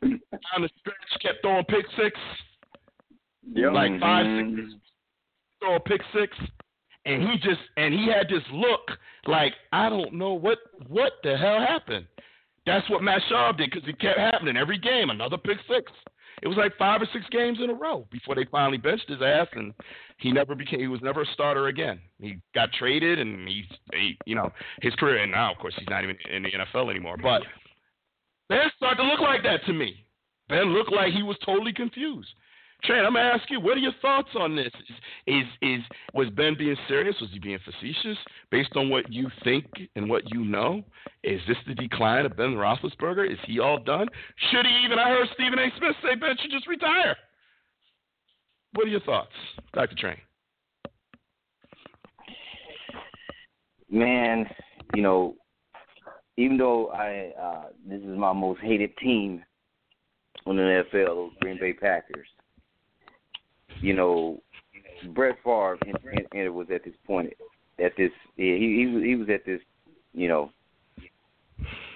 [0.55, 2.19] on the stretch kept throwing pick six,
[3.53, 3.73] Yep.
[3.73, 4.71] like five, Mhm.
[4.71, 4.81] six,
[5.61, 6.37] throw a pick six,
[7.05, 11.37] and he just and he had this look like I don't know what what the
[11.37, 12.07] hell happened.
[12.69, 15.91] That's what Matt Schaub did because it kept happening every game, another pick six.
[16.41, 19.21] It was like five or six games in a row before they finally benched his
[19.21, 19.73] ass, and
[20.17, 20.79] he never became.
[20.79, 21.99] He was never a starter again.
[22.21, 24.51] He got traded, and he's, he, you know,
[24.81, 25.23] his career.
[25.23, 27.17] And now, of course, he's not even in the NFL anymore.
[27.17, 27.41] But
[28.49, 30.05] Ben started to look like that to me.
[30.47, 32.29] Ben looked like he was totally confused.
[32.83, 34.71] Trent, I'm gonna ask you, what are your thoughts on this?
[34.89, 34.95] Is,
[35.27, 35.81] is is
[36.13, 37.15] was Ben being serious?
[37.19, 38.17] Was he being facetious?
[38.51, 39.65] Based on what you think
[39.95, 40.83] and what you know,
[41.23, 43.29] is this the decline of Ben Roethlisberger?
[43.31, 44.07] Is he all done?
[44.51, 44.97] Should he even?
[44.97, 45.67] I heard Stephen A.
[45.77, 47.15] Smith say Ben should just retire.
[48.73, 49.33] What are your thoughts,
[49.73, 49.95] Dr.
[49.95, 50.17] Train?
[53.89, 54.45] man,
[54.95, 55.35] you know,
[56.37, 59.43] even though I uh this is my most hated team
[60.45, 62.27] on the NFL, Green Bay Packers.
[63.81, 64.41] You know,
[65.13, 67.33] Brett Favre and, and, and it was at this point
[67.83, 69.61] at this he he was he was at this
[70.13, 70.51] you know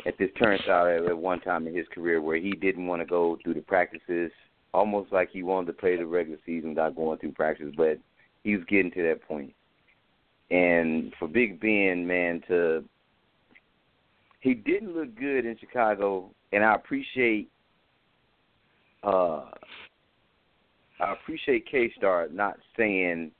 [0.05, 3.05] at this turnstile at, at one time in his career where he didn't want to
[3.05, 4.31] go through the practices
[4.73, 7.97] almost like he wanted to play the regular season without going through practice but
[8.43, 9.53] he was getting to that point.
[10.51, 12.83] And for Big Ben man to
[14.41, 17.49] he didn't look good in Chicago and I appreciate
[19.03, 19.45] uh
[21.03, 23.31] I appreciate K Star not saying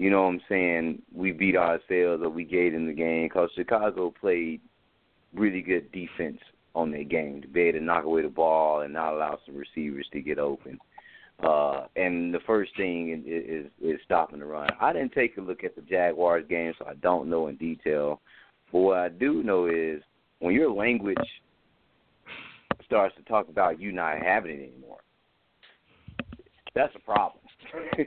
[0.00, 3.50] you know what I'm saying, we beat ourselves or we gave them the game because
[3.54, 4.62] Chicago played
[5.34, 6.38] really good defense
[6.74, 9.54] on their game to be able to knock away the ball and not allow some
[9.56, 10.78] receivers to get open.
[11.42, 14.70] Uh, and the first thing is, is is stopping the run.
[14.80, 18.22] I didn't take a look at the Jaguars game, so I don't know in detail.
[18.72, 20.00] But what I do know is
[20.38, 21.18] when your language
[22.86, 25.00] starts to talk about you not having it anymore,
[26.74, 27.42] that's a problem.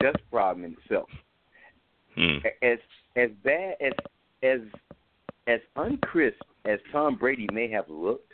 [0.00, 1.08] That's a problem in itself.
[2.14, 2.38] Hmm.
[2.62, 2.78] As
[3.16, 3.92] as bad as
[4.42, 4.60] as
[5.46, 8.32] as uncrisp as Tom Brady may have looked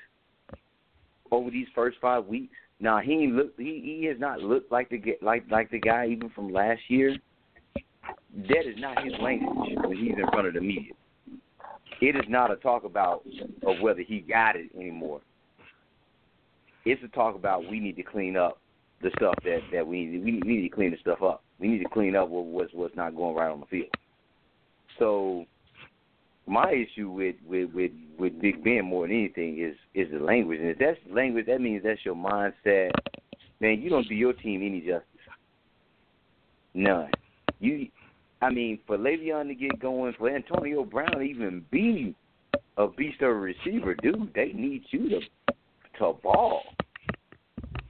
[1.30, 4.90] over these first five weeks, now he ain't look he he has not looked like
[4.90, 7.16] the like like the guy even from last year.
[8.36, 10.92] That is not his language when he's in front of the media.
[12.00, 13.22] It is not a talk about
[13.66, 15.20] of whether he got it anymore.
[16.84, 18.60] It's to talk about we need to clean up
[19.02, 20.24] the stuff that that we need.
[20.24, 21.42] We need, we need to clean the stuff up.
[21.58, 23.90] We need to clean up what, what's what's not going right on the field.
[24.98, 25.46] So
[26.46, 30.60] my issue with with with with Big Ben more than anything is is the language,
[30.60, 32.90] and if that's language, that means that's your mindset.
[33.60, 35.06] Man, you don't do your team any justice.
[36.74, 37.10] None.
[37.60, 37.88] You,
[38.42, 42.14] I mean, for Le'Veon to get going, for Antonio Brown to even be
[42.76, 45.20] a beast of a receiver, dude, they need you to
[45.98, 46.62] to ball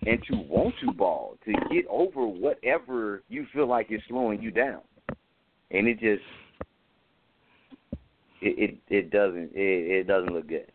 [0.06, 4.50] and to want to ball, to get over whatever you feel like is slowing you
[4.50, 4.80] down.
[5.70, 6.22] And it just
[8.40, 10.70] it it, it doesn't it, it doesn't look good.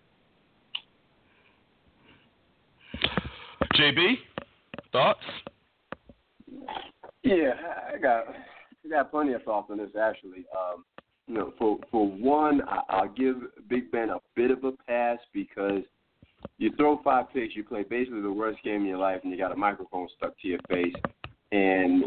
[3.75, 4.15] JB,
[4.91, 5.19] thoughts?
[7.23, 7.53] Yeah,
[7.93, 10.45] I got I got plenty of thoughts on this actually.
[10.57, 10.83] Um,
[11.27, 13.35] you know, for for one, I, I'll give
[13.69, 15.83] Big Ben a bit of a pass because
[16.57, 19.37] you throw five picks, you play basically the worst game of your life, and you
[19.37, 20.93] got a microphone stuck to your face,
[21.51, 22.03] and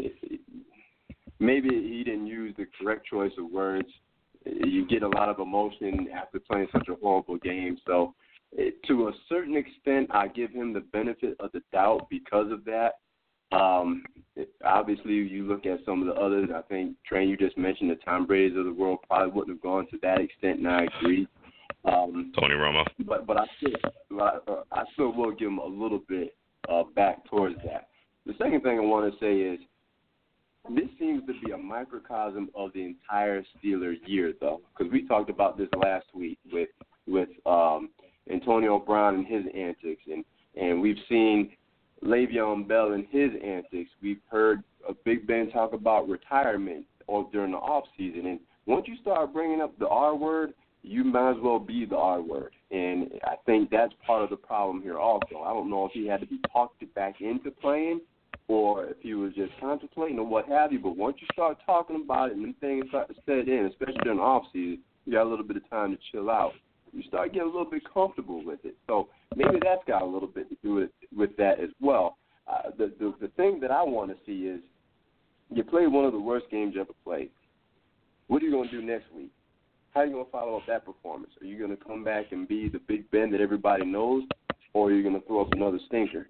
[1.39, 3.87] maybe he didn't use the correct choice of words.
[4.45, 7.77] You get a lot of emotion after playing such a horrible game.
[7.85, 8.13] So,
[8.87, 12.93] to a certain extent, I give him the benefit of the doubt because of that.
[13.51, 14.03] Um,
[14.65, 16.49] obviously, you look at some of the others.
[16.53, 19.61] I think Train, you just mentioned the Tom Brady's of the world probably wouldn't have
[19.61, 21.27] gone to that extent, and I agree.
[21.85, 22.85] Um, Tony Romo.
[23.05, 24.39] But but I still I,
[24.71, 26.35] I still will give him a little bit
[26.69, 27.89] uh, back towards that.
[28.25, 29.59] The second thing I want to say is
[30.69, 35.29] this seems to be a microcosm of the entire Steeler year, though, because we talked
[35.29, 36.69] about this last week with
[37.05, 37.89] with um,
[38.31, 40.23] Antonio Brown and his antics, and
[40.55, 41.51] and we've seen
[42.03, 43.89] Le'Veon Bell and his antics.
[44.01, 48.85] We've heard a Big Ben talk about retirement or during the off season, and once
[48.87, 50.53] you start bringing up the R word,
[50.83, 52.51] you might as well be the R word.
[52.71, 55.39] And I think that's part of the problem here also.
[55.43, 58.01] I don't know if he had to be talked back into playing
[58.47, 62.01] or if he was just contemplating or what have you, but once you start talking
[62.03, 65.13] about it and them things start to set in, especially during the off season, you
[65.13, 66.51] got a little bit of time to chill out.
[66.91, 68.75] You start getting a little bit comfortable with it.
[68.87, 72.17] So maybe that's got a little bit to do with with that as well.
[72.47, 74.59] Uh, the, the the thing that I want to see is
[75.49, 77.31] you played one of the worst games you ever played.
[78.27, 79.31] What are you going to do next week?
[79.93, 81.31] How are you to follow up that performance?
[81.39, 84.23] Are you to come back and be the Big Ben that everybody knows,
[84.73, 86.27] or are you to throw up another stinker?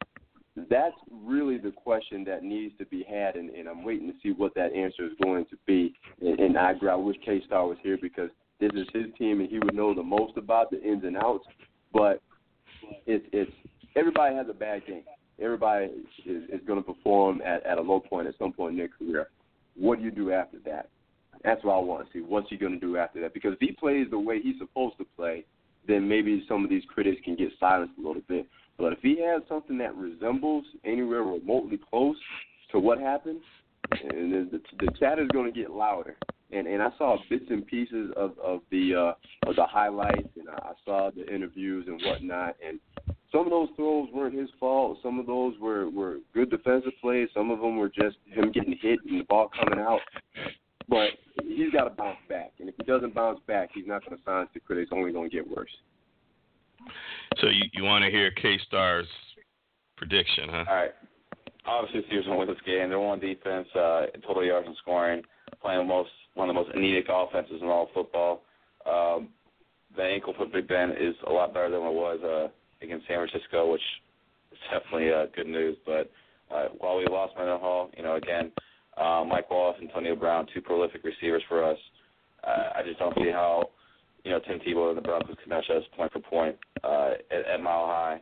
[0.69, 4.31] That's really the question that needs to be had, and, and I'm waiting to see
[4.31, 5.93] what that answer is going to be.
[6.21, 8.29] And, and I, I wish K Star was here because
[8.59, 11.45] this is his team, and he would know the most about the ins and outs.
[11.91, 12.21] But
[13.07, 13.51] it's it's
[13.95, 15.03] everybody has a bad game.
[15.39, 15.85] Everybody
[16.25, 18.89] is, is going to perform at, at a low point at some point in their
[18.89, 19.29] career.
[19.75, 20.89] What do you do after that?
[21.43, 22.19] That's what I want to see.
[22.19, 23.33] What's he going to do after that?
[23.33, 25.45] Because if he plays the way he's supposed to play,
[25.87, 28.47] then maybe some of these critics can get silenced a little bit.
[28.77, 32.15] But if he has something that resembles anywhere remotely close
[32.71, 33.41] to what happened,
[33.91, 36.15] and the, the, chat is going to get louder.
[36.51, 40.49] And and I saw bits and pieces of of the uh, of the highlights, and
[40.49, 42.55] I saw the interviews and whatnot.
[42.65, 42.79] And
[43.31, 44.99] some of those throws weren't his fault.
[45.01, 47.29] Some of those were were good defensive plays.
[47.33, 49.99] Some of them were just him getting hit and the ball coming out.
[50.89, 51.11] But
[51.43, 52.51] he's got to bounce back.
[52.59, 54.81] And if he doesn't bounce back, he's not going to sign to Critter.
[54.81, 55.69] It's only going to get worse.
[57.39, 59.07] So you you want to hear K Star's
[59.97, 60.65] prediction, huh?
[60.67, 60.91] All right.
[61.65, 62.89] Obviously, the Steelers will win this game.
[62.89, 65.21] They're on defense, uh, total yards and scoring,
[65.61, 68.41] playing the most one of the most anemic offenses in all of football.
[68.85, 69.29] Um,
[69.95, 73.07] the ankle for Big Ben is a lot better than what it was uh, against
[73.07, 73.81] San Francisco, which
[74.51, 75.77] is definitely uh, good news.
[75.85, 76.11] But
[76.53, 78.51] uh, while we lost Mendenhall, you know, again,
[78.97, 81.77] uh, Mike Wallace, Antonio Brown, two prolific receivers for us.
[82.43, 83.69] Uh, I just don't see how,
[84.23, 87.45] you know, Tim Tebow and the Broncos can match us point for point uh, at,
[87.53, 88.21] at Mile High.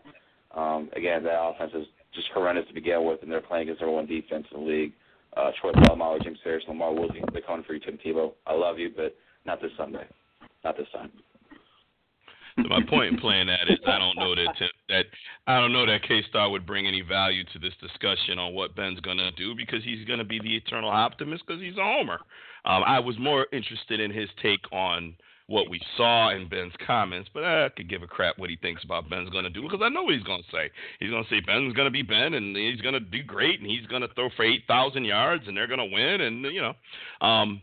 [0.56, 3.95] Um, again, that offense is just horrendous to begin with, and they're playing against number
[3.95, 4.93] one defense in the league.
[5.35, 8.34] Uh, Troy Polamalu, James Harris, Lamar Wilson, they're coming for you, Tim Tebow.
[8.45, 9.15] I love you, but
[9.45, 10.06] not this Sunday.
[10.64, 11.11] Not this time.
[12.57, 14.53] So my point in playing that is I don't know that
[14.91, 15.05] that
[15.47, 18.76] I don't know that K Star would bring any value to this discussion on what
[18.76, 22.19] Ben's gonna do because he's gonna be the eternal optimist because he's a homer.
[22.65, 25.15] Um, I was more interested in his take on
[25.47, 28.84] what we saw in Ben's comments, but I could give a crap what he thinks
[28.84, 30.69] about Ben's going to do because I know what he's going to say.
[30.99, 33.59] He's going to say Ben's going to be Ben and he's going to do great
[33.59, 36.61] and he's going to throw for 8,000 yards and they're going to win and you
[36.61, 36.73] know.
[37.26, 37.61] Um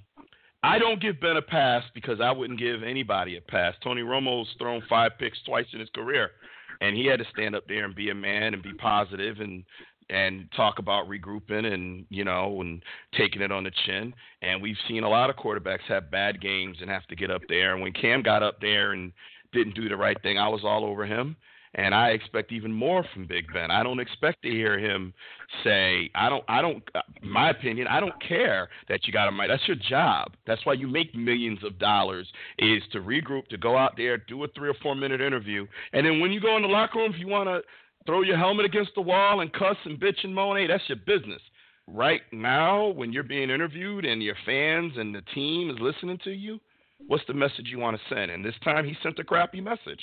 [0.62, 3.74] I don't give Ben a pass because I wouldn't give anybody a pass.
[3.82, 6.32] Tony Romo's thrown five picks twice in his career,
[6.80, 9.64] and he had to stand up there and be a man and be positive and
[10.10, 12.82] and talk about regrouping and you know and
[13.16, 14.14] taking it on the chin.
[14.42, 17.42] And we've seen a lot of quarterbacks have bad games and have to get up
[17.48, 17.74] there.
[17.74, 19.12] And when Cam got up there and
[19.52, 21.36] didn't do the right thing, I was all over him
[21.78, 23.70] and I expect even more from Big Ben.
[23.70, 25.14] I don't expect to hear him
[25.62, 29.36] say, "I don't, I don't." Uh, my opinion, I don't care that you got a
[29.36, 29.46] right.
[29.46, 30.32] That's your job.
[30.44, 32.26] That's why you make millions of dollars
[32.58, 36.04] is to regroup, to go out there, do a three or four minute interview, and
[36.04, 37.62] then when you go in the locker room, if you want to
[38.06, 40.98] throw your helmet against the wall and cuss and bitch and moan, hey, that's your
[41.06, 41.40] business.
[41.86, 46.30] Right now, when you're being interviewed and your fans and the team is listening to
[46.30, 46.58] you,
[47.06, 48.30] what's the message you want to send?
[48.32, 50.00] And this time, he sent a crappy message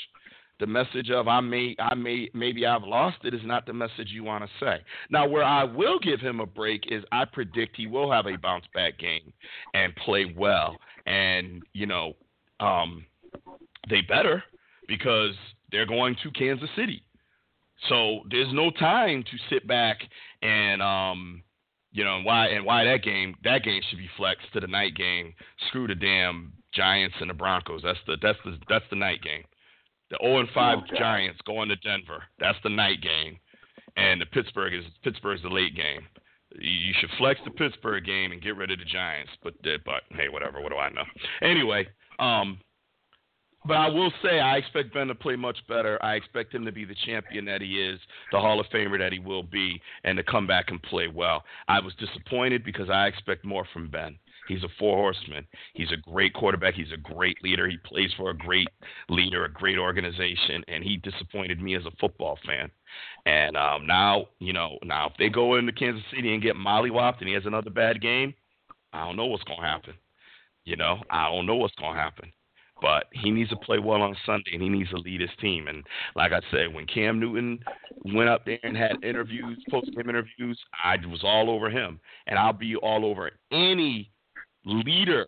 [0.60, 4.10] the message of I may I may maybe I've lost it is not the message
[4.10, 4.77] you want to say.
[5.10, 8.38] Now where I will give him a break is I predict he will have a
[8.38, 9.34] bounce back game
[9.73, 10.77] and play well.
[11.06, 12.14] And, you know,
[12.60, 13.06] um
[13.90, 14.44] they better
[14.88, 15.34] because
[15.72, 17.03] they're going to Kansas City.
[17.90, 19.98] So there's no time to sit back
[20.41, 21.44] and um
[21.91, 24.95] you know, why and why that game that game should be flexed to the night
[24.95, 25.34] game.
[25.68, 27.82] Screw the damn Giants and the Broncos.
[27.84, 29.44] That's the that's the that's the night game.
[30.19, 32.23] The 0 and 5 oh, Giants going to Denver.
[32.39, 33.37] That's the night game,
[33.97, 36.01] and the Pittsburgh is Pittsburgh's the late game.
[36.57, 39.31] You should flex the Pittsburgh game and get rid of the Giants.
[39.43, 39.55] But
[39.85, 40.61] but hey, whatever.
[40.61, 41.03] What do I know?
[41.41, 41.87] Anyway,
[42.19, 42.59] um,
[43.67, 46.01] but I will say I expect Ben to play much better.
[46.03, 47.99] I expect him to be the champion that he is,
[48.31, 51.43] the Hall of Famer that he will be, and to come back and play well.
[51.67, 54.17] I was disappointed because I expect more from Ben.
[54.47, 55.45] He's a four horseman.
[55.73, 56.73] He's a great quarterback.
[56.73, 57.67] He's a great leader.
[57.67, 58.67] He plays for a great
[59.09, 62.69] leader, a great organization, and he disappointed me as a football fan.
[63.26, 67.19] And um, now, you know, now if they go into Kansas City and get mollywopped
[67.19, 68.34] and he has another bad game,
[68.93, 69.93] I don't know what's going to happen.
[70.63, 72.31] You know, I don't know what's going to happen.
[72.81, 75.67] But he needs to play well on Sunday, and he needs to lead his team.
[75.69, 75.85] And
[76.15, 77.57] like I said, when Cam Newton
[78.13, 82.51] went up there and had interviews, post-game interviews, I was all over him, and I'll
[82.51, 84.11] be all over any
[84.65, 85.27] leader.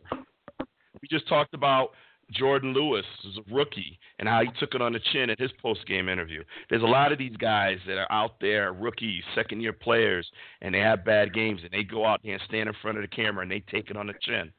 [0.59, 1.91] We just talked about
[2.34, 5.51] Jourdan Lewis as a rookie and how he took it on the chin at his
[5.61, 6.43] post game interview.
[6.69, 10.30] There's a lot of these guys that are out there, rookies, second year players,
[10.61, 13.03] and they have bad games and they go out there and stand in front of
[13.03, 14.51] the camera and they take it on the chin.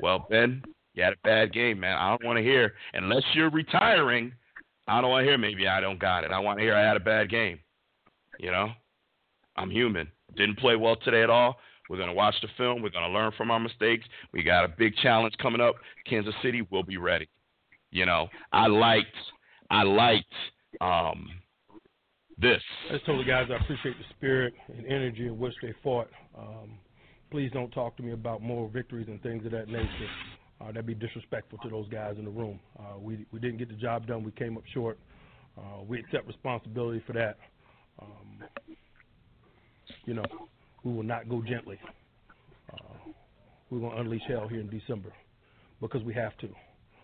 [0.00, 0.62] Well, Ben,
[0.94, 1.96] you had a bad game, man.
[1.96, 4.32] I don't want to hear unless you're retiring.
[4.86, 6.30] I don't want to hear maybe I don't got it.
[6.30, 7.58] I want to hear I had a bad game.
[8.38, 8.70] You know,
[9.56, 10.08] I'm human.
[10.36, 11.56] Didn't play well today at all.
[11.90, 12.82] We're going to watch the film.
[12.82, 14.06] We're going to learn from our mistakes.
[14.32, 15.74] We got a big challenge coming up.
[16.08, 17.28] Kansas City will be ready.
[17.90, 19.08] You know, I liked,
[19.70, 20.32] I liked
[20.80, 21.28] um,
[22.38, 22.62] this.
[22.88, 26.08] I just told the guys I appreciate the spirit and energy in which they fought.
[26.38, 26.78] Um,
[27.32, 29.88] please don't talk to me about moral victories and things of that nature.
[30.60, 32.60] Uh, that'd be disrespectful to those guys in the room.
[32.78, 34.22] Uh, we we didn't get the job done.
[34.22, 34.96] We came up short.
[35.58, 37.36] Uh, we accept responsibility for that.
[38.00, 38.44] Um,
[40.04, 40.24] you know,
[40.84, 41.78] we will not go gently.
[42.72, 43.10] Uh,
[43.70, 45.12] we're going to unleash hell here in December
[45.80, 46.48] because we have to.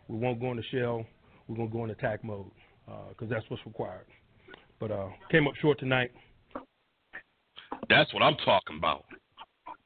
[0.08, 1.04] We won't go into shell.
[1.48, 2.50] We're going to go in attack mode
[2.86, 4.06] because uh, that's what's required.
[4.78, 6.10] But uh, came up short tonight.
[7.88, 9.04] That's what I'm talking about.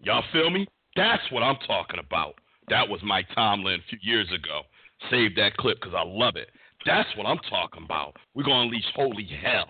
[0.01, 0.67] Y'all feel me?
[0.97, 2.35] That's what I'm talking about.
[2.69, 4.63] That was Mike Tomlin a few years ago.
[5.11, 6.49] Save that clip because I love it.
[6.87, 8.17] That's what I'm talking about.
[8.35, 9.69] We're going to unleash holy hell.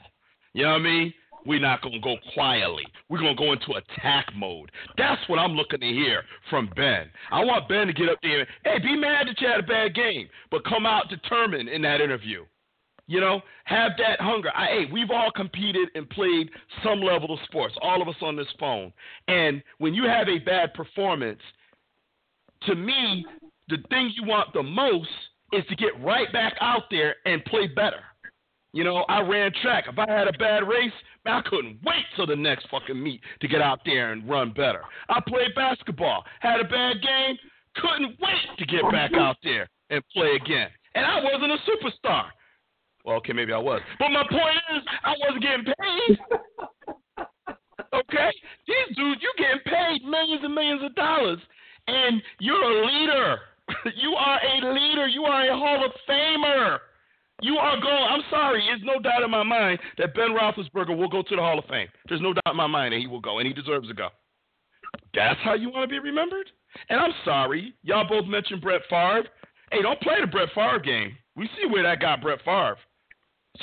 [0.52, 1.14] You know what I mean?
[1.46, 2.86] We're not going to go quietly.
[3.08, 4.70] We're going to go into attack mode.
[4.96, 7.10] That's what I'm looking to hear from Ben.
[7.30, 9.66] I want Ben to get up there and, hey, be mad that you had a
[9.66, 12.44] bad game, but come out determined in that interview.
[13.06, 14.50] You know, have that hunger.
[14.54, 16.48] I, hey, we've all competed and played
[16.84, 18.92] some level of sports, all of us on this phone.
[19.26, 21.40] And when you have a bad performance,
[22.62, 23.26] to me,
[23.68, 25.08] the thing you want the most
[25.52, 28.02] is to get right back out there and play better.
[28.72, 29.84] You know, I ran track.
[29.88, 30.92] If I had a bad race,
[31.26, 34.82] I couldn't wait till the next fucking meet to get out there and run better.
[35.08, 37.36] I played basketball, had a bad game,
[37.76, 40.68] couldn't wait to get back out there and play again.
[40.94, 42.26] And I wasn't a superstar.
[43.04, 43.80] Well, okay, maybe I was.
[43.98, 46.18] But my point is, I wasn't getting paid.
[47.92, 48.30] Okay?
[48.68, 51.38] These dudes, you're getting paid millions and millions of dollars.
[51.88, 53.38] And you're a leader.
[53.96, 55.08] you are a leader.
[55.08, 56.78] You are a Hall of Famer.
[57.42, 58.04] You are going.
[58.10, 58.62] I'm sorry.
[58.66, 61.64] There's no doubt in my mind that Ben Roethlisberger will go to the Hall of
[61.66, 61.88] Fame.
[62.08, 64.08] There's no doubt in my mind that he will go, and he deserves to go.
[65.14, 66.50] That's how you want to be remembered.
[66.88, 69.24] And I'm sorry, y'all both mentioned Brett Favre.
[69.72, 71.16] Hey, don't play the Brett Favre game.
[71.36, 72.76] We see where that got Brett Favre.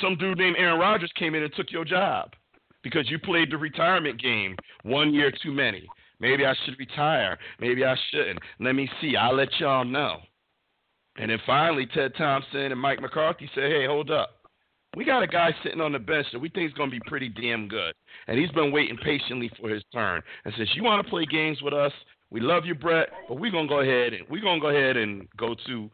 [0.00, 2.32] Some dude named Aaron Rodgers came in and took your job
[2.82, 5.86] because you played the retirement game one year too many.
[6.20, 7.38] Maybe I should retire.
[7.60, 8.40] Maybe I shouldn't.
[8.60, 9.16] Let me see.
[9.16, 10.18] I'll let y'all know.
[11.18, 14.30] And then finally, Ted Thompson and Mike McCarthy said, hey, hold up.
[14.96, 17.02] We got a guy sitting on the bench that we think is going to be
[17.06, 17.92] pretty damn good.
[18.26, 20.22] And he's been waiting patiently for his turn.
[20.44, 21.92] And says, you want to play games with us?
[22.30, 24.68] We love you, Brett, but we're going to go ahead and we're going to go
[24.68, 25.90] ahead and go to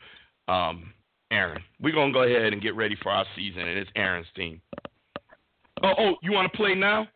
[0.52, 0.92] um,
[1.30, 1.62] Aaron.
[1.80, 4.60] We're going to go ahead and get ready for our season, and it's Aaron's team.
[5.82, 7.06] Oh, oh, you want to play now?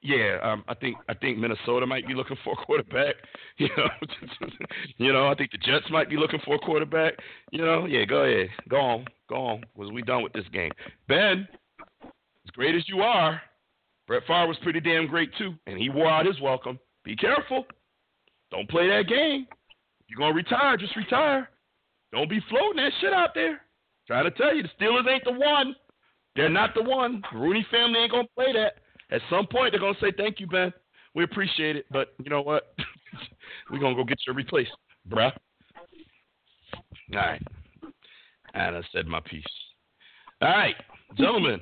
[0.00, 3.14] Yeah, um, I think I think Minnesota might be looking for a quarterback.
[3.58, 3.88] You know,
[4.98, 7.14] you know, I think the Jets might be looking for a quarterback.
[7.50, 9.64] You know, yeah, go ahead, go on, go on.
[9.74, 10.70] Was we done with this game?
[11.08, 11.48] Ben,
[12.04, 13.42] as great as you are,
[14.06, 16.78] Brett Favre was pretty damn great too, and he wore out his welcome.
[17.04, 17.66] Be careful,
[18.52, 19.48] don't play that game.
[19.50, 21.50] If you're gonna retire, just retire.
[22.12, 23.60] Don't be floating that shit out there.
[24.06, 25.74] Trying to tell you, the Steelers ain't the one.
[26.36, 27.22] They're not the one.
[27.34, 28.76] Rooney family ain't gonna play that.
[29.10, 30.72] At some point, they're gonna say, "Thank you, Ben.
[31.14, 32.74] We appreciate it, but you know what?
[33.70, 34.72] We're gonna go get you replaced,
[35.08, 35.32] bruh."
[37.14, 37.42] All right.
[38.54, 39.44] And I said my piece.
[40.40, 40.76] All right,
[41.16, 41.60] gentlemen,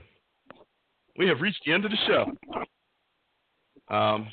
[1.17, 3.95] we have reached the end of the show.
[3.95, 4.29] Um,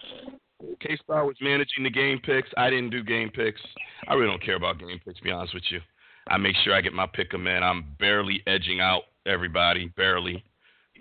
[0.80, 2.50] K Star was managing the game picks.
[2.58, 3.62] I didn't do game picks.
[4.08, 5.80] I really don't care about game picks, to be honest with you.
[6.28, 7.64] I make sure I get my pick 'em in.
[7.64, 10.44] I'm barely edging out everybody, barely.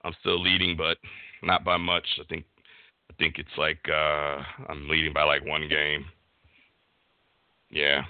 [0.05, 0.99] I'm still leading, but
[1.43, 2.07] not by much.
[2.21, 2.45] I think
[3.11, 6.05] I think it's like uh I'm leading by like one game.
[7.71, 8.03] Yeah.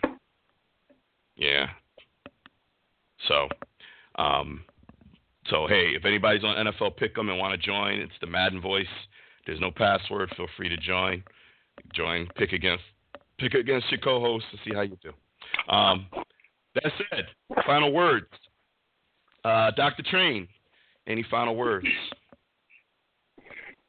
[1.36, 1.66] Yeah.
[3.28, 3.48] So,
[4.16, 4.64] um
[5.50, 8.86] so hey, if anybody's on NFL Pick'em and want to join, it's the Madden Voice.
[9.46, 10.32] There's no password.
[10.36, 11.22] Feel free to join.
[11.94, 12.28] Join.
[12.36, 12.84] Pick against
[13.38, 15.12] pick against your co-host to see how you do.
[15.72, 16.06] Um,
[16.74, 17.26] that said,
[17.66, 18.26] final words.
[19.44, 20.02] Uh, Dr.
[20.04, 20.46] Train,
[21.06, 21.86] any final words?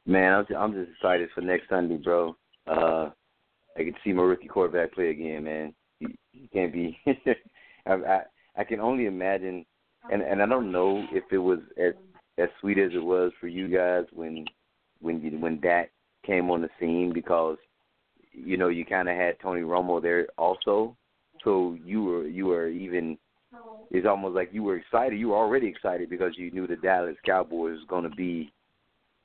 [0.06, 2.36] Man, I'm just, I'm just excited for next Sunday, bro.
[2.66, 3.10] Uh,
[3.76, 5.74] I to see my rookie quarterback play again, man.
[5.98, 6.98] He, he can't be.
[7.86, 8.22] I, I
[8.56, 9.64] I can only imagine,
[10.10, 11.94] and and I don't know if it was as
[12.38, 14.44] as sweet as it was for you guys when
[15.00, 15.90] when you when Dak
[16.24, 17.56] came on the scene because
[18.32, 20.96] you know you kind of had Tony Romo there also,
[21.42, 23.18] so you were you were even.
[23.92, 25.16] It's almost like you were excited.
[25.16, 28.52] You were already excited because you knew the Dallas Cowboys was going to be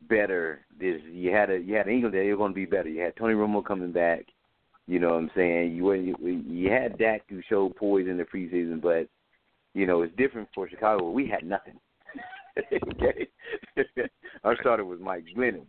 [0.07, 0.61] better.
[0.79, 2.89] This you had a you had an Eagle that you're going to be better.
[2.89, 4.25] You had Tony Romo coming back.
[4.87, 5.75] You know what I'm saying?
[5.75, 6.15] You you,
[6.47, 9.07] you had Dak who showed poise in the preseason, but
[9.73, 11.09] you know it's different for Chicago.
[11.11, 11.79] We had nothing.
[12.73, 13.27] okay,
[14.43, 15.65] our starter was Mike Glennon.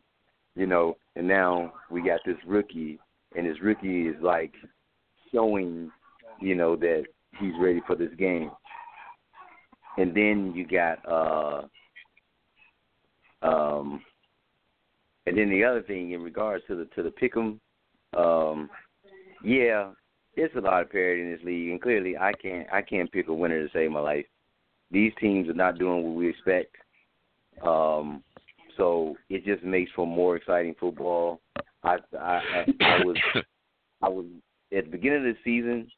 [0.57, 2.98] You know, and now we got this rookie,
[3.36, 4.52] and this rookie is like
[5.32, 5.90] showing,
[6.40, 7.05] you know, that
[7.39, 8.51] he's ready for this game.
[9.97, 11.62] And then you got uh
[13.43, 14.02] um
[15.31, 17.61] and then the other thing in regards to the to the pick'em,
[18.19, 18.69] um,
[19.44, 19.90] yeah,
[20.35, 23.28] it's a lot of parity in this league, and clearly I can't I can't pick
[23.28, 24.27] a winner to save my life.
[24.90, 26.74] These teams are not doing what we expect,
[27.62, 28.24] um,
[28.77, 31.40] so it just makes for more exciting football.
[31.85, 33.16] I I, I, I was
[34.02, 34.27] I was
[34.77, 35.89] at the beginning of the season.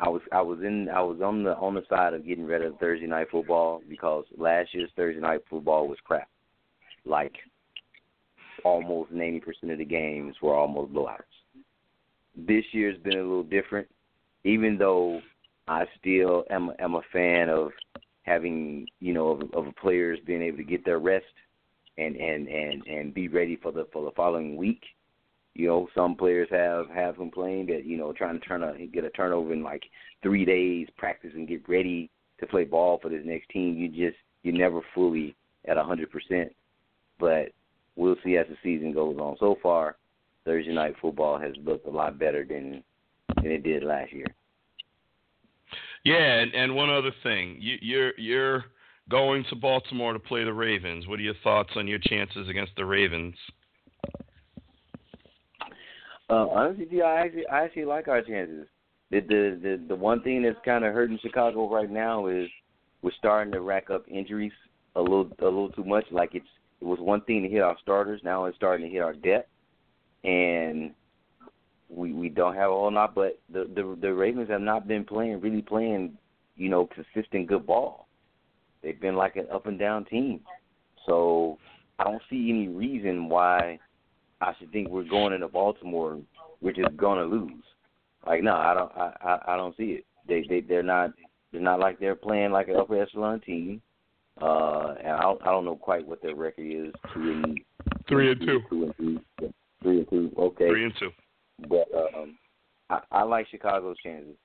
[0.00, 2.62] I was I was in I was on the on the side of getting rid
[2.62, 6.30] of Thursday night football because last year's Thursday night football was crap.
[7.04, 7.34] Like
[8.64, 9.40] almost 90%
[9.72, 11.22] of the games were almost blowouts.
[12.36, 13.88] This year's been a little different,
[14.44, 15.20] even though
[15.66, 17.70] I still am, am a fan of
[18.22, 21.24] having, you know, of, of players being able to get their rest
[21.98, 24.82] and and and and be ready for the for the following week.
[25.54, 29.04] You know, some players have have complained that you know trying to turn a get
[29.04, 29.82] a turnover in like
[30.22, 32.08] three days, practice and get ready
[32.40, 33.76] to play ball for this next team.
[33.76, 35.34] You just you're never fully
[35.66, 36.54] at a hundred percent.
[37.18, 37.50] But
[37.98, 39.36] we'll see as the season goes on.
[39.38, 39.96] So far,
[40.44, 42.82] Thursday night football has looked a lot better than
[43.42, 44.26] than it did last year.
[46.04, 48.64] Yeah, and, and one other thing, you, you're you're
[49.10, 51.06] going to Baltimore to play the Ravens.
[51.06, 53.34] What are your thoughts on your chances against the Ravens?
[56.30, 58.66] Uh, honestly, I actually I actually like our chances.
[59.10, 62.48] The the the, the one thing that's kind of hurting Chicago right now is
[63.02, 64.52] we're starting to rack up injuries
[64.94, 66.04] a little a little too much.
[66.10, 66.46] Like it's
[66.80, 69.48] it was one thing to hit our starters, now it's starting to hit our depth,
[70.24, 70.92] and
[71.88, 73.14] we we don't have a whole lot.
[73.14, 76.16] But the the the Ravens have not been playing really playing,
[76.56, 78.06] you know, consistent good ball.
[78.82, 80.40] They've been like an up and down team.
[81.06, 81.58] So
[81.98, 83.78] I don't see any reason why
[84.40, 86.18] I should think we're going into Baltimore,
[86.60, 87.64] we're just gonna lose.
[88.26, 90.06] Like no, I don't I, I, I don't see it.
[90.28, 91.10] They they they're not
[91.50, 93.80] they're not like they're playing like an upper echelon team.
[94.40, 96.92] Uh and I don't I don't know quite what their record is.
[97.14, 97.60] Two and
[98.08, 98.60] three and two.
[98.70, 99.52] Two and two.
[99.82, 100.32] Three and two.
[100.38, 100.68] Okay.
[100.68, 101.10] Three and two.
[101.68, 102.38] But um
[102.90, 104.36] I, I like Chicago's chances.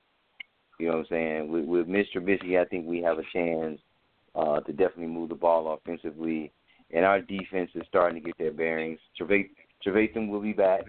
[0.78, 1.48] You know what I'm saying?
[1.48, 2.16] With with Mr.
[2.16, 3.80] Trubisky I think we have a chance
[4.34, 6.52] uh, to definitely move the ball offensively.
[6.92, 8.98] And our defense is starting to get their bearings.
[9.20, 10.82] Trevathan will be back,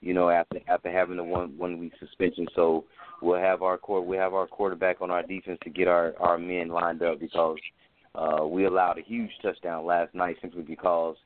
[0.00, 2.46] you know, after after having the one one week suspension.
[2.54, 2.84] So
[3.20, 6.38] we'll have our court we'll have our quarterback on our defense to get our our
[6.38, 7.58] men lined up because
[8.14, 11.16] uh, we allowed a huge touchdown last night simply because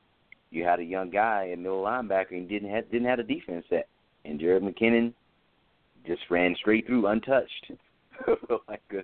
[0.51, 3.65] you had a young guy in middle linebacker and didn't have didn't have a defense
[3.69, 3.87] set,
[4.25, 5.13] and Jerick McKinnon
[6.07, 7.71] just ran straight through untouched,
[8.67, 9.03] like a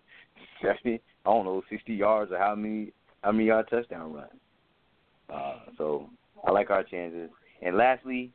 [0.62, 2.92] seventy I don't know, sixty yards or how many
[3.22, 4.28] how many yard touchdown run.
[5.30, 6.10] Uh, so
[6.46, 7.30] I like our chances.
[7.62, 8.32] And lastly,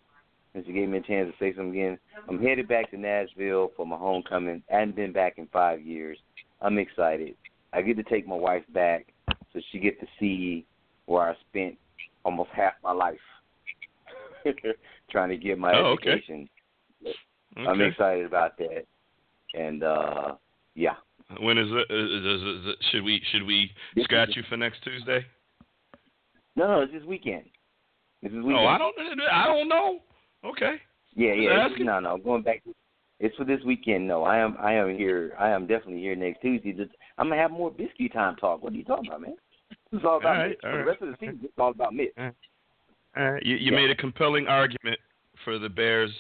[0.53, 1.99] since you gave me a chance to say something again,
[2.29, 4.63] I'm headed back to Nashville for my homecoming.
[4.71, 6.19] I hadn't been back in five years.
[6.61, 7.37] I'm excited.
[7.73, 9.07] I get to take my wife back
[9.53, 10.67] so she get to see
[11.07, 11.77] where I spent
[12.25, 13.19] almost half my life
[15.11, 16.49] trying to get my oh, education.
[17.03, 17.67] Okay.
[17.67, 18.87] I'm excited about that.
[19.55, 20.35] And uh
[20.75, 20.95] yeah,
[21.39, 21.95] when is it?
[21.95, 23.71] Is, is, should we should we
[24.03, 25.25] scratch you for next Tuesday?
[26.57, 27.45] No, no, it's this weekend.
[28.23, 28.57] This is weekend.
[28.57, 28.95] Oh, I don't.
[29.33, 30.01] I don't know.
[30.45, 30.77] Okay.
[31.15, 31.69] Yeah, yeah.
[31.79, 32.19] No, no.
[32.19, 32.63] Going back.
[33.21, 34.09] It's for this weekend.
[34.09, 34.57] No, I am.
[34.59, 35.35] I am here.
[35.39, 36.73] I am definitely here next Tuesday.
[36.73, 36.91] Just,
[37.21, 38.63] I'm gonna have more biscuit time talk.
[38.63, 39.37] What are you talking about, man?
[39.93, 40.59] It's all about all right, Mitch.
[40.65, 42.13] All the rest of the season, it's all about Mitch.
[42.17, 42.33] All
[43.15, 43.43] right.
[43.45, 43.77] You, you Yeah.
[43.77, 44.99] made a compelling argument
[45.45, 46.11] for the Bears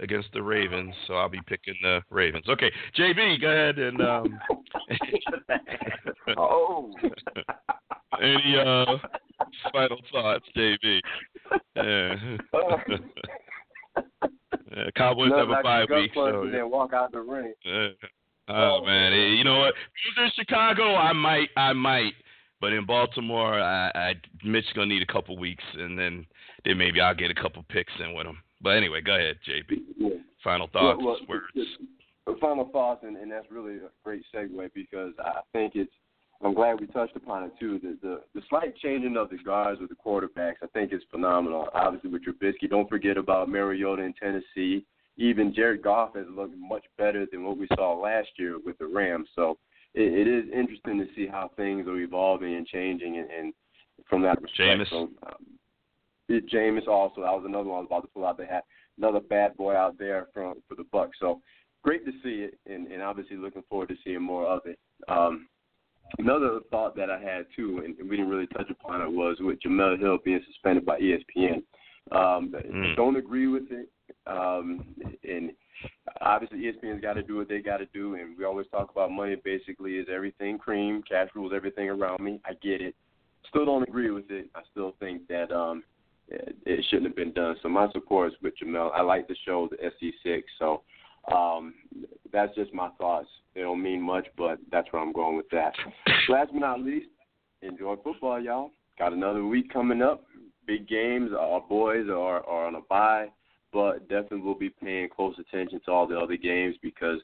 [0.00, 2.48] against the Ravens, so I'll be picking the Ravens.
[2.48, 4.40] Okay, JB, go ahead and um,
[6.38, 6.94] oh.
[8.22, 8.96] any uh,
[9.70, 11.00] final thoughts, JB?
[11.76, 12.14] Yeah.
[14.70, 17.54] Yeah, Cowboys have a bye week, so then walk out the ring.
[18.58, 19.68] Oh man, Eh, you know what?
[19.68, 19.74] If
[20.16, 22.12] it was in Chicago, I might, I might,
[22.60, 24.14] but in Baltimore, I, I
[24.44, 26.26] Mitch gonna need a couple weeks, and then
[26.64, 28.38] then maybe I'll get a couple picks in with him.
[28.60, 29.78] But anyway, go ahead, JP.
[30.42, 31.40] Final thoughts, Well, well,
[32.26, 32.40] words.
[32.40, 35.92] final thoughts, and, and that's really a great segue because I think it's.
[36.40, 37.80] I'm glad we touched upon it too.
[37.82, 41.68] The the, the slight changing of the guards with the quarterbacks, I think, is phenomenal.
[41.74, 44.84] Obviously, with Trubisky, don't forget about Mariota in Tennessee.
[45.18, 48.86] Even Jared Goff has looked much better than what we saw last year with the
[48.86, 49.28] Rams.
[49.34, 49.58] So
[49.94, 53.54] it, it is interesting to see how things are evolving and changing, and, and
[54.08, 54.80] from that respect.
[54.80, 54.90] Jameis.
[54.90, 57.22] So, um, Jameis also.
[57.22, 58.38] That was another one I was about to pull out.
[58.38, 58.62] They had
[58.96, 61.10] another bad boy out there from for the Bucs.
[61.20, 61.40] So
[61.82, 64.78] great to see it, and, and obviously looking forward to seeing more of it.
[65.08, 65.48] Um,
[66.18, 69.58] another thought that I had too, and we didn't really touch upon it, was with
[69.60, 71.62] Jemele Hill being suspended by ESPN.
[72.12, 72.96] Um, Mm.
[72.96, 73.88] Don't agree with it,
[74.26, 74.84] um,
[75.24, 75.52] and
[76.20, 79.10] obviously ESPN's got to do what they got to do, and we always talk about
[79.10, 79.36] money.
[79.36, 81.02] Basically, is everything cream?
[81.08, 82.40] Cash rules everything around me.
[82.44, 82.94] I get it.
[83.48, 84.48] Still don't agree with it.
[84.54, 85.82] I still think that um,
[86.28, 87.56] it, it shouldn't have been done.
[87.62, 88.90] So my support is with Jemele.
[88.94, 90.42] I like the show, the SC6.
[90.58, 90.82] So
[91.32, 91.74] um,
[92.32, 93.28] that's just my thoughts.
[93.54, 95.72] They don't mean much, but that's where I'm going with that.
[96.28, 97.08] Last but not least,
[97.62, 98.70] enjoy football, y'all.
[98.98, 100.24] Got another week coming up.
[100.68, 101.30] Big games.
[101.36, 103.28] Our boys are, are on a bye,
[103.72, 107.18] but definitely we'll be paying close attention to all the other games because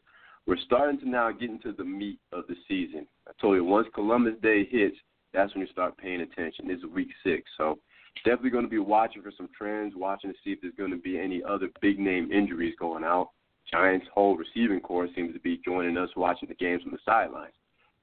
[0.46, 3.06] we're starting to now get into the meat of the season.
[3.28, 4.96] I told you, once Columbus Day hits,
[5.34, 6.70] that's when you start paying attention.
[6.70, 7.42] Is week six.
[7.58, 7.78] So
[8.24, 10.96] definitely going to be watching for some trends, watching to see if there's going to
[10.96, 13.30] be any other big name injuries going out.
[13.70, 17.54] Giants' whole receiving corps seems to be joining us watching the games from the sidelines.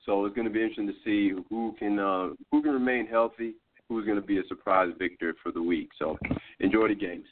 [0.06, 3.56] So it's going to be interesting to see who can uh, who can remain healthy,
[3.92, 5.90] who's going to be a surprise victor for the week.
[6.00, 6.18] So
[6.60, 7.26] enjoy the games.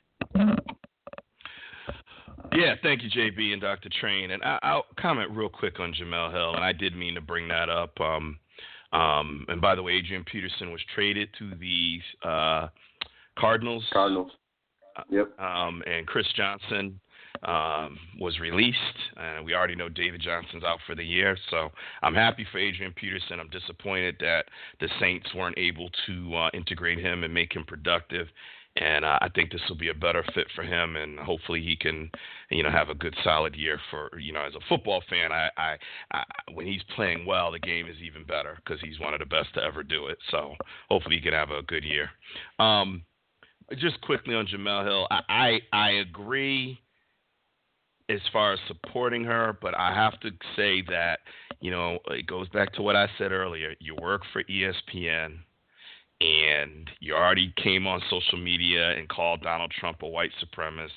[2.54, 3.90] Yeah, thank you, JB and Dr.
[4.00, 4.32] Train.
[4.32, 7.48] And I, will comment real quick on Jemele Hill, and I did mean to bring
[7.48, 8.00] that up.
[8.02, 8.40] Um,
[8.92, 12.68] um, and by the way, Adrian Peterson was traded to the uh,
[13.38, 13.86] Cardinals.
[13.94, 14.32] Cardinals.
[15.10, 15.40] Yep.
[15.40, 17.00] Um, and Chris Johnson
[17.44, 18.78] um, was released.
[19.18, 21.38] And we already know David Johnson's out for the year.
[21.50, 21.70] So
[22.02, 23.40] I'm happy for Adrian Peterson.
[23.40, 24.46] I'm disappointed that
[24.80, 28.28] the Saints weren't able to uh, integrate him and make him productive
[28.76, 31.76] and uh, I think this will be a better fit for him, and hopefully he
[31.76, 32.10] can,
[32.50, 35.32] you know, have a good solid year for you know as a football fan.
[35.32, 35.78] I, I,
[36.12, 39.26] I when he's playing well, the game is even better because he's one of the
[39.26, 40.18] best to ever do it.
[40.32, 40.54] So
[40.90, 42.10] hopefully he can have a good year.
[42.60, 43.04] Um,
[43.78, 46.80] just quickly on Jemele Hill, I, I I agree
[48.10, 51.20] as far as supporting her, but I have to say that
[51.62, 53.76] you know it goes back to what I said earlier.
[53.80, 55.38] You work for ESPN
[56.22, 60.90] and you already came on social media and called Donald Trump a white supremacist.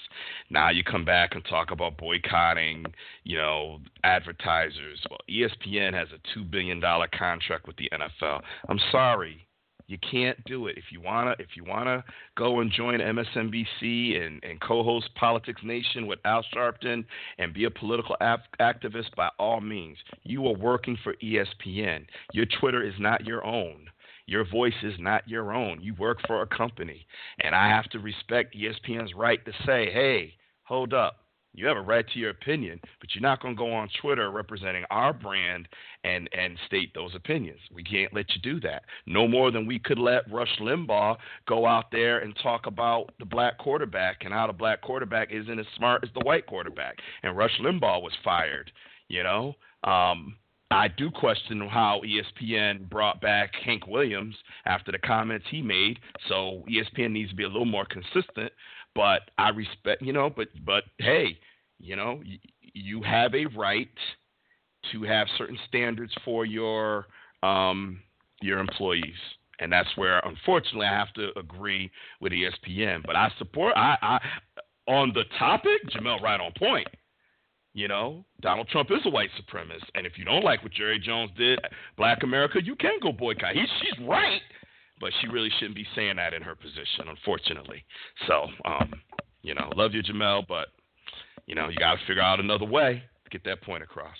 [0.51, 2.87] Now you come back and talk about boycotting,
[3.23, 5.01] you know, advertisers.
[5.09, 8.41] Well, ESPN has a two billion dollar contract with the NFL.
[8.69, 9.47] I'm sorry,
[9.93, 10.78] you can't do it.
[10.78, 12.02] If you wanna, if you wanna
[12.35, 17.05] go and join MSNBC and, and co-host Politics Nation with Al Sharpton
[17.36, 22.06] and be a political activist, by all means, you are working for ESPN.
[22.32, 23.86] Your Twitter is not your own.
[24.27, 25.82] Your voice is not your own.
[25.82, 27.06] You work for a company.
[27.40, 31.22] And I have to respect ESPN's right to say, hey, hold up.
[31.55, 34.31] You have a right to your opinion, but you're not going to go on Twitter
[34.31, 35.69] representing our brand
[36.03, 37.61] and, and state those opinions.
[37.73, 38.85] We can't let you do that.
[39.07, 41.16] No more than we could let Rush Limbaugh
[41.47, 45.59] go out there and talk about the black quarterback and how the black quarterback isn't
[45.59, 46.97] as smart as the white quarterback.
[47.23, 48.73] And Rush Limbaugh was fired,
[49.09, 49.55] you know?
[49.85, 50.37] Um,
[50.73, 54.35] I do question how ESPN brought back Hank Williams
[54.65, 55.99] after the comments he made.
[56.29, 58.53] So ESPN needs to be a little more consistent.
[58.94, 61.39] But I respect, you know, but but hey,
[61.78, 62.39] you know, you,
[62.74, 63.89] you have a right
[64.90, 67.06] to have certain standards for your
[67.43, 68.01] um,
[68.40, 69.14] your employees,
[69.60, 71.90] and that's where unfortunately I have to agree
[72.20, 73.02] with ESPN.
[73.05, 74.19] But I support I, I
[74.86, 76.89] on the topic, Jemele right on point.
[77.74, 80.98] You know, Donald Trump is a white supremacist, and if you don't like what Jerry
[80.98, 81.59] Jones did,
[81.97, 83.55] Black America, you can go boycott.
[83.55, 84.43] He's, she's right,
[85.03, 87.85] but she really shouldn't be saying that in her position, unfortunately.
[88.29, 88.93] So, um,
[89.43, 90.69] you know, love you, Jemele, but
[91.47, 94.16] you know, you got to figure out another way to get that point across.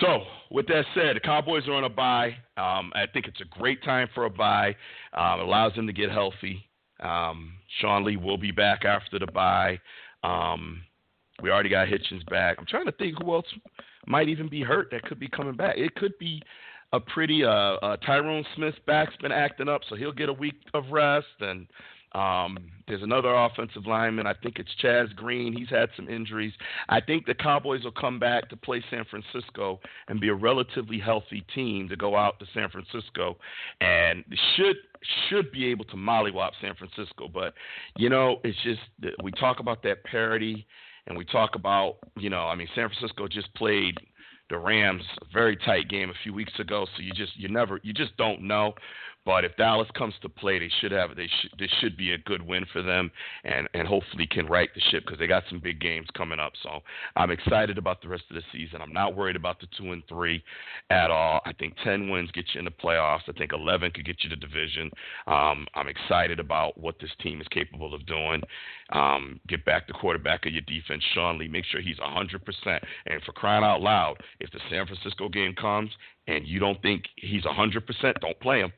[0.00, 2.36] So, with that said, the Cowboys are on a bye.
[2.56, 4.74] Um, I think it's a great time for a bye.
[5.12, 6.64] Um, it allows them to get healthy.
[7.00, 9.78] Um, Sean Lee will be back after the bye.
[10.24, 10.80] Um,
[11.42, 12.56] we already got Hitchens back.
[12.58, 13.46] I'm trying to think who else
[14.06, 15.76] might even be hurt that could be coming back.
[15.76, 16.42] It could be
[16.92, 20.54] a pretty uh, uh Tyron Smith's back's been acting up, so he'll get a week
[20.74, 21.26] of rest.
[21.40, 21.66] And
[22.12, 22.56] um,
[22.88, 24.26] there's another offensive lineman.
[24.26, 25.52] I think it's Chaz Green.
[25.52, 26.52] He's had some injuries.
[26.88, 30.98] I think the Cowboys will come back to play San Francisco and be a relatively
[30.98, 33.36] healthy team to go out to San Francisco
[33.80, 34.24] and
[34.56, 34.76] should
[35.28, 37.28] should be able to mollywop San Francisco.
[37.32, 37.54] But
[37.96, 38.80] you know, it's just
[39.22, 40.66] we talk about that parity
[41.06, 43.98] and we talk about, you know, I mean, San Francisco just played
[44.50, 47.80] the Rams a very tight game a few weeks ago, so you just you never
[47.82, 48.74] you just don't know.
[49.26, 52.18] But if Dallas comes to play, they should have they should this should be a
[52.18, 53.10] good win for them,
[53.44, 56.52] and and hopefully can right the ship because they got some big games coming up.
[56.62, 56.78] So
[57.16, 58.80] I'm excited about the rest of the season.
[58.80, 60.44] I'm not worried about the two and three
[60.90, 61.40] at all.
[61.44, 63.28] I think 10 wins get you in the playoffs.
[63.28, 64.90] I think 11 could get you the division.
[65.26, 68.42] Um, I'm excited about what this team is capable of doing.
[68.92, 71.48] Um, get back the quarterback of your defense, Sean Lee.
[71.48, 72.80] Make sure he's 100%.
[73.06, 75.90] And for crying out loud, if the San Francisco game comes
[76.28, 78.72] and you don't think he's 100%, don't play him.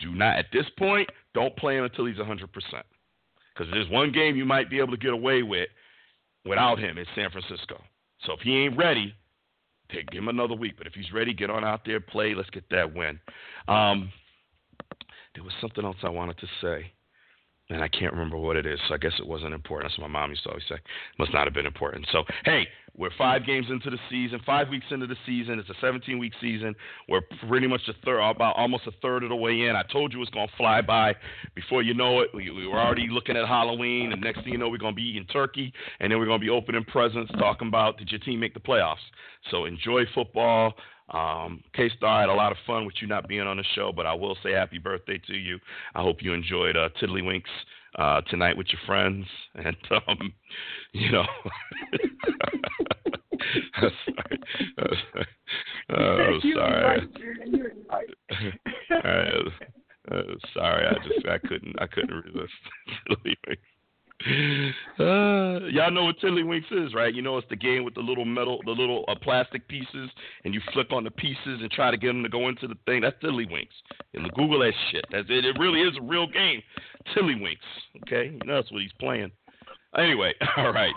[0.00, 2.48] Do not, at this point, don't play him until he's 100%.
[2.48, 5.68] Because there's one game you might be able to get away with
[6.44, 7.82] without him in San Francisco.
[8.24, 9.14] So if he ain't ready,
[9.92, 10.74] take him another week.
[10.78, 12.34] But if he's ready, get on out there, play.
[12.34, 13.18] Let's get that win.
[13.66, 14.12] Um,
[15.34, 16.92] there was something else I wanted to say
[17.70, 18.78] and I can't remember what it is.
[18.88, 19.90] So I guess it wasn't important.
[19.90, 20.76] That's what my mom used to always say.
[21.18, 22.06] Must not have been important.
[22.12, 22.66] So hey,
[22.96, 25.58] we're five games into the season, five weeks into the season.
[25.58, 26.74] It's a 17 week season.
[27.08, 29.76] We're pretty much a third, about almost a third of the way in.
[29.76, 31.14] I told you it's gonna fly by.
[31.54, 34.58] Before you know it, we, we were already looking at Halloween, and next thing you
[34.58, 37.98] know, we're gonna be eating turkey, and then we're gonna be opening presents, talking about
[37.98, 38.96] did your team make the playoffs.
[39.50, 40.74] So enjoy football.
[41.10, 43.92] Um, K Star had a lot of fun with you not being on the show,
[43.94, 45.58] but I will say happy birthday to you.
[45.94, 47.42] I hope you enjoyed uh, Tiddlywinks
[47.98, 49.76] uh, tonight with your friends, and
[50.08, 50.32] um,
[50.92, 51.24] you know.
[53.76, 54.38] I'm sorry.
[54.78, 55.26] I'm sorry.
[55.90, 57.08] Oh, sorry.
[60.54, 62.52] Sorry, I just I couldn't I couldn't resist
[63.08, 63.58] tiddlywinks.
[64.98, 67.14] Uh, y'all know what tiddlywinks is, right?
[67.14, 70.10] You know it's the game with the little metal, the little uh, plastic pieces,
[70.44, 72.74] and you flip on the pieces and try to get them to go into the
[72.84, 73.02] thing.
[73.02, 73.68] That's tiddlywinks.
[74.14, 75.04] And Google that shit.
[75.12, 75.44] That's it.
[75.44, 76.62] It really is a real game.
[77.14, 77.58] Tiddlywinks.
[78.02, 79.30] Okay, you know that's what he's playing.
[79.98, 80.94] Anyway, all right.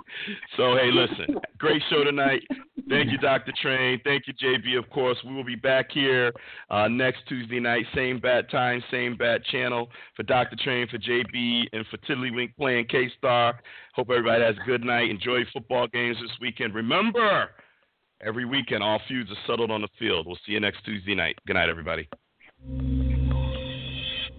[0.57, 2.41] So hey, listen, great show tonight.
[2.89, 3.53] Thank you, Dr.
[3.61, 3.99] Train.
[4.03, 4.77] Thank you, JB.
[4.77, 6.31] Of course, we will be back here
[6.69, 10.55] uh, next Tuesday night, same bat time, same bat channel for Dr.
[10.57, 13.59] Train, for JB, and for Tiddlywink playing K Star.
[13.95, 15.09] Hope everybody has a good night.
[15.09, 16.75] Enjoy football games this weekend.
[16.75, 17.49] Remember,
[18.21, 20.27] every weekend all feuds are settled on the field.
[20.27, 21.37] We'll see you next Tuesday night.
[21.47, 22.07] Good night, everybody.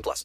[0.00, 0.24] 18 plus.